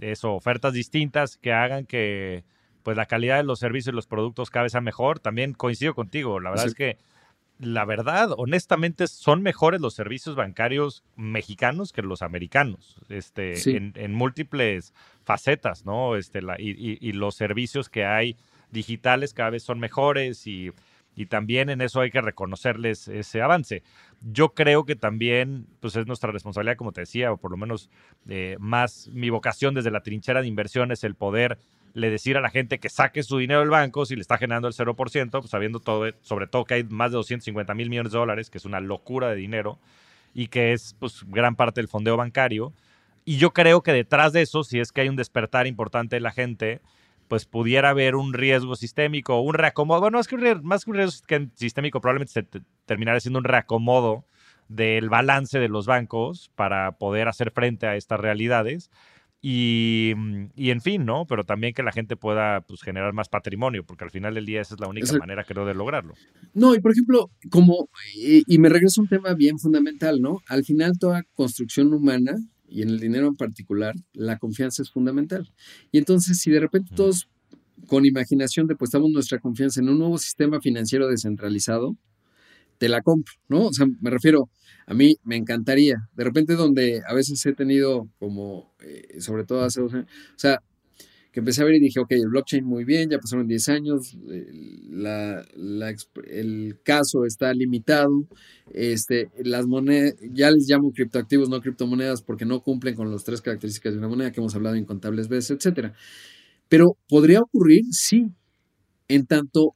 [0.00, 2.44] eso, ofertas distintas que hagan que
[2.82, 5.20] pues la calidad de los servicios y los productos cada vez sea mejor.
[5.20, 6.96] También coincido contigo, la verdad es que
[7.58, 14.92] la verdad, honestamente, son mejores los servicios bancarios mexicanos que los americanos, este, en, múltiples
[15.22, 16.16] facetas, ¿no?
[16.16, 18.36] Este, la, y, y, los servicios que hay
[18.72, 20.72] digitales cada vez son mejores y
[21.14, 23.82] y también en eso hay que reconocerles ese avance.
[24.22, 27.90] Yo creo que también pues es nuestra responsabilidad, como te decía, o por lo menos
[28.28, 31.58] eh, más mi vocación desde la trinchera de inversiones, el poder
[31.94, 34.68] le decir a la gente que saque su dinero del banco si le está generando
[34.68, 38.18] el 0%, pues sabiendo todo, sobre todo que hay más de 250 mil millones de
[38.18, 39.78] dólares, que es una locura de dinero
[40.34, 42.72] y que es pues gran parte del fondeo bancario.
[43.24, 46.20] Y yo creo que detrás de eso, si es que hay un despertar importante de
[46.20, 46.80] la gente,
[47.32, 50.90] pues pudiera haber un riesgo sistémico, un reacomodo, bueno, más que un riesgo, más que
[50.90, 52.46] un riesgo sistémico, probablemente se
[52.84, 54.26] terminará siendo un reacomodo
[54.68, 58.90] del balance de los bancos para poder hacer frente a estas realidades.
[59.40, 61.24] Y, en fin, ¿no?
[61.26, 64.60] Pero también que la gente pueda pues, generar más patrimonio, porque al final del día
[64.60, 66.12] esa es la única manera, creo, de lograrlo.
[66.52, 70.40] No, y por ejemplo, como, y, y me regreso a un tema bien fundamental, ¿no?
[70.48, 72.34] Al final toda construcción humana
[72.72, 75.52] y en el dinero en particular, la confianza es fundamental.
[75.90, 77.28] Y entonces, si de repente todos
[77.86, 81.96] con imaginación depositamos nuestra confianza en un nuevo sistema financiero descentralizado,
[82.78, 83.66] te la compro, ¿no?
[83.66, 84.48] O sea, me refiero,
[84.86, 89.62] a mí me encantaría, de repente donde a veces he tenido como, eh, sobre todo
[89.62, 90.60] hace dos años, o sea,
[91.32, 94.14] que empecé a ver y dije, ok, el blockchain muy bien, ya pasaron 10 años,
[96.30, 98.28] el caso está limitado,
[98.72, 103.40] este, las monedas, ya les llamo criptoactivos, no criptomonedas, porque no cumplen con las tres
[103.40, 105.94] características de una moneda que hemos hablado incontables veces, etcétera.
[106.68, 108.26] Pero podría ocurrir, sí,
[109.08, 109.74] en tanto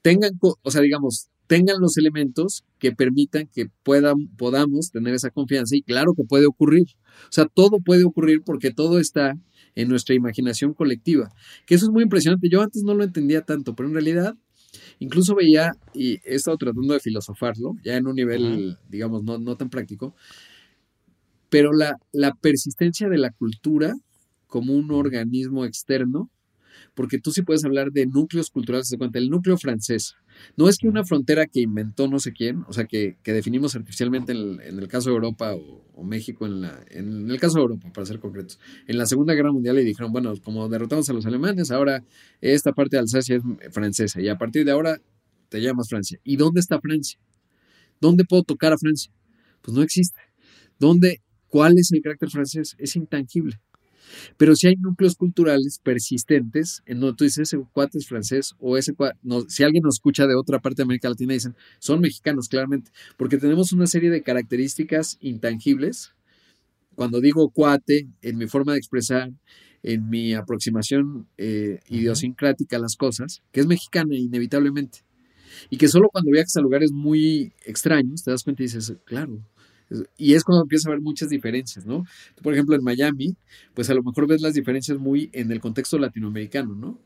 [0.00, 5.76] tengan, o sea, digamos, tengan los elementos que permitan que puedan, podamos tener esa confianza
[5.76, 6.86] y claro que puede ocurrir.
[7.24, 9.34] O sea, todo puede ocurrir porque todo está
[9.74, 11.32] en nuestra imaginación colectiva,
[11.66, 12.48] que eso es muy impresionante.
[12.50, 14.34] Yo antes no lo entendía tanto, pero en realidad
[14.98, 19.56] incluso veía, y he estado tratando de filosofarlo, ya en un nivel, digamos, no, no,
[19.56, 20.14] tan práctico,
[21.48, 23.94] pero la, la persistencia de la cultura
[24.46, 26.30] como un organismo externo
[26.94, 30.14] porque tú sí puedes hablar de núcleos culturales, de cuenta, el núcleo francés.
[30.56, 34.32] No es que una frontera que inventó no sé quién, o sea, que, definimos artificialmente
[34.32, 38.06] en el, caso de Europa o, México, en, la, en el caso de Europa, para
[38.06, 38.58] ser concretos.
[38.86, 42.02] En la Segunda Guerra Mundial le dijeron, bueno, como derrotamos a los alemanes, ahora
[42.40, 43.42] esta parte de Alsacia es
[43.72, 45.00] francesa y a partir de ahora
[45.50, 46.18] te llamas Francia.
[46.24, 47.18] ¿Y dónde está Francia?
[48.00, 49.12] ¿Dónde puedo tocar a Francia?
[49.60, 50.20] Pues no existe.
[50.78, 51.20] ¿Dónde?
[51.48, 52.76] ¿Cuál es el carácter francés?
[52.78, 53.60] Es intangible.
[54.36, 58.76] Pero si hay núcleos culturales persistentes, en donde tú dices ese cuate es francés o
[58.76, 62.00] ese cuate, no, si alguien nos escucha de otra parte de América Latina, dicen, son
[62.00, 66.12] mexicanos, claramente, porque tenemos una serie de características intangibles.
[66.94, 69.30] Cuando digo cuate, en mi forma de expresar,
[69.82, 75.00] en mi aproximación eh, idiosincrática a las cosas, que es mexicana inevitablemente.
[75.68, 79.44] Y que solo cuando viajas a lugares muy extraños te das cuenta y dices, claro,
[80.16, 82.04] y es cuando empieza a haber muchas diferencias, ¿no?
[82.42, 83.36] Por ejemplo, en Miami,
[83.74, 86.98] pues a lo mejor ves las diferencias muy en el contexto latinoamericano, ¿no?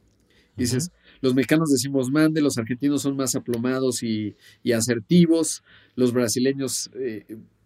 [0.57, 0.91] Dices,
[1.21, 4.37] los mexicanos decimos mande, los argentinos son más aplomados y,
[4.73, 5.65] asertivos,
[5.97, 7.25] los brasileños eh,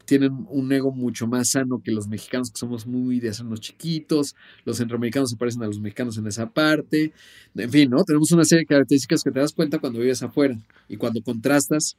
[0.09, 4.35] tienen un ego mucho más sano que los mexicanos, que somos muy de hacernos chiquitos,
[4.65, 7.13] los centroamericanos se parecen a los mexicanos en esa parte,
[7.55, 8.03] en fin, ¿no?
[8.05, 10.57] Tenemos una serie de características que te das cuenta cuando vives afuera
[10.89, 11.99] y cuando contrastas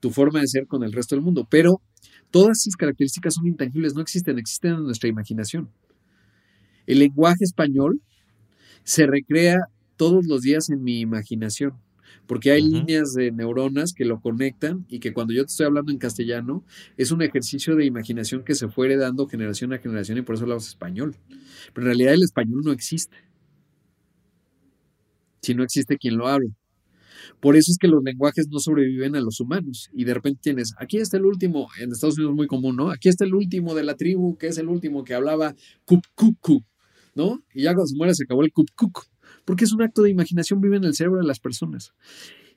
[0.00, 1.82] tu forma de ser con el resto del mundo, pero
[2.30, 5.70] Todas esas características son intangibles, no existen, existen en nuestra imaginación.
[6.86, 8.00] El lenguaje español
[8.84, 9.58] se recrea
[9.96, 11.74] todos los días en mi imaginación,
[12.26, 15.90] porque hay líneas de neuronas que lo conectan y que cuando yo te estoy hablando
[15.90, 16.64] en castellano
[16.96, 20.44] es un ejercicio de imaginación que se fue dando generación a generación y por eso
[20.44, 21.16] hablamos español.
[21.72, 23.16] Pero en realidad el español no existe.
[25.40, 26.48] Si no existe quien lo hable.
[27.40, 29.88] Por eso es que los lenguajes no sobreviven a los humanos.
[29.92, 32.90] Y de repente tienes, aquí está el último, en Estados Unidos es muy común, ¿no?
[32.90, 36.64] Aquí está el último de la tribu, que es el último que hablaba kupkuku,
[37.14, 37.42] ¿no?
[37.54, 39.02] Y ya cuando se muere se acabó el kupkuku.
[39.44, 41.92] Porque es un acto de imaginación, vive en el cerebro de las personas.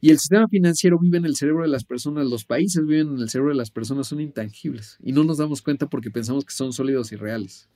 [0.03, 3.19] Y el sistema financiero vive en el cerebro de las personas, los países viven en
[3.19, 4.97] el cerebro de las personas, son intangibles.
[5.03, 7.69] Y no nos damos cuenta porque pensamos que son sólidos y reales.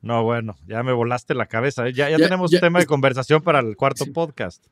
[0.00, 1.86] No, bueno, ya me volaste la cabeza.
[1.88, 1.92] ¿eh?
[1.92, 4.64] Ya, ya, tenemos tema de conversación para el cuarto podcast.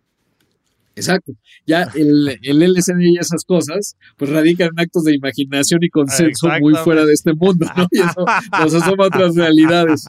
[0.95, 1.33] Exacto.
[1.67, 6.49] Ya el, el LSD y esas cosas, pues radican en actos de imaginación y consenso
[6.59, 7.87] muy fuera de este mundo, ¿no?
[7.91, 8.25] Y eso
[8.59, 10.07] nos asoma a otras realidades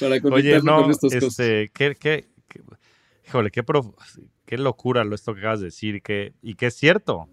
[0.00, 1.38] para conectarnos con estas cosas.
[1.38, 2.26] Este, qué, qué,
[3.26, 3.62] híjole, qué,
[4.46, 7.28] qué locura lo esto que acabas de decir que, y que es cierto,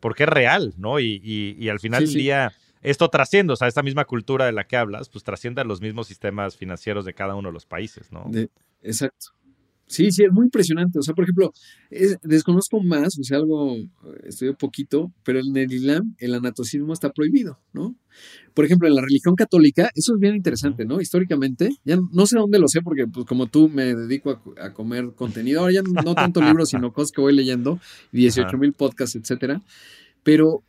[0.00, 0.98] porque es real, ¿no?
[0.98, 2.52] Y, y, al final del día
[2.82, 5.80] esto trasciende, o sea, esta misma cultura de la que hablas, pues trasciende a los
[5.80, 8.30] mismos sistemas financieros de cada uno de los países, ¿no?
[8.82, 9.40] exacto.
[9.90, 11.00] Sí, sí, es muy impresionante.
[11.00, 11.52] O sea, por ejemplo,
[12.22, 13.74] desconozco más, o sea, algo,
[14.22, 17.96] estudio poquito, pero en el Islam el anatocismo está prohibido, ¿no?
[18.54, 21.00] Por ejemplo, en la religión católica, eso es bien interesante, ¿no?
[21.00, 25.10] Históricamente, ya no sé dónde lo sé, porque pues como tú me dedico a, comer
[25.16, 27.80] contenido, ahora ya no, tanto libros, sino cosas que voy leyendo,
[28.12, 29.60] 18 mil podcasts, etcétera.
[30.22, 30.62] Pero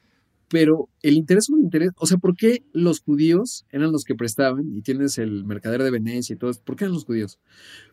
[0.51, 4.65] pero el interés un interés, o sea, ¿por qué los judíos eran los que prestaban
[4.75, 7.39] y tienes el mercader de Venecia y todo ¿Por qué eran los judíos?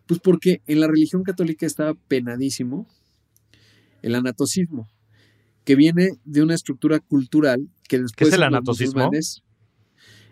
[0.07, 2.89] Pues porque en la religión católica estaba penadísimo
[4.03, 4.89] el anatocismo,
[5.65, 8.17] que viene de una estructura cultural que después...
[8.17, 9.09] ¿Qué es el anatocismo?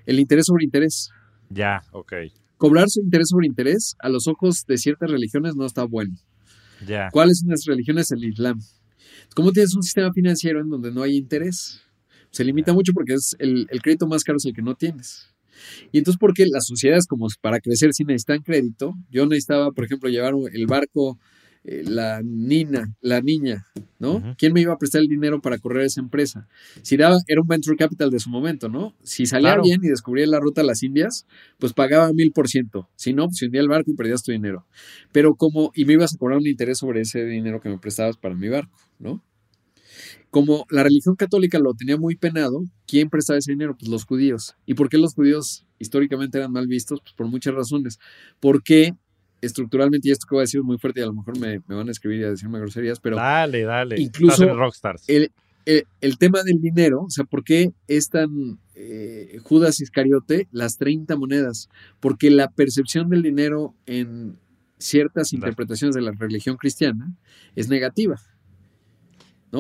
[0.05, 1.11] El interés sobre interés.
[1.48, 2.12] Ya, ok.
[2.57, 6.16] Cobrar su interés sobre interés a los ojos de ciertas religiones no está bueno.
[6.85, 7.09] Ya.
[7.12, 8.11] ¿Cuáles son las religiones?
[8.11, 8.59] El Islam.
[9.36, 11.86] ¿Cómo tienes un sistema financiero en donde no hay interés?
[12.37, 15.31] Se limita mucho porque es el, crédito más caro es el que no tienes.
[15.91, 18.93] Y entonces, porque las sociedades, como para crecer, sí necesitan crédito.
[19.11, 21.19] Yo necesitaba, por ejemplo, llevar el barco,
[21.65, 23.65] eh, la nina, la niña,
[23.99, 24.35] ¿no?
[24.37, 26.47] ¿Quién me iba a prestar el dinero para correr esa empresa?
[26.83, 28.95] Si daba, era un venture capital de su momento, ¿no?
[29.03, 31.27] Si salía bien y descubría la ruta a las Indias,
[31.59, 32.91] pues pagaba mil por ciento.
[32.97, 34.67] Si no, pues hundía el barco y perdías tu dinero.
[35.11, 38.19] Pero como, y me ibas a cobrar un interés sobre ese dinero que me prestabas
[38.19, 39.23] para mi barco, ¿no?
[40.31, 43.77] Como la religión católica lo tenía muy penado, ¿quién prestaba ese dinero?
[43.78, 44.56] Pues los judíos.
[44.66, 47.01] ¿Y por qué los judíos históricamente eran mal vistos?
[47.01, 47.98] Pues por muchas razones.
[48.40, 48.94] Porque
[49.40, 51.59] estructuralmente, y esto que voy a decir es muy fuerte y a lo mejor me,
[51.59, 53.16] van a escribir y a decirme groserías, pero...
[53.16, 54.01] Dale, dale.
[54.01, 54.44] Incluso
[55.06, 55.31] el,
[56.01, 61.16] el, tema del dinero, o sea, ¿por qué es tan eh, Judas Iscariote las 30
[61.16, 61.68] monedas?
[62.01, 64.39] Porque la percepción del dinero en
[64.78, 67.14] ciertas interpretaciones de la religión cristiana
[67.56, 68.20] es negativa.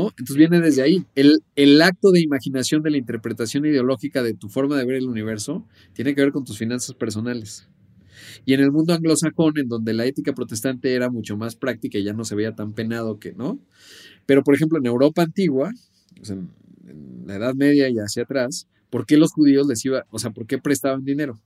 [0.04, 1.04] Entonces viene desde ahí.
[1.14, 5.08] El, el, acto de imaginación de la interpretación ideológica de tu forma de ver el
[5.08, 7.68] universo tiene que ver con tus finanzas personales.
[8.44, 12.04] Y en el mundo anglosajón, en donde la ética protestante era mucho más práctica y
[12.04, 13.58] ya no se veía tan penado que, ¿no?
[14.24, 15.70] Pero, por ejemplo, en Europa antigua,
[16.28, 16.50] en,
[16.86, 20.30] en la Edad Media y hacia atrás, ¿por qué los judíos les iba, o sea,
[20.30, 21.40] por qué prestaban dinero?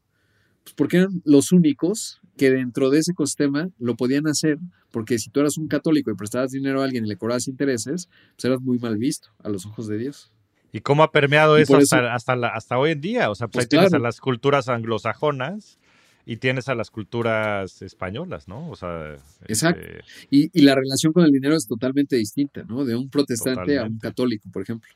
[0.64, 4.56] Pues porque eran los únicos que dentro de ese ecosistema lo podían hacer,
[4.90, 8.08] porque si tú eras un católico y prestabas dinero a alguien y le cobrabas intereses,
[8.34, 10.32] pues eras muy mal visto a los ojos de Dios.
[10.72, 12.14] ¿Y cómo ha permeado eso, hasta,
[12.54, 13.28] hasta, hoy en día?
[13.28, 15.78] O sea, pues, ahí tienes a las culturas anglosajonas
[16.24, 18.70] y tienes a las culturas españolas, ¿no?
[18.70, 19.82] O sea, Exacto.
[19.82, 22.86] Este y, y, la relación con el dinero es totalmente distinta, ¿no?
[22.86, 24.88] De un protestante a un católico, por ejemplo.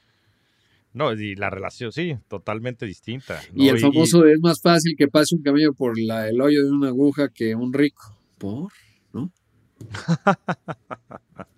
[0.95, 3.43] No, y la relación, sí, totalmente distinta.
[3.53, 6.71] Y el famoso es más fácil que pase un camello por la, el hoyo de
[6.71, 8.17] una aguja que un rico.
[8.39, 8.73] ¿Por?
[9.13, 9.33] ¿No?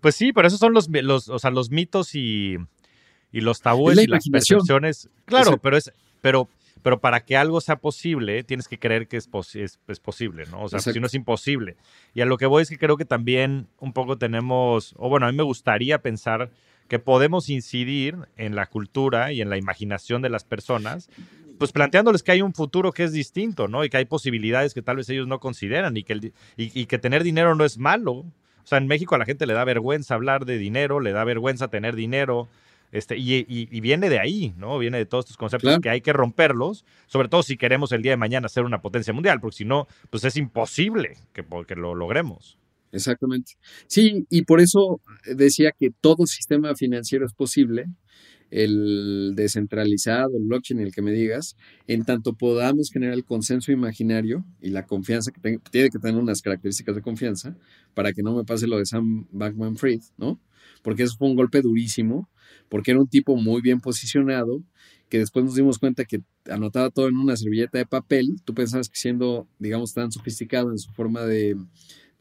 [0.00, 2.56] pues sí, pero esos son los, los, o sea, los mitos y,
[3.30, 5.10] los tabúes y las percepciones.
[5.26, 5.92] Claro, pero es,
[6.22, 6.48] pero,
[6.80, 10.62] pero para que algo sea posible, tienes que creer que es, es, posible, ¿no?
[10.62, 11.76] O sea, si no es imposible.
[12.14, 15.26] Y a lo que voy es que creo que también un poco tenemos, o bueno,
[15.26, 16.50] a mí me gustaría pensar
[16.88, 21.08] que podemos incidir en la cultura y en la imaginación de las personas,
[21.58, 23.84] pues planteándoles que hay un futuro que es distinto, ¿no?
[23.84, 27.22] Y que hay posibilidades que tal vez ellos no consideran y que, y, que tener
[27.22, 28.12] dinero no es malo.
[28.12, 31.24] O sea, en México a la gente le da vergüenza hablar de dinero, le da
[31.24, 32.48] vergüenza tener dinero.
[32.90, 34.76] Este, y, viene de ahí, ¿no?
[34.78, 38.12] Viene de todos estos conceptos que hay que romperlos, sobre todo si queremos el día
[38.12, 41.94] de mañana ser una potencia mundial, porque si no, pues es imposible que, que lo
[41.94, 42.58] logremos.
[42.92, 43.52] Exactamente.
[43.86, 47.86] Sí, y por eso decía que todo sistema financiero es posible,
[48.50, 51.56] el descentralizado, el blockchain, el que me digas,
[51.86, 56.42] en tanto podamos generar el consenso imaginario y la confianza que tiene que tener unas
[56.42, 57.56] características de confianza
[57.94, 60.38] para que no me pase lo de Sam Bankman Fried, ¿no?
[60.82, 62.28] Porque eso fue un golpe durísimo,
[62.68, 64.62] porque era un tipo muy bien posicionado,
[65.08, 66.20] que después nos dimos cuenta que
[66.50, 68.36] anotaba todo en una servilleta de papel.
[68.44, 71.56] Tú pensabas que siendo, digamos, tan sofisticado en su forma de,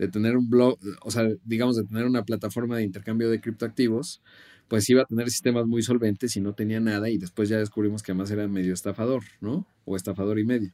[0.02, 4.24] de tener un blog, o sea, digamos, de tener una plataforma de intercambio de criptoactivos,
[4.68, 8.02] pues iba a tener sistemas muy solventes y no tenía nada y después ya descubrimos
[8.02, 9.68] que además era medio estafador, ¿no?
[9.86, 10.74] O estafador y medio.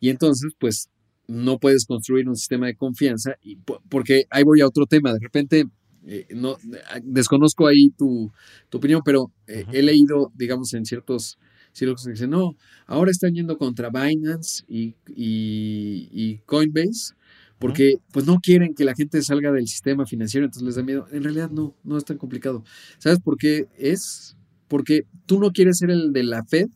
[0.00, 0.88] Y entonces, pues,
[1.26, 3.56] no puedes construir un sistema de confianza y
[3.90, 5.66] porque ahí voy a otro tema, de repente
[6.06, 6.56] eh, no
[7.02, 8.32] desconozco ahí tu,
[8.72, 11.38] opinión, pero eh, he leído, digamos, en ciertos
[11.72, 12.56] círculos que dicen, no,
[12.86, 17.17] ahora están yendo contra Binance y, y Coinbase
[17.58, 21.06] porque pues no quieren que la gente salga del sistema financiero, entonces les da miedo.
[21.12, 22.64] En realidad no, no es tan complicado.
[22.98, 24.36] ¿Sabes por qué es?
[24.68, 26.68] Porque tú no quieres ser el de la Fed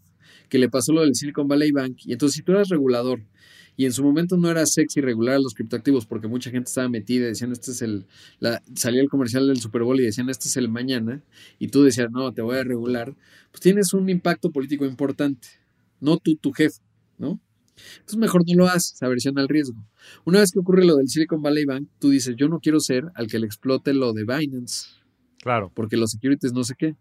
[0.49, 1.97] que le pasó lo del Silicon Valley Bank.
[2.05, 3.23] Y entonces si tú eras regulador
[3.77, 6.89] y en su momento no era sexy regular a los criptoactivos porque mucha gente estaba
[6.89, 8.07] metida y decían, este es el,
[8.39, 11.23] la, salía el comercial del Super Bowl y decían, este es el mañana,
[11.59, 13.15] y tú decías, no, te voy a regular,
[13.51, 15.49] pues tienes un impacto político importante,
[16.01, 16.81] no tú, tu jefe,
[17.19, 17.41] ¿no?
[17.77, 19.77] Entonces mejor no lo haces, aversión al riesgo.
[20.25, 23.05] Una vez que ocurre lo del Silicon Valley Bank, tú dices, yo no quiero ser
[23.15, 24.89] al que le explote lo de Binance.
[25.41, 25.73] Claro.
[25.75, 26.97] Porque los securities no sé qué.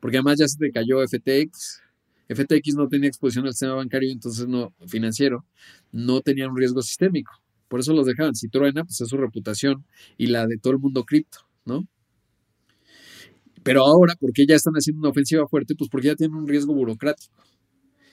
[0.00, 1.82] Porque además ya se te cayó FTX.
[2.28, 5.44] FTX no tenía exposición al sistema bancario, entonces no, financiero,
[5.90, 7.32] no tenía un riesgo sistémico.
[7.66, 8.34] Por eso los dejaban.
[8.34, 9.84] Si truena, pues es su reputación
[10.16, 11.86] y la de todo el mundo cripto, ¿no?
[13.62, 16.74] Pero ahora, porque ya están haciendo una ofensiva fuerte, pues porque ya tienen un riesgo
[16.74, 17.34] burocrático.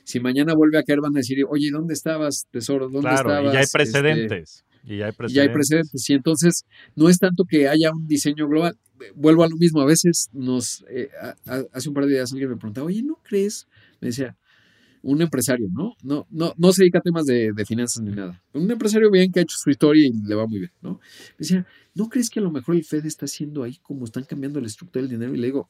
[0.08, 2.86] Si mañana vuelve a caer, van a decir, oye, ¿dónde estabas, tesoro?
[2.86, 3.52] ¿Dónde claro, estabas?
[3.52, 4.64] Y ya hay Este, precedentes.
[4.86, 5.34] y ya hay precedentes.
[5.36, 6.10] ya hay precedentes.
[6.10, 6.66] Y entonces
[6.96, 8.78] no es tanto que haya un diseño global.
[9.16, 9.82] Vuelvo a lo mismo.
[9.82, 13.04] A veces nos, eh, a- a- hace un par de días alguien me preguntaba, oye,
[13.04, 13.68] ¿no crees?
[14.00, 14.38] Me decía,
[15.02, 15.92] un empresario, ¿no?
[16.04, 18.42] No, no, no se dedica a temas de, de finanzas ni nada.
[18.54, 20.94] Un empresario bien que ha hecho su historia y le va muy bien, ¿no?
[21.32, 24.24] Me decía, ¿no crees que a lo mejor el Fed está haciendo ahí como están
[24.24, 25.34] cambiando la estructura del dinero?
[25.36, 25.70] Y le digo,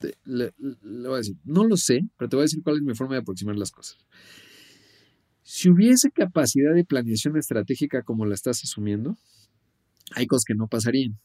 [0.00, 2.78] te- le, le voy a decir, no lo sé, pero te voy a decir cuál
[2.78, 3.98] es mi forma de aproximar las cosas.
[5.42, 9.16] Si hubiese capacidad de planeación estratégica como la estás asumiendo,
[10.14, 11.18] hay cosas que no pasarían.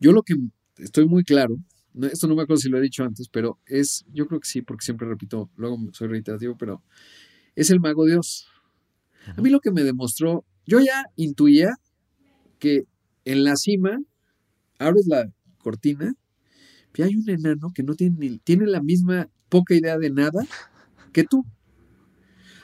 [0.00, 0.34] Yo lo que
[0.78, 1.56] estoy muy claro,
[1.94, 4.48] no- esto no me acuerdo si lo he dicho antes, pero es, yo creo que
[4.48, 6.82] sí, porque siempre repito, luego soy reiterativo, pero
[7.56, 8.46] es el mago Dios.
[9.36, 11.70] A mí lo que me demostró, yo ya intuía
[12.58, 12.84] que
[13.24, 13.98] en la cima,
[14.78, 16.14] abres la cortina,
[16.98, 20.46] hay un enano que no tiene, ni- tiene la misma poca idea de nada
[21.12, 21.44] que tú.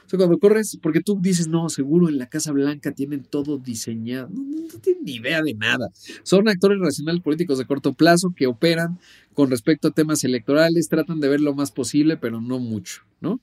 [0.05, 3.59] O sea, cuando corres, porque tú dices, no, seguro en la Casa Blanca tienen todo
[3.59, 4.28] diseñado.
[4.31, 4.43] No,
[4.73, 5.89] no tienen ni idea de nada.
[6.23, 9.01] Son actores racionales políticos de corto plazo que operan
[9.35, 13.40] con respecto a temas electorales, tratan de ver lo más posible, pero no mucho, ¿no?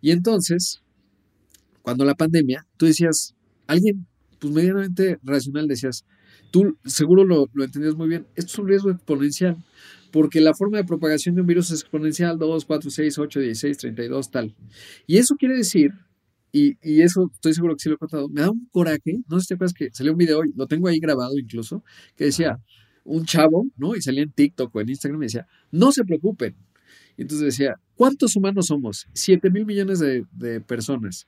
[0.00, 0.82] Y entonces,
[1.82, 3.34] cuando la pandemia, tú decías,
[3.68, 4.06] alguien,
[4.40, 6.04] pues medianamente racional, decías,
[6.50, 9.56] tú seguro lo, lo entendías muy bien, esto es un riesgo exponencial,
[10.10, 13.78] porque la forma de propagación de un virus es exponencial, 2, 4, 6, 8, 16,
[13.78, 14.54] 32, tal.
[15.06, 15.90] Y eso quiere decir,
[16.52, 19.38] y, y eso estoy seguro que sí lo he contado, me da un coraje, no
[19.38, 21.82] sé si te acuerdas que salió un video, lo tengo ahí grabado incluso,
[22.16, 22.58] que decía,
[23.04, 23.96] un chavo, ¿no?
[23.96, 26.54] Y salía en TikTok o en Instagram y decía, no se preocupen.
[27.16, 29.06] Y entonces decía, ¿cuántos humanos somos?
[29.12, 31.26] 7 mil millones de, de personas.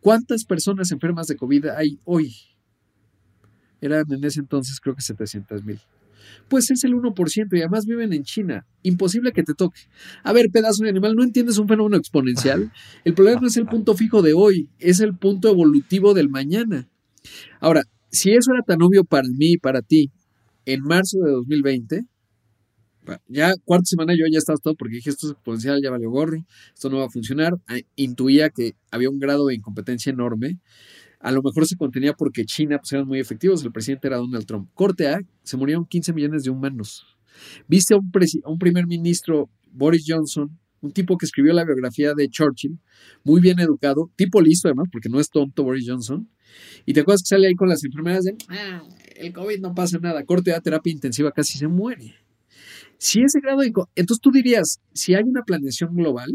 [0.00, 2.34] ¿Cuántas personas enfermas de COVID hay hoy?
[3.80, 5.80] Eran en ese entonces creo que 700 mil.
[6.48, 8.66] Pues es el 1% y además viven en China.
[8.82, 9.82] Imposible que te toque.
[10.22, 12.72] A ver, pedazo de animal, ¿no entiendes un fenómeno exponencial?
[13.04, 16.88] El problema no es el punto fijo de hoy, es el punto evolutivo del mañana.
[17.60, 20.10] Ahora, si eso era tan obvio para mí y para ti
[20.64, 22.04] en marzo de 2020,
[23.28, 26.44] ya cuarta semana yo ya estaba todo porque dije esto es exponencial, ya valió gorro,
[26.74, 27.54] esto no va a funcionar.
[27.66, 30.58] Ah, Intuía que había un grado de incompetencia enorme.
[31.20, 34.46] A lo mejor se contenía porque China pues, eran muy efectivos, el presidente era Donald
[34.46, 34.70] Trump.
[34.74, 37.04] Corte A, se murieron 15 millones de humanos.
[37.66, 42.78] Viste a un, primer ministro, Boris Johnson, un tipo que escribió la biografía de Churchill,
[43.24, 46.28] muy bien educado, tipo listo además, porque no es tonto Boris Johnson.
[46.86, 48.82] Y te acuerdas que sale ahí con las enfermeras de, ah,
[49.16, 52.14] el COVID no pasa nada, corte A, terapia intensiva, casi se muere.
[52.98, 53.72] Si ese grado de...
[53.94, 56.30] Entonces tú dirías, si hay una planeación global,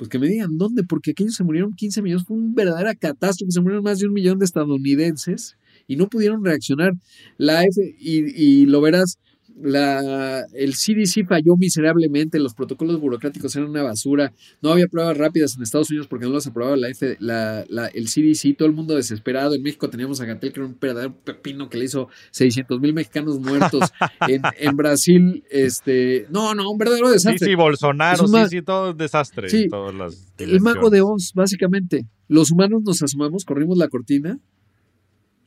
[0.00, 3.52] pues que me digan dónde, porque aquellos se murieron 15 millones, fue una verdadera catástrofe,
[3.52, 6.94] se murieron más de un millón de estadounidenses y no pudieron reaccionar.
[7.36, 9.18] La F, y, y lo verás,
[9.62, 14.32] la, el CDC falló miserablemente, los protocolos burocráticos eran una basura,
[14.62, 17.86] no había pruebas rápidas en Estados Unidos porque no las aprobaba la F, la, la,
[17.88, 21.14] el CDC, todo el mundo desesperado, en México teníamos a Gatel que era un verdadero
[21.24, 23.90] pepino que le hizo 600 mil mexicanos muertos,
[24.28, 27.38] en, en, Brasil, este, no, no, un verdadero desastre.
[27.38, 29.48] Sí, sí, Bolsonaro, sí, sí, todo un desastre.
[29.48, 34.38] Sí, todas las el mago de Oz, básicamente, los humanos nos asomamos, corrimos la cortina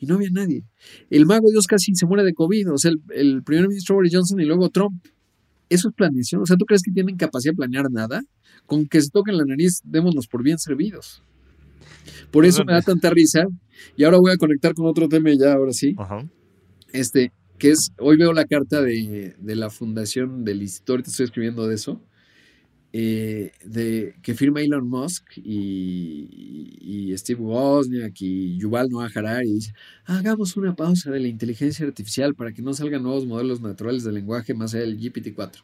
[0.04, 0.64] y no había nadie.
[1.10, 4.14] El mago Dios casi se muere de COVID, o sea, el, el, primer ministro Boris
[4.14, 5.02] Johnson y luego Trump.
[5.70, 6.42] Eso es planeación.
[6.42, 8.22] O sea, ¿tú crees que tienen capacidad de planear nada?
[8.66, 11.24] Con que se toquen la nariz, démonos por bien servidos.
[12.32, 13.46] Por eso me da tanta risa.
[13.96, 15.96] Y ahora voy a conectar con otro tema ya, ahora sí.
[15.96, 16.30] -huh.
[16.92, 21.24] Este, que es, hoy veo la carta de, de la fundación del instituto, ahorita estoy
[21.26, 22.02] escribiendo de eso.
[22.96, 29.74] Eh, de, que firma Elon Musk y, Steve Wozniak y Yuval Noah Harari y dice,
[30.06, 34.12] hagamos una pausa de la inteligencia artificial para que no salgan nuevos modelos naturales de
[34.12, 35.64] lenguaje más allá del GPT-4.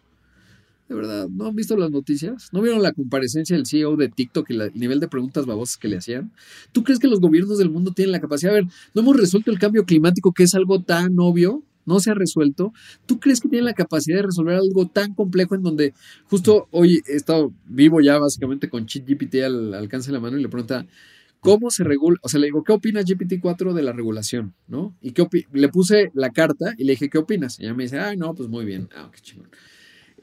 [0.87, 2.49] De verdad, ¿no han visto las noticias?
[2.51, 5.87] ¿No vieron la comparecencia del CEO de TikTok y el nivel de preguntas babosas que
[5.87, 6.31] le hacían?
[6.71, 8.53] ¿Tú crees que los gobiernos del mundo tienen la capacidad?
[8.53, 8.65] A ver,
[8.95, 12.73] no hemos resuelto el cambio climático, que es algo tan obvio, no se ha resuelto.
[13.05, 15.93] ¿Tú crees que tienen la capacidad de resolver algo tan complejo en donde
[16.29, 20.41] justo hoy he estado vivo ya básicamente con ChatGPT al alcance de la mano y
[20.41, 20.85] le pregunta,
[21.39, 22.17] ¿cómo se regula?
[22.21, 24.53] O sea, le digo, ¿qué opinas GPT-4 de la regulación?
[24.67, 24.95] ¿No?
[25.01, 27.59] Y qué le puse la carta y le dije, ¿qué opinas?
[27.59, 28.89] Y ella me dice, ay, no, pues muy bien.
[28.95, 29.49] Ah, qué chingón.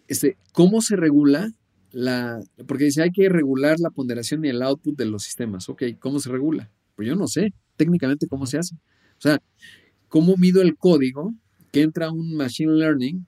[0.09, 1.53] Este, ¿Cómo se regula
[1.97, 5.69] la, porque dice, hay que regular la ponderación y el output de los sistemas.
[5.71, 6.71] Ok, ¿cómo se regula?
[6.95, 8.75] Pues yo no sé técnicamente cómo se hace.
[8.75, 9.41] O sea,
[10.09, 11.35] ¿cómo mido el código
[11.77, 13.27] que entra un machine learning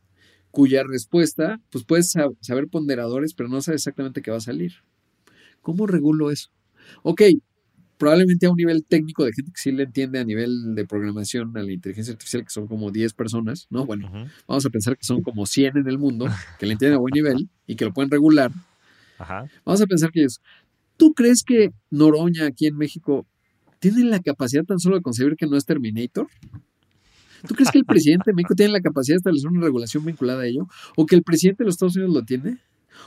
[0.50, 4.72] cuya respuesta, pues puedes saber ponderadores, pero no sabes exactamente qué va a salir?
[5.60, 6.48] ¿Cómo regulo eso?
[7.02, 7.20] Ok,
[7.98, 11.54] probablemente a un nivel técnico de gente que sí le entiende a nivel de programación
[11.58, 13.84] a la inteligencia artificial, que son como 10 personas, ¿no?
[13.84, 14.10] Bueno,
[14.46, 16.26] vamos a pensar que son como 100 en el mundo,
[16.58, 18.50] que le entienden a buen nivel y que lo pueden regular.
[19.66, 20.40] Vamos a pensar que ellos,
[20.96, 23.26] ¿tú crees que Noroña aquí en México
[23.78, 26.28] tiene la capacidad tan solo de concebir que no es Terminator?
[27.46, 30.42] ¿Tú crees que el presidente de México tiene la capacidad de establecer una regulación vinculada
[30.42, 30.66] a ello?
[30.96, 32.58] ¿O que el presidente de los Estados Unidos lo tiene?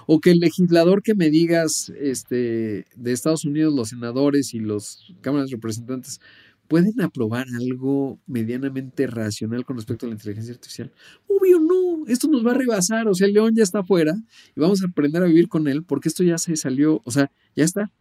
[0.07, 5.13] O que el legislador que me digas este, de Estados Unidos, los senadores y los
[5.21, 6.21] cámaras representantes,
[6.67, 10.91] ¿pueden aprobar algo medianamente racional con respecto a la inteligencia artificial?
[11.27, 14.13] Obvio no, esto nos va a rebasar, o sea, león ya está afuera
[14.55, 17.29] y vamos a aprender a vivir con él porque esto ya se salió, o sea,
[17.55, 17.91] ya está.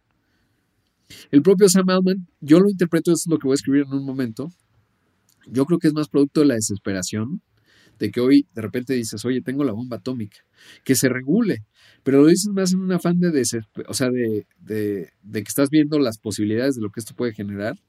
[1.31, 4.05] El propio Sam Altman, yo lo interpreto, es lo que voy a escribir en un
[4.05, 4.49] momento,
[5.47, 7.41] yo creo que es más producto de la desesperación,
[8.01, 10.37] de que hoy de repente dices, oye, tengo la bomba atómica,
[10.83, 11.63] que se regule,
[12.03, 13.29] pero lo dices más en un afán de,
[13.87, 17.79] o sea, de, de, que estás viendo las posibilidades de lo que esto puede generar.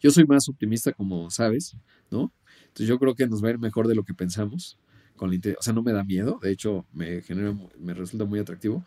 [0.00, 1.76] Yo soy más optimista, como sabes,
[2.10, 2.32] ¿no?
[2.68, 4.78] Entonces yo creo que nos va a ir mejor de lo que pensamos.
[5.16, 8.84] Con o sea, no me da miedo, de hecho me genera, me resulta muy atractivo.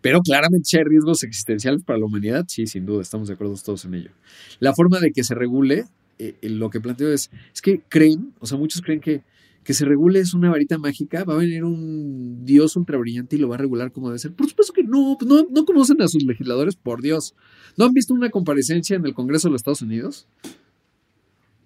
[0.00, 3.56] Pero claramente si hay riesgos existenciales para la humanidad, sí, sin duda, estamos de acuerdo
[3.56, 4.12] todos en ello.
[4.60, 5.84] La forma de que se regule,
[6.18, 9.22] eh, lo que planteo es, es que creen, o sea, muchos creen que
[9.66, 13.40] que se regule es una varita mágica, va a venir un dios ultra brillante y
[13.40, 14.32] lo va a regular como debe ser.
[14.32, 17.34] Por supuesto que no, pues no, no conocen a sus legisladores, por Dios.
[17.76, 20.28] ¿No han visto una comparecencia en el Congreso de los Estados Unidos?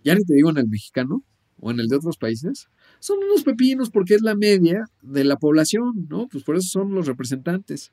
[0.02, 1.22] Ya ni te digo en el mexicano
[1.58, 2.68] o en el de otros países.
[3.00, 6.26] Son unos pepinos porque es la media de la población, ¿no?
[6.26, 7.92] Pues por eso son los representantes.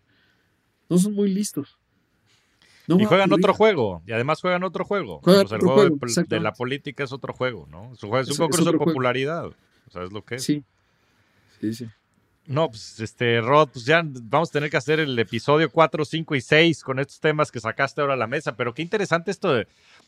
[0.90, 1.78] No son muy listos.
[2.88, 5.20] Y juegan otro juego, y además juegan otro juego.
[5.22, 5.98] Pues el juego,
[6.28, 7.94] de, la política es otro juego, ¿no?
[7.94, 9.52] Es un, congreso de popularidad.
[9.92, 10.44] ¿Sabes lo que es?
[10.44, 10.64] Sí.
[11.60, 11.88] Sí, sí.
[12.48, 16.36] No, pues este, Rod, pues ya vamos a tener que hacer el episodio 4, 5
[16.36, 19.54] y 6 con estos temas que sacaste ahora a la mesa, pero qué interesante esto
[19.54, 19.68] de...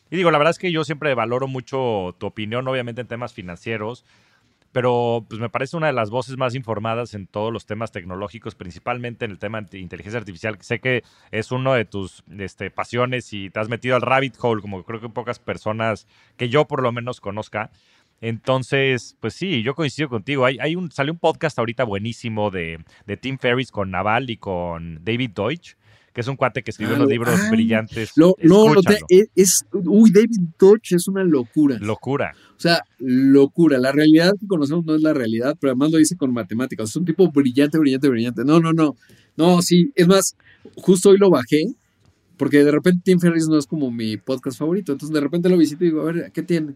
[0.10, 3.34] Y digo, la verdad es que yo siempre valoro mucho tu opinión, obviamente en temas
[3.34, 4.06] financieros,
[4.72, 8.56] pero pues me parece una de las voces más informadas en todos los temas tecnológicos,
[8.56, 10.58] principalmente en el tema de inteligencia artificial.
[10.62, 14.62] Sé que es uno de tus este, pasiones y te has metido al rabbit hole,
[14.62, 17.72] como creo que pocas personas que yo por lo menos conozca.
[18.22, 20.46] Entonces, pues sí, yo coincido contigo.
[20.46, 24.38] Hay, hay un, salió un podcast ahorita buenísimo de, de Tim Ferriss con Naval y
[24.38, 25.76] con David Deutsch,
[26.14, 28.11] que es un cuate que escribió unos libros brillantes.
[28.15, 28.36] no,
[29.10, 31.77] e, es, uy, David Deutsch es una locura.
[31.80, 32.34] Locura.
[32.57, 33.77] O sea, locura.
[33.77, 36.90] La realidad que conocemos no es la realidad, pero además lo dice con matemáticas.
[36.90, 38.44] Es un tipo brillante, brillante, brillante.
[38.44, 38.95] No, no, no.
[39.38, 39.91] No, sí.
[39.95, 40.36] Es más,
[40.76, 41.64] justo hoy lo bajé
[42.38, 44.94] porque de repente Tim Ferriss no es como mi podcast favorito.
[44.94, 46.76] Entonces de repente lo visito y digo, a ver, ¿qué tiene?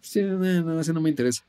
[0.00, 1.44] sí, no, no, ese no me interesa.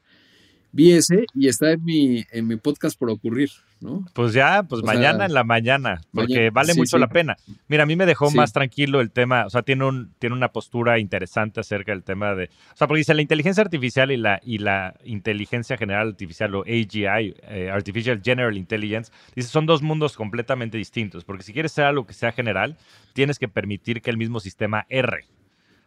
[0.73, 3.49] Vi ese y está en mi, en mi podcast por ocurrir,
[3.81, 4.05] ¿no?
[4.13, 7.35] Pues ya, pues mañana en la mañana, porque vale mucho la pena.
[7.67, 10.49] Mira, a mí me dejó más tranquilo el tema, o sea, tiene, un, tiene una
[10.49, 14.39] postura interesante acerca del tema de, o sea, porque dice la inteligencia artificial y la,
[14.43, 20.15] y la inteligencia general artificial o AGI, eh, Artificial General Intelligence, dice, son dos mundos
[20.15, 22.77] completamente distintos, porque si quieres ser algo que sea general,
[23.13, 25.25] tienes que permitir que el mismo sistema erre.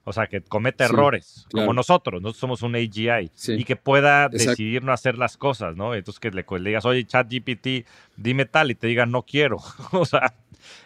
[0.06, 4.85] O sea, que cometa errores, como nosotros, nosotros somos un AGI, y que pueda decidir
[4.85, 5.94] no hacer las cosas, ¿no?
[5.94, 7.86] Entonces que le, digas, oye, ChatGPT,
[8.16, 9.59] dime tal, y te diga, no quiero.
[9.93, 10.35] o sea,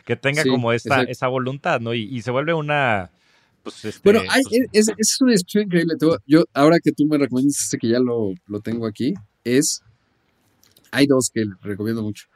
[0.04, 1.94] que tenga como esta, esa voluntad, ¿no?
[1.94, 3.10] Y, se vuelve una...
[3.64, 5.94] Pues, este, bueno, hay, pues es, es, una discusión increíble.
[6.26, 9.82] Yo, ahora que tú me recomiendas este que ya lo, lo tengo aquí, es...
[10.92, 12.28] Hay dos que recomiendo mucho.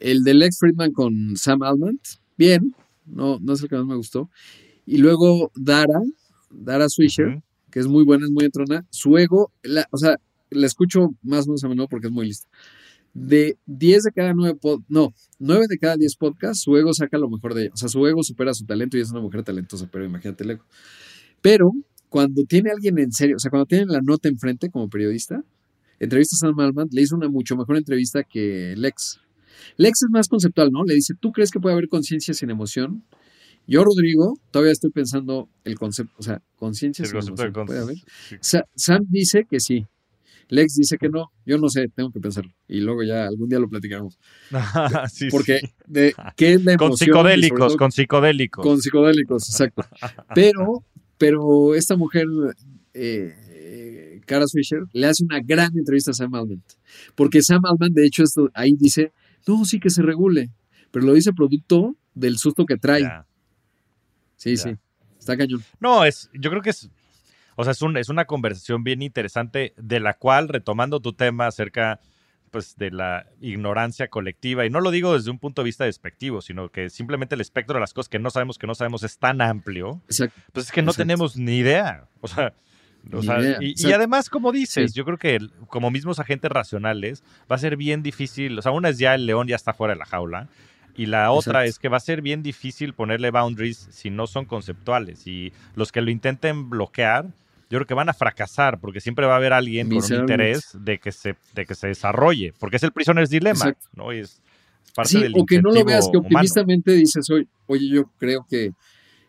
[0.00, 1.98] El de Lex Friedman con Sam Altman,
[2.36, 2.74] bien,
[3.06, 4.28] no, no es el que más me gustó.
[4.88, 6.00] Y luego Dara,
[6.50, 8.86] Dara Swisher, que es muy buena, es muy entrona.
[8.88, 10.16] Su ego, la, o sea,
[10.48, 12.48] la escucho más o menos a menudo porque es muy lista.
[13.12, 14.58] De 10 de cada 9,
[14.88, 17.70] no, 9 de cada 10 podcasts, su ego saca lo mejor de ella.
[17.74, 20.52] O sea, su ego supera su talento y es una mujer talentosa, pero imagínate el
[20.52, 20.64] ego.
[21.42, 21.70] Pero
[22.08, 25.44] cuando tiene alguien en serio, o sea, cuando tiene la nota enfrente como periodista,
[26.00, 29.20] entrevista a Sam Malman, le hizo una mucho mejor entrevista que Lex.
[29.76, 30.82] Lex es más conceptual, ¿no?
[30.84, 33.04] Le dice, ¿tú crees que puede haber conciencia sin emoción?
[33.68, 37.04] Yo, Rodrigo, todavía estoy pensando el concepto, o sea, conciencia.
[37.66, 37.96] ¿Puede haber?
[38.40, 39.86] Sam dice que sí.
[40.48, 41.30] Lex dice que no.
[41.44, 42.50] Yo no sé, tengo que pensarlo.
[42.66, 44.18] Y luego ya algún día lo platicaremos.
[45.30, 46.88] Porque, De, ¿qué es la emoción?
[46.88, 48.64] Con psicodélicos, con psicodélicos.
[48.64, 49.84] Con psicodélicos, exacto.
[50.34, 50.82] Pero,
[51.18, 52.24] pero esta mujer,
[52.94, 56.62] eh, Cara Fisher, le hace una gran entrevista a Sam Altman.
[57.14, 59.12] Porque Sam Altman, de hecho, esto, ahí dice,
[59.46, 60.48] no, sí que se regule.
[60.90, 63.02] pero lo dice producto del susto que trae.
[63.02, 63.26] Ya.
[64.38, 64.62] Sí, Ya.
[64.62, 64.76] sí.
[65.18, 65.62] Está cañón.
[65.80, 66.88] No, es, yo creo que es,
[67.56, 71.46] o sea, es, un- es una conversación bien interesante de la cual, retomando tu tema
[71.48, 72.00] acerca
[72.50, 76.40] pues, de la ignorancia colectiva, y no lo digo desde un punto de vista despectivo,
[76.40, 79.18] sino que simplemente el espectro de las cosas que no sabemos que no sabemos es
[79.18, 80.40] tan amplio, Exacto.
[80.54, 81.02] pues es que no Exacto.
[81.02, 82.06] tenemos ni idea.
[82.22, 82.54] O sea,
[83.12, 84.96] o Ni sea, idea, y, además, como dices, Sí.
[84.96, 88.72] yo creo que el- como mismos agentes racionales va a ser bien difícil, o sea,
[88.72, 90.48] una es ya el león ya está fuera de la jaula,
[90.98, 91.68] y la otra Exacto.
[91.70, 95.92] es que va a ser bien difícil ponerle boundaries si no son conceptuales, y los
[95.92, 97.26] que lo intenten bloquear,
[97.70, 100.76] yo creo que van a fracasar, porque siempre va a haber alguien con un interés
[100.78, 103.88] de que se, de que se desarrolle, porque es el prisoner's dilemma, Exacto.
[103.94, 104.12] ¿no?
[104.12, 104.42] Y es,
[104.84, 108.10] es parte Sí, del o que no lo veas, que humano, optimistamente dices, oye, yo
[108.18, 108.72] creo que.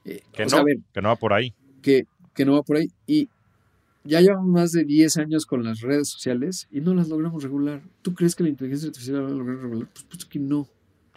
[0.05, 1.53] eh, que no, sea, a ver, que no va por ahí.
[1.83, 2.87] que, que no va por ahí.
[3.05, 3.29] Y
[4.03, 7.81] ya llevamos más de 10 años con las redes sociales y no las logramos regular.
[8.01, 9.87] ¿Tú crees que la inteligencia artificial la va a lograr regular?
[9.93, 10.67] Pues, pues que no.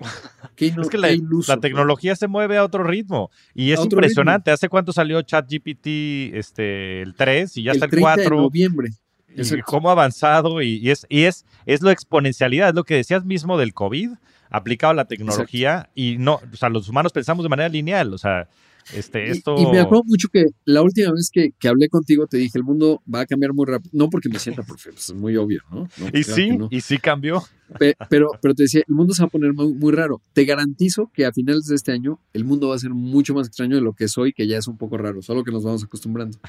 [0.76, 3.30] No, Es que la, qué iluso, la tecnología se mueve a otro ritmo.
[3.52, 4.52] Y es impresionante.
[4.52, 5.86] ¿Hace cuánto salió ChatGPT
[6.34, 8.36] este, el 3 y ya el está el 30 de 4?
[8.36, 8.90] noviembre.
[9.28, 9.64] Y Exacto.
[9.66, 13.24] cómo ha avanzado y, y es, y es, es lo exponencialidad, es lo que decías
[13.24, 14.10] mismo del COVID
[14.50, 18.18] aplicado a la tecnología y no, o sea, los humanos pensamos de manera lineal, o
[18.18, 18.48] sea,
[18.94, 19.56] este, Y- esto...
[19.58, 22.64] Y, me acuerdo mucho que la última vez que, que hablé contigo te dije, el
[22.64, 23.90] mundo va a cambiar muy rápido.
[23.94, 25.88] No porque me sienta, porque pues, es muy obvio, ¿no?
[25.96, 26.68] No, y claro sí, no.
[26.70, 27.42] y sí cambió.
[27.78, 30.20] Pe- Pero, pero te decía, el mundo se va a poner muy, muy raro.
[30.34, 33.46] Te garantizo que a finales de este año el mundo va a ser mucho más
[33.48, 35.64] extraño de lo que es hoy, que ya es un poco raro, solo que nos
[35.64, 36.38] vamos acostumbrando.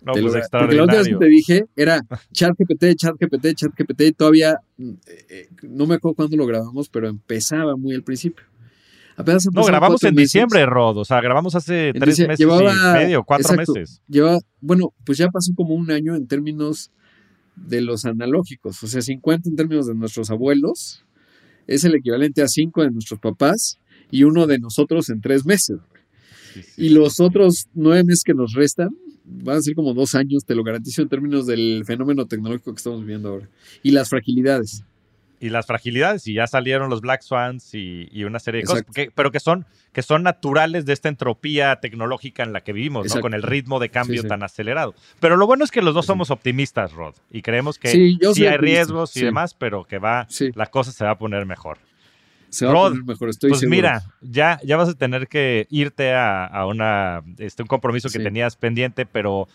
[0.00, 2.00] No, Te lo- pues porque la última vez que te dije era
[2.32, 4.96] ChatGPT, ChatGPT, ChatGPT, y todavía eh,
[5.28, 8.44] eh, no me acuerdo cuándo lo grabamos, pero empezaba muy al principio.
[9.18, 10.32] Apenas No, grabamos en meses.
[10.32, 13.72] diciembre, Rod, o sea, grabamos hace En tres meses llevaba- y medio, cuatro exacto.
[13.74, 14.00] meses.
[14.08, 16.90] Lleva, bueno, pues ya pasó como un año en términos
[17.56, 21.04] de los analógicos, o sea, 50 en términos de nuestros abuelos,
[21.66, 23.78] es el equivalente a 5 de nuestros papás
[24.10, 25.78] y uno de nosotros en tres meses.
[26.54, 26.86] Sí, sí.
[26.86, 28.90] Y los otros nueve meses que nos restan
[29.24, 32.78] van a ser como dos años, te lo garantizo, en términos del fenómeno tecnológico que
[32.78, 33.48] estamos viviendo ahora.
[33.82, 34.84] Y las fragilidades.
[35.40, 38.86] Y las fragilidades y ya salieron los Black Swans y, y una serie de Exacto.
[38.86, 42.72] cosas, que- pero que son, que son naturales de esta entropía tecnológica en la que
[42.72, 43.20] vivimos, ¿no?
[43.20, 44.28] Con el ritmo de cambio Sí, sí.
[44.28, 44.94] tan acelerado.
[45.20, 48.56] Pero lo bueno es que los dos somos optimistas, Rod, y creemos que Sí, hay
[48.56, 51.78] riesgos y demás, pero que va, la cosa se va a poner mejor.
[52.50, 53.76] se va Rod, a poner mejor, estoy pues seguro.
[53.76, 58.18] mira, ya, ya vas a tener que irte a, a una, este, un compromiso que
[58.20, 59.48] tenías pendiente, pero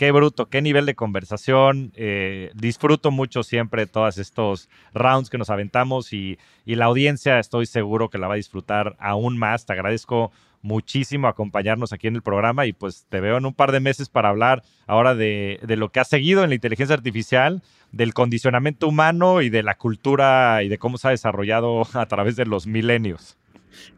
[0.00, 1.92] qué bruto, qué nivel de conversación.
[1.94, 7.66] eh, disfruto mucho siempre todos estos rounds que nos aventamos y, y la audiencia estoy
[7.66, 9.66] seguro que la va a disfrutar aún más.
[9.66, 10.32] Te agradezco
[10.62, 14.08] muchísimo acompañarnos aquí en el programa y pues te veo en un par de meses
[14.08, 17.62] para hablar ahora de, de lo que ha seguido en la inteligencia artificial,
[17.92, 22.36] del condicionamiento humano y de la cultura y de cómo se ha desarrollado a través
[22.36, 23.36] de los milenios.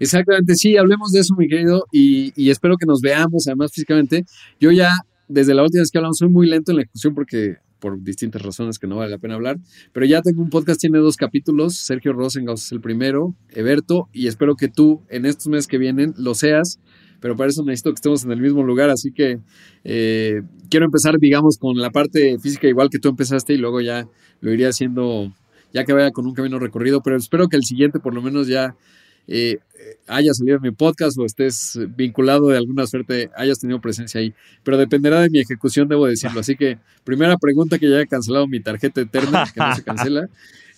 [0.01, 4.25] Exactamente, sí, hablemos de eso, mi querido, y, y espero que nos veamos, además físicamente.
[4.61, 4.91] Yo ya,
[5.29, 8.41] desde la última vez que hablamos, soy muy lento en la ejecución porque por distintas
[8.43, 9.59] razones que no vale la pena hablar,
[9.93, 14.29] pero ya tengo un podcast, tiene dos capítulos, Sergio Rosengaus es el primero, Eberto, y
[14.29, 16.79] espero que tú en estos meses que vienen lo seas,
[17.21, 19.41] pero para eso necesito que estemos en el mismo lugar, así que
[19.83, 24.07] eh, quiero empezar, digamos, con la parte física igual que tú empezaste y luego ya
[24.41, 25.33] lo iría haciendo,
[25.73, 28.47] ya que vaya con un camino recorrido, pero espero que el siguiente por lo menos
[28.47, 28.77] ya
[29.29, 29.59] eh,
[30.07, 34.35] haya salido en mi podcast o estés vinculado de alguna suerte, hayas tenido presencia ahí.
[34.63, 36.41] Pero dependerá de mi ejecución, debo decirlo.
[36.41, 40.29] Así que, primera pregunta que ya haya cancelado mi tarjeta eterna, que no se cancela.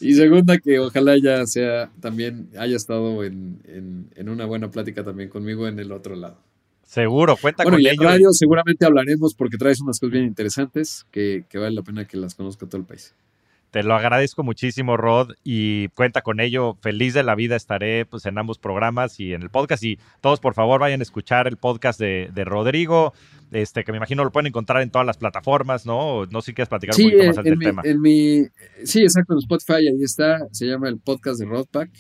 [0.01, 5.05] Y segunda, que ojalá ya sea también, haya estado en, en, en una buena plática
[5.05, 6.39] también conmigo en el otro lado.
[6.85, 11.07] Seguro, cuenta Bueno, con y en radio seguramente hablaremos porque traes unas cosas bien interesantes
[11.11, 13.15] que, que vale la pena que las conozca todo el país.
[13.75, 16.77] Te lo agradezco muchísimo, Rod, y cuenta con ello.
[16.81, 19.83] Feliz de la vida estaré pues, en ambos programas y en el podcast.
[19.83, 23.15] Y todos, por favor, vayan a escuchar el podcast de, de Rodrigo,
[23.51, 26.25] este, que me imagino lo pueden encontrar en todas las plataformas, ¿no?
[26.27, 27.83] No sé si quieres platicar un Sí, poquito más en, del en mi, tema.
[27.85, 28.47] en mi-
[28.85, 31.91] sí, exacto, en Spotify, ahí está, se llama el podcast de Rodpack,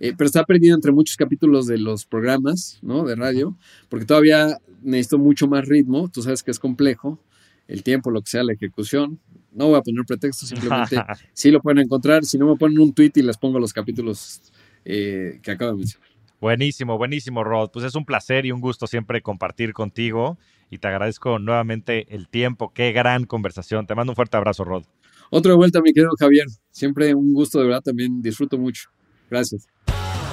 [0.00, 3.04] eh, pero está perdido entre muchos capítulos de los programas, ¿no?
[3.04, 3.56] De radio,
[3.88, 7.20] porque todavía necesito mucho más ritmo, tú sabes que es complejo,
[7.68, 9.20] el tiempo, lo que sea, la ejecución,
[9.54, 10.96] no voy a poner pretextos, simplemente
[11.32, 14.42] sí lo pueden encontrar, si no me ponen un tweet y les pongo los capítulos
[14.84, 16.08] eh, que acabo de mencionar.
[16.40, 17.70] buenísimo, buenísimo, Rod.
[17.72, 20.38] Pues es un placer y un gusto siempre compartir contigo
[20.70, 22.72] y te agradezco nuevamente el tiempo.
[22.74, 23.86] Qué gran conversación.
[23.86, 24.84] Te mando un fuerte abrazo, Rod.
[25.30, 28.90] Otro de vuelta, mi querido Javier, siempre un gusto, de verdad, también disfruto mucho.
[29.30, 29.66] Gracias.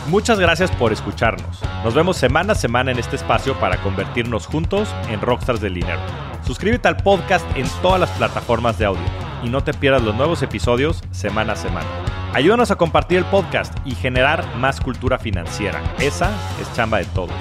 [0.10, 1.62] Muchas gracias por escucharnos.
[1.84, 6.29] Nos vemos semana a semana en este espacio para convertirnos juntos en rockstars del dinero.
[6.46, 9.02] Suscríbete al podcast en todas las plataformas de audio
[9.44, 11.88] y no te pierdas los nuevos episodios semana a semana.
[12.34, 15.82] Ayúdanos a compartir el podcast y generar más cultura financiera.
[16.00, 17.36] Esa es chamba de todos.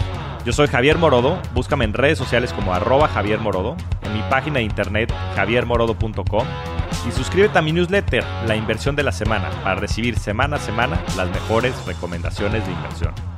[0.45, 4.61] Yo soy Javier Morodo, búscame en redes sociales como arroba Javier Morodo, en mi página
[4.61, 6.47] de internet javiermorodo.com
[7.07, 10.99] y suscríbete a mi newsletter, La Inversión de la Semana, para recibir semana a semana
[11.17, 13.38] las mejores recomendaciones de inversión.